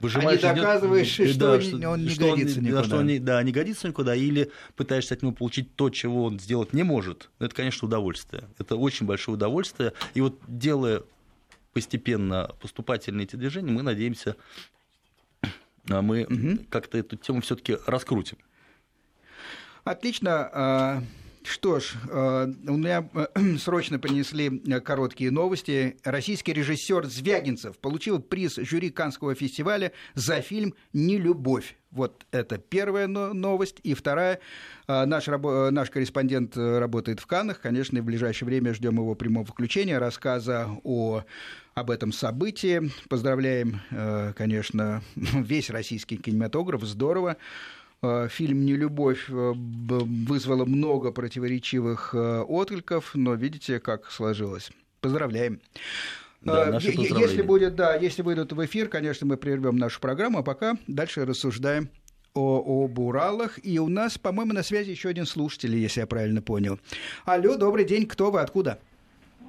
выжимаешь... 0.00 0.42
А 0.44 0.52
не 0.52 0.60
доказываешь, 0.60 1.20
идет, 1.20 1.34
что, 1.34 1.56
да, 1.56 1.60
что 1.60 1.90
он 1.90 2.02
не 2.02 2.08
что 2.08 2.30
годится 2.30 2.58
он, 2.58 2.64
никуда. 2.64 2.80
Да, 2.80 2.86
что 2.86 2.96
он 2.98 3.06
не, 3.06 3.18
да, 3.18 3.42
не 3.42 3.52
годится 3.52 3.88
никуда, 3.88 4.14
или 4.14 4.50
пытаешься 4.76 5.14
от 5.14 5.22
него 5.22 5.32
получить 5.32 5.74
то, 5.74 5.90
чего 5.90 6.24
он 6.24 6.38
сделать 6.38 6.72
не 6.72 6.82
может. 6.82 7.30
Это, 7.38 7.54
конечно, 7.54 7.86
удовольствие. 7.86 8.44
Это 8.58 8.76
очень 8.76 9.06
большое 9.06 9.36
удовольствие. 9.36 9.92
И 10.14 10.20
вот 10.20 10.38
делая 10.46 11.02
постепенно 11.72 12.50
поступательные 12.60 13.24
эти 13.24 13.36
движения, 13.36 13.70
мы 13.70 13.82
надеемся, 13.82 14.36
а 15.88 16.02
мы 16.02 16.24
угу. 16.24 16.64
как-то 16.68 16.98
эту 16.98 17.16
тему 17.16 17.40
все-таки 17.40 17.76
раскрутим. 17.86 18.38
Отлично. 19.84 21.04
Что 21.42 21.80
ж, 21.80 21.94
э, 22.10 22.52
у 22.68 22.76
меня 22.76 23.08
э, 23.14 23.56
срочно 23.58 23.98
принесли 23.98 24.62
э, 24.66 24.80
короткие 24.80 25.30
новости. 25.30 25.96
Российский 26.04 26.52
режиссер 26.52 27.06
Звягинцев 27.06 27.78
получил 27.78 28.20
приз 28.20 28.56
жюри 28.56 28.90
Канского 28.90 29.34
фестиваля 29.34 29.92
за 30.14 30.42
фильм 30.42 30.74
«Нелюбовь». 30.92 31.76
Вот 31.90 32.26
это 32.30 32.58
первая 32.58 33.06
новость. 33.08 33.80
И 33.82 33.94
вторая. 33.94 34.38
Наш, 34.86 35.26
наш 35.26 35.90
корреспондент 35.90 36.56
работает 36.56 37.18
в 37.18 37.26
Каннах. 37.26 37.60
Конечно, 37.60 37.98
и 37.98 38.00
в 38.00 38.04
ближайшее 38.04 38.46
время 38.46 38.74
ждем 38.74 38.94
его 38.98 39.16
прямого 39.16 39.44
включения, 39.44 39.98
рассказа 39.98 40.68
о 40.84 41.24
об 41.74 41.90
этом 41.90 42.12
событии. 42.12 42.92
Поздравляем, 43.08 43.80
конечно, 44.36 45.02
весь 45.16 45.70
российский 45.70 46.16
кинематограф. 46.16 46.84
Здорово. 46.84 47.38
Э, 48.02 48.28
фильм 48.30 48.64
«Нелюбовь» 48.64 49.28
э, 49.28 49.32
вызвало 49.32 50.64
много 50.64 51.12
противоречивых 51.12 52.14
э, 52.14 52.40
откликов, 52.40 53.10
но 53.14 53.34
видите, 53.34 53.78
как 53.78 54.10
сложилось. 54.10 54.70
Поздравляем. 55.02 55.60
Да, 56.40 56.78
если 56.78 57.42
будет, 57.42 57.74
да, 57.74 57.94
если 57.96 58.22
выйдут 58.22 58.52
в 58.54 58.64
эфир, 58.64 58.88
конечно, 58.88 59.26
мы 59.26 59.36
прервем 59.36 59.76
нашу 59.76 60.00
программу, 60.00 60.38
а 60.38 60.42
пока 60.42 60.78
дальше 60.86 61.26
рассуждаем 61.26 61.90
о, 62.32 62.84
об 62.84 62.98
Уралах. 62.98 63.58
И 63.62 63.78
у 63.78 63.88
нас, 63.88 64.16
по-моему, 64.16 64.54
на 64.54 64.62
связи 64.62 64.90
еще 64.90 65.10
один 65.10 65.26
слушатель, 65.26 65.76
если 65.76 66.00
я 66.00 66.06
правильно 66.06 66.40
понял. 66.40 66.80
Алло, 67.26 67.58
добрый 67.58 67.84
день, 67.84 68.06
кто 68.06 68.30
вы, 68.30 68.40
откуда? 68.40 68.78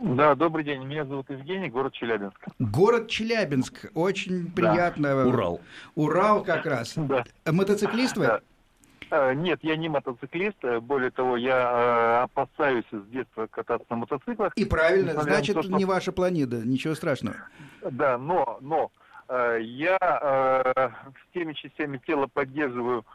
Да, 0.02 0.34
добрый 0.34 0.66
день. 0.66 0.84
Меня 0.84 1.06
зовут 1.06 1.30
Евгений, 1.30 1.70
город 1.70 1.94
Челябинск. 1.94 2.48
Город 2.58 3.08
Челябинск. 3.08 3.92
Очень 3.94 4.52
приятно. 4.52 5.10
Да. 5.10 5.28
Урал. 5.28 5.62
Урал 5.94 6.44
как 6.44 6.66
раз. 6.66 6.94
Да. 6.96 7.24
Мотоциклист 7.46 8.18
вы? 8.18 8.26
Да. 8.26 8.42
Э, 9.12 9.34
нет, 9.36 9.60
я 9.62 9.76
не 9.76 9.90
мотоциклист. 9.90 10.58
Более 10.82 11.12
того, 11.12 11.38
я 11.38 11.54
э, 11.54 12.24
опасаюсь 12.24 12.86
с 12.92 13.06
детства 13.12 13.46
кататься 13.46 13.86
на 13.92 13.98
мотоциклах. 13.98 14.54
И 14.56 14.66
правильно, 14.66 15.22
значит, 15.22 15.54
то, 15.54 15.62
что... 15.62 15.72
не 15.74 15.86
ваша 15.86 16.12
планида, 16.12 16.66
ничего 16.66 16.96
страшного. 16.96 17.36
Да, 17.88 18.18
но, 18.18 18.58
но 18.60 18.92
э, 19.30 19.60
я 19.62 20.00
всеми 21.30 21.54
частями 21.54 22.02
тела 22.08 22.26
поддерживаю 22.26 23.06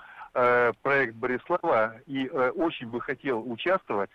проект 0.82 1.14
Борислава 1.14 1.94
и 2.06 2.28
очень 2.28 2.88
бы 2.88 3.00
хотел 3.00 3.42
участвовать 3.50 4.10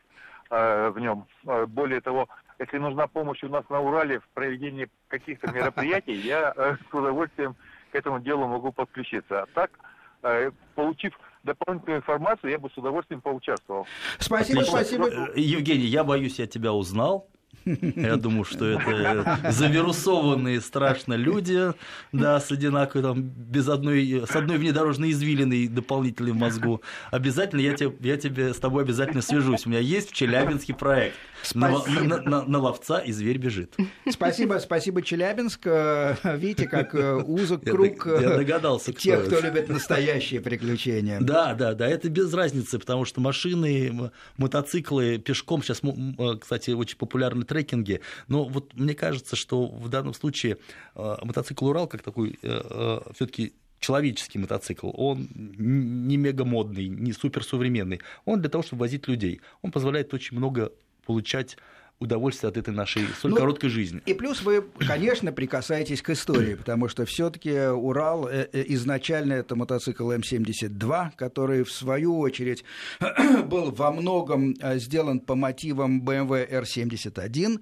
в 0.51 0.93
нем. 0.97 1.25
Более 1.69 1.99
того, 1.99 2.29
если 2.61 2.77
нужна 2.77 3.07
помощь 3.07 3.43
у 3.43 3.49
нас 3.49 3.67
на 3.69 3.81
Урале 3.81 4.19
в 4.19 4.29
проведении 4.33 4.87
каких-то 5.07 5.51
мероприятий, 5.51 6.13
я 6.13 6.53
э, 6.55 6.75
с 6.89 6.93
удовольствием 6.93 7.55
к 7.91 7.95
этому 7.95 8.19
делу 8.19 8.47
могу 8.47 8.71
подключиться. 8.71 9.43
А 9.43 9.45
так, 9.47 9.71
э, 10.21 10.51
получив 10.75 11.13
дополнительную 11.43 11.99
информацию, 11.99 12.51
я 12.51 12.59
бы 12.59 12.69
с 12.69 12.77
удовольствием 12.77 13.21
поучаствовал. 13.21 13.87
Спасибо, 14.19 14.61
Отлично. 14.61 14.79
спасибо. 14.79 15.09
Э, 15.09 15.33
Евгений, 15.35 15.85
я 15.85 16.03
боюсь, 16.03 16.37
я 16.37 16.45
тебя 16.45 16.71
узнал. 16.71 17.27
Я 17.65 18.15
думаю, 18.17 18.43
что 18.43 18.65
это 18.65 19.39
завирусованные 19.49 20.61
страшно 20.61 21.13
люди, 21.13 21.73
да, 22.11 22.39
с 22.39 22.51
одинаковой, 22.51 23.03
там, 23.03 23.21
без 23.21 23.67
одной, 23.67 24.23
с 24.27 24.35
одной 24.35 24.57
внедорожной 24.57 25.11
извилиной 25.11 25.67
дополнительной 25.67 26.31
в 26.31 26.35
мозгу. 26.35 26.81
Обязательно 27.11 27.61
я, 27.61 27.73
тебе, 27.73 27.93
я 27.99 28.17
тебе 28.17 28.53
с 28.53 28.57
тобой 28.57 28.83
обязательно 28.83 29.21
свяжусь. 29.21 29.65
У 29.65 29.69
меня 29.69 29.79
есть 29.79 30.11
в 30.11 30.13
Челябинске 30.13 30.73
проект. 30.73 31.15
На, 31.55 31.69
на, 31.87 32.21
на, 32.21 32.43
на 32.43 32.59
ловца 32.59 32.99
и 32.99 33.11
зверь 33.11 33.37
бежит. 33.37 33.75
Спасибо, 34.09 34.59
спасибо, 34.59 35.01
Челябинск. 35.01 35.61
Э, 35.65 36.15
видите, 36.37 36.67
как 36.67 36.93
э, 36.93 37.15
узок 37.15 37.63
круг 37.63 38.05
я, 38.05 38.21
я 38.21 38.37
догадался, 38.37 38.91
кто 38.91 39.01
тех, 39.01 39.25
кто 39.25 39.39
любит 39.39 39.67
настоящие 39.67 40.39
приключения. 40.39 41.19
Да, 41.19 41.55
да, 41.55 41.73
да, 41.73 41.87
это 41.87 42.09
без 42.09 42.31
разницы, 42.33 42.77
потому 42.77 43.05
что 43.05 43.21
машины, 43.21 44.11
мотоциклы, 44.37 45.17
пешком 45.17 45.63
сейчас, 45.63 45.81
кстати, 46.39 46.71
очень 46.71 46.97
популярны 46.97 47.43
трекинге. 47.51 47.99
Но 48.29 48.45
вот 48.45 48.73
мне 48.75 48.95
кажется, 48.95 49.35
что 49.35 49.67
в 49.67 49.89
данном 49.89 50.13
случае 50.13 50.57
э, 50.95 51.17
мотоцикл 51.21 51.67
Урал 51.67 51.87
как 51.87 52.01
такой 52.01 52.39
э, 52.41 52.61
э, 52.69 52.99
все-таки 53.13 53.53
человеческий 53.79 54.39
мотоцикл, 54.39 54.91
он 54.93 55.27
не 55.35 56.15
мега 56.15 56.45
модный, 56.45 56.87
не 56.87 57.11
суперсовременный, 57.13 57.99
он 58.25 58.39
для 58.39 58.49
того, 58.49 58.63
чтобы 58.63 58.81
возить 58.81 59.07
людей. 59.07 59.41
Он 59.63 59.71
позволяет 59.71 60.13
очень 60.13 60.37
много 60.37 60.71
получать 61.05 61.57
удовольствие 62.01 62.49
от 62.49 62.57
этой 62.57 62.73
нашей 62.73 63.05
столь 63.17 63.31
ну, 63.31 63.37
короткой 63.37 63.69
жизни. 63.69 64.01
И 64.05 64.13
плюс 64.13 64.41
вы, 64.41 64.65
конечно, 64.79 65.31
прикасаетесь 65.31 66.01
к 66.01 66.09
истории, 66.09 66.55
потому 66.55 66.89
что 66.89 67.05
все-таки 67.05 67.67
Урал 67.67 68.27
изначально 68.29 69.33
это 69.33 69.55
мотоцикл 69.55 70.11
М72, 70.11 71.11
который 71.15 71.63
в 71.63 71.71
свою 71.71 72.19
очередь 72.19 72.65
был 73.45 73.71
во 73.71 73.91
многом 73.91 74.55
сделан 74.75 75.19
по 75.19 75.35
мотивам 75.35 76.01
BMW 76.01 76.49
R71. 76.49 77.61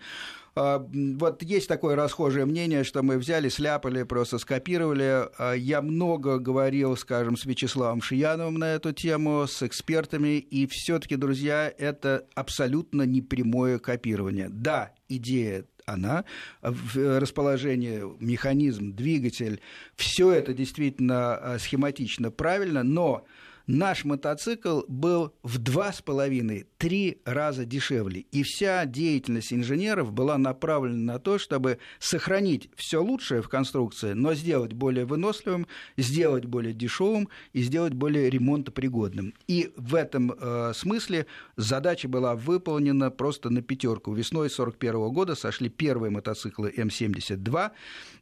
А, 0.61 0.85
вот 0.91 1.41
есть 1.41 1.69
такое 1.69 1.95
расхожее 1.95 2.45
мнение, 2.45 2.83
что 2.83 3.01
мы 3.01 3.17
взяли, 3.17 3.47
сляпали, 3.47 4.03
просто 4.03 4.39
скопировали. 4.39 5.29
А, 5.37 5.53
я 5.53 5.81
много 5.81 6.37
говорил, 6.37 6.97
скажем, 6.97 7.37
с 7.37 7.45
Вячеславом 7.45 8.01
Шияновым 8.01 8.55
на 8.55 8.73
эту 8.73 8.91
тему, 8.91 9.47
с 9.47 9.63
экспертами, 9.63 10.37
и 10.37 10.67
все-таки, 10.67 11.15
друзья, 11.15 11.73
это 11.77 12.25
абсолютно 12.35 13.03
непрямое 13.03 13.79
копирование. 13.79 14.49
Да, 14.49 14.91
идея 15.07 15.63
она, 15.85 16.25
расположение, 16.61 18.13
механизм, 18.19 18.93
двигатель, 18.93 19.61
все 19.95 20.33
это 20.33 20.53
действительно 20.53 21.35
а, 21.35 21.57
схематично 21.57 22.31
правильно, 22.31 22.83
но 22.83 23.25
наш 23.69 24.03
мотоцикл 24.03 24.81
был 24.87 25.35
в 25.43 25.59
два 25.59 25.93
с 25.93 26.01
половиной, 26.01 26.65
три 26.79 27.21
раза 27.23 27.65
дешевле. 27.65 28.21
И 28.31 28.41
вся 28.41 28.83
деятельность 28.87 29.53
инженеров 29.53 30.11
была 30.11 30.39
направлена 30.39 31.13
на 31.13 31.19
то, 31.19 31.37
чтобы 31.37 31.77
сохранить 31.99 32.71
все 32.75 33.01
лучшее 33.01 33.43
в 33.43 33.47
конструкции, 33.47 34.13
но 34.13 34.33
сделать 34.33 34.73
более 34.73 35.05
выносливым, 35.05 35.67
сделать 35.97 36.45
более 36.45 36.73
дешевым 36.73 37.29
и 37.53 37.61
сделать 37.61 37.93
более 37.93 38.29
ремонтопригодным. 38.31 39.35
И 39.47 39.71
в 39.77 39.93
этом 39.93 40.31
э, 40.31 40.73
смысле 40.73 41.27
задача 41.55 42.07
была 42.07 42.35
выполнена 42.35 43.11
просто 43.11 43.51
на 43.51 43.61
пятерку. 43.61 44.13
Весной 44.13 44.47
1941 44.47 45.13
года 45.13 45.35
сошли 45.35 45.69
первые 45.69 46.09
мотоциклы 46.09 46.73
М-72. 46.75 47.69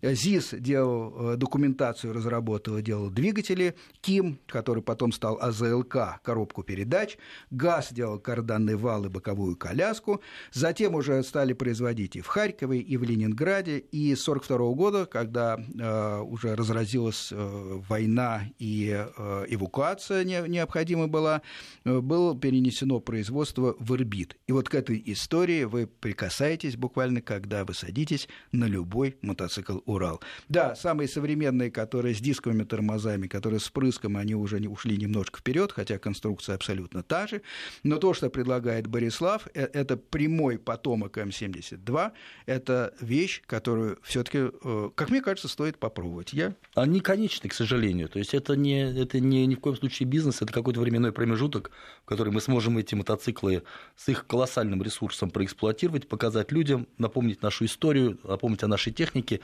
ЗИС 0.02 0.56
делал 0.60 1.32
э, 1.34 1.38
документацию, 1.38 2.12
разработал, 2.12 2.82
делал 2.82 3.10
двигатели. 3.10 3.76
Ким, 4.02 4.39
который 4.48 4.84
потом 4.84 5.14
стал 5.14 5.37
АЗЛК, 5.42 6.22
коробку 6.24 6.64
передач, 6.64 7.18
ГАЗ 7.52 7.90
делал 7.92 8.20
карданный 8.20 8.76
вал 8.76 9.06
и 9.06 9.10
боковую 9.10 9.56
коляску, 9.56 10.22
затем 10.52 10.96
уже 10.96 11.22
стали 11.24 11.54
производить 11.54 12.16
и 12.16 12.22
в 12.22 12.28
Харькове, 12.28 12.80
и 12.80 12.98
в 12.98 13.04
Ленинграде, 13.04 13.80
и 13.80 14.16
с 14.16 14.28
1942 14.28 14.74
года, 14.74 15.06
когда 15.06 15.58
э, 15.58 16.20
уже 16.22 16.56
разразилась 16.56 17.30
э, 17.32 17.82
война 17.88 18.44
и 18.60 18.90
э, 18.96 19.46
эвакуация 19.48 20.24
не, 20.24 20.42
необходима 20.48 21.08
была, 21.08 21.42
э, 21.86 22.00
было 22.00 22.38
перенесено 22.38 23.00
производство 23.00 23.76
в 23.80 23.96
Ирбит. 23.96 24.38
И 24.48 24.52
вот 24.52 24.70
к 24.70 24.76
этой 24.76 25.02
истории 25.06 25.64
вы 25.64 25.88
прикасаетесь 25.88 26.76
буквально, 26.76 27.22
когда 27.22 27.66
вы 27.66 27.74
садитесь 27.74 28.28
на 28.52 28.66
любой 28.66 29.18
мотоцикл 29.22 29.80
«Урал». 29.86 30.22
Да, 30.50 30.76
самые 30.76 31.08
современные, 31.08 31.72
которые 31.72 32.16
с 32.16 32.20
дисковыми 32.20 32.64
тормозами, 32.64 33.28
которые 33.28 33.60
с 33.60 33.70
прыском, 33.70 34.18
они 34.18 34.36
уже 34.36 34.58
ушли 34.68 34.98
немножко 34.98 35.27
вперед, 35.36 35.72
хотя 35.72 35.98
конструкция 35.98 36.56
абсолютно 36.56 37.04
та 37.04 37.28
же. 37.28 37.42
Но 37.84 37.98
то, 37.98 38.14
что 38.14 38.30
предлагает 38.30 38.88
Борислав, 38.88 39.48
э, 39.54 39.68
это 39.74 39.98
прямой 39.98 40.58
потомок 40.58 41.18
М-72, 41.18 42.12
это 42.46 42.94
вещь, 43.02 43.42
которую 43.46 44.00
все-таки, 44.04 44.50
э, 44.64 44.90
как 44.96 45.10
мне 45.10 45.22
кажется, 45.22 45.48
стоит 45.48 45.78
попробовать. 45.78 46.34
Я... 46.34 46.56
Они 46.76 47.00
конечны, 47.00 47.50
к 47.50 47.54
сожалению. 47.54 48.10
То 48.10 48.20
есть 48.20 48.34
это, 48.34 48.56
не, 48.56 48.82
это 48.82 49.20
не, 49.20 49.46
ни 49.46 49.56
в 49.56 49.60
коем 49.60 49.76
случае 49.76 50.08
бизнес, 50.08 50.42
это 50.42 50.54
какой-то 50.54 50.80
временной 50.80 51.12
промежуток, 51.12 51.72
в 52.04 52.06
который 52.06 52.32
мы 52.32 52.42
сможем 52.42 52.78
эти 52.78 52.96
мотоциклы 52.96 53.64
с 53.96 54.10
их 54.10 54.26
колоссальным 54.28 54.84
ресурсом 54.84 55.30
проэксплуатировать, 55.32 56.08
показать 56.08 56.52
людям, 56.52 56.88
напомнить 56.98 57.42
нашу 57.42 57.66
историю, 57.66 58.20
напомнить 58.24 58.64
о 58.64 58.68
нашей 58.68 58.94
технике 58.94 59.42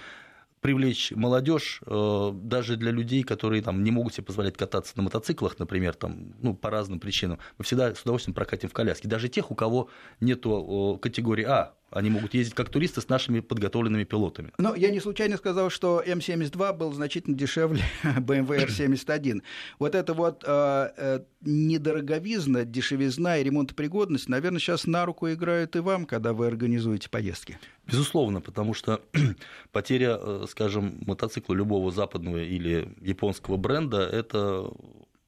привлечь 0.64 1.12
молодежь 1.12 1.82
э, 1.86 2.32
даже 2.34 2.78
для 2.78 2.92
людей, 2.92 3.24
которые 3.24 3.62
там, 3.62 3.84
не 3.84 3.92
могут 3.92 4.16
себе 4.16 4.24
позволять 4.24 4.58
кататься 4.58 4.94
на 4.96 5.04
мотоциклах, 5.04 5.60
например, 5.60 5.94
там, 5.94 6.34
ну, 6.42 6.56
по 6.56 6.70
разным 6.72 7.00
причинам. 7.00 7.38
Мы 7.58 7.66
всегда 7.66 7.94
с 7.94 8.02
удовольствием 8.02 8.34
прокатим 8.34 8.70
в 8.70 8.74
коляске. 8.74 9.08
Даже 9.08 9.28
тех, 9.28 9.52
у 9.52 9.56
кого 9.56 9.90
нет 10.22 10.42
категории 10.42 11.44
А, 11.44 11.74
они 11.94 12.10
могут 12.10 12.34
ездить 12.34 12.56
как 12.56 12.70
туристы 12.70 13.02
с 13.02 13.10
нашими 13.10 13.40
подготовленными 13.40 14.04
пилотами. 14.04 14.52
Но 14.58 14.76
я 14.76 14.90
не 14.90 15.00
случайно 15.00 15.38
сказал, 15.38 15.70
что 15.70 16.04
М72 16.06 16.74
был 16.74 16.92
значительно 16.94 17.38
дешевле 17.38 17.82
BMW 18.04 18.68
R71. 18.68 19.42
Вот 19.80 19.96
это 19.96 20.14
вот 20.14 20.44
э, 20.46 20.90
э, 20.98 21.20
недороговизна, 21.42 22.66
дешевизна 22.66 23.38
и 23.38 23.44
ремонтопригодность, 23.44 24.30
наверное, 24.30 24.60
сейчас 24.60 24.86
на 24.86 25.06
руку 25.06 25.30
играют 25.30 25.76
и 25.76 25.80
вам, 25.80 26.06
когда 26.06 26.34
вы 26.34 26.48
организуете 26.48 27.10
поездки. 27.10 27.60
Безусловно, 27.86 28.42
потому 28.42 28.74
что 28.74 29.02
потеря, 29.72 30.18
э, 30.20 30.46
скажем, 30.50 31.00
мотоцикла 31.06 31.54
любого 31.54 31.92
западного 31.92 32.38
или 32.38 32.94
японского 33.02 33.58
бренда– 33.58 34.00
это 34.12 34.72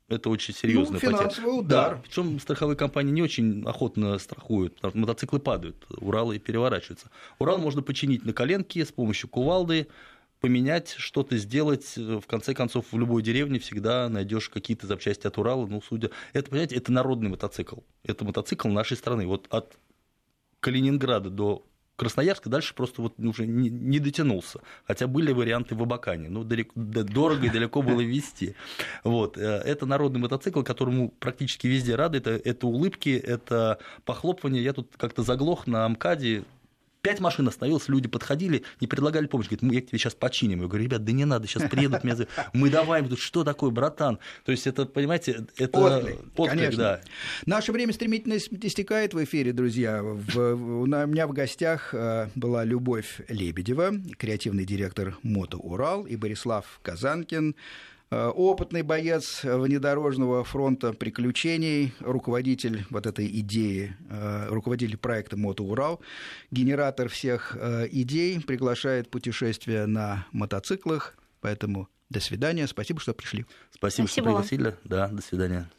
это 0.08 0.30
очень 0.30 0.54
серьезный 0.54 1.00
ну, 1.02 1.12
финансовый 1.12 1.60
удар. 1.60 1.96
Да, 1.96 2.02
причем 2.04 2.40
страховые 2.40 2.78
компании 2.78 3.12
не 3.12 3.22
очень 3.22 3.64
охотно 3.66 4.18
страхуют, 4.20 4.76
потому 4.76 4.92
что 4.92 5.00
мотоциклы 5.00 5.40
падают, 5.40 5.86
Уралы 5.98 6.38
переворачиваются. 6.38 7.10
Урал 7.40 7.58
можно 7.58 7.82
починить 7.82 8.24
на 8.24 8.34
коленке 8.34 8.86
с 8.86 8.92
помощью 8.92 9.30
кувалды, 9.30 9.88
поменять, 10.42 10.94
что-то 10.98 11.38
сделать. 11.38 11.96
В 11.96 12.24
конце 12.28 12.54
концов, 12.54 12.86
в 12.92 13.00
любой 13.00 13.24
деревне 13.24 13.58
всегда 13.58 14.08
найдешь 14.10 14.50
какие-то 14.50 14.86
запчасти 14.86 15.26
от 15.26 15.40
Урала. 15.40 15.66
Ну, 15.66 15.82
судя... 15.82 16.12
Это, 16.34 16.50
понимаете, 16.52 16.76
это 16.76 16.92
народный 16.92 17.30
мотоцикл. 17.30 17.78
Это 18.04 18.26
мотоцикл 18.26 18.68
нашей 18.68 18.98
страны. 18.98 19.26
Вот 19.26 19.48
от 19.50 19.76
Калининграда 20.60 21.32
до 21.32 21.66
Красноярска 21.96 22.50
дальше 22.50 22.74
просто 22.74 23.02
вот 23.02 23.20
уже 23.20 23.46
не, 23.46 23.70
не 23.70 24.00
дотянулся. 24.00 24.60
Хотя 24.86 25.08
были 25.08 25.32
варианты 25.32 25.76
в 25.76 25.82
Абакане. 25.82 26.30
Ну, 26.30 26.44
далеко, 26.44 26.74
дорого 26.76 27.46
и 27.46 27.50
далеко 27.50 27.82
было 27.82 28.02
везти. 28.02 28.56
Вот. 29.04 29.38
Э, 29.38 29.62
это 29.66 29.86
народный 29.86 30.20
мотоцикл, 30.20 30.62
которому 30.62 31.10
практически 31.20 31.68
везде 31.68 31.96
рады. 31.96 32.18
Это, 32.18 32.32
это 32.32 32.68
улыбки, 32.68 33.10
это 33.10 33.80
похлопывание. 34.04 34.64
Я 34.64 34.74
тут 34.74 34.92
как-то 34.98 35.24
заглох 35.24 35.68
на 35.68 35.86
Амкаде 35.86 36.44
Пять 37.06 37.20
машин 37.20 37.48
остановилось, 37.48 37.88
люди 37.88 38.08
подходили, 38.08 38.64
не 38.82 38.88
предлагали 38.88 39.28
помощь. 39.28 39.46
Говорит, 39.46 39.62
мы 39.62 39.76
я 39.76 39.82
тебе 39.82 40.00
сейчас 40.00 40.16
починим. 40.16 40.62
Я 40.62 40.68
говорю, 40.68 40.86
ребят, 40.86 41.04
да 41.04 41.12
не 41.12 41.24
надо, 41.26 41.48
сейчас 41.48 41.70
приедут 41.70 42.04
меня. 42.04 42.18
Мы 42.54 42.72
давай, 42.72 43.08
тут 43.08 43.20
что 43.20 43.44
такое, 43.44 43.70
братан? 43.70 44.18
То 44.44 44.52
есть 44.52 44.66
это, 44.66 44.88
понимаете, 44.88 45.46
это 45.58 45.78
отклик, 45.78 46.16
отклик 46.36 46.50
конечно. 46.50 46.78
да. 46.78 47.02
Наше 47.46 47.72
время 47.72 47.94
стремительно 47.94 48.38
истекает 48.38 49.14
в 49.14 49.24
эфире, 49.24 49.54
друзья. 49.54 50.02
В, 50.02 50.38
у 50.56 50.86
меня 50.88 51.28
в 51.28 51.34
гостях 51.34 51.94
э, 51.94 52.30
была 52.34 52.64
Любовь 52.64 53.22
Лебедева, 53.28 53.92
креативный 54.18 54.66
директор 54.66 55.16
Мото 55.22 55.58
Урал, 55.58 56.08
и 56.08 56.16
Борислав 56.16 56.80
Казанкин, 56.82 57.56
опытный 58.12 58.84
боец 58.84 59.44
внедорожного 59.44 60.44
фронта 60.44 60.94
приключений, 60.94 61.94
руководитель 62.00 62.86
вот 62.90 63.06
этой 63.06 63.28
идеи, 63.40 63.96
э, 64.10 64.48
руководитель 64.50 64.98
проекта 64.98 65.38
«Мотоурал», 65.38 66.02
генератор 66.52 67.10
всех 67.10 67.58
э, 67.60 67.88
идей, 67.92 68.40
приглашает 68.42 69.10
путешествия 69.10 69.86
на 69.86 70.28
мотоциклах, 70.32 71.18
поэтому 71.42 71.90
до 72.10 72.20
свидания, 72.20 72.68
спасибо, 72.68 73.00
что 73.00 73.14
пришли. 73.14 73.46
Спасибо, 73.72 74.08
спасибо. 74.08 74.08
что 74.08 74.24
пригласили, 74.24 74.76
да, 74.84 75.08
до 75.08 75.22
свидания. 75.22 75.70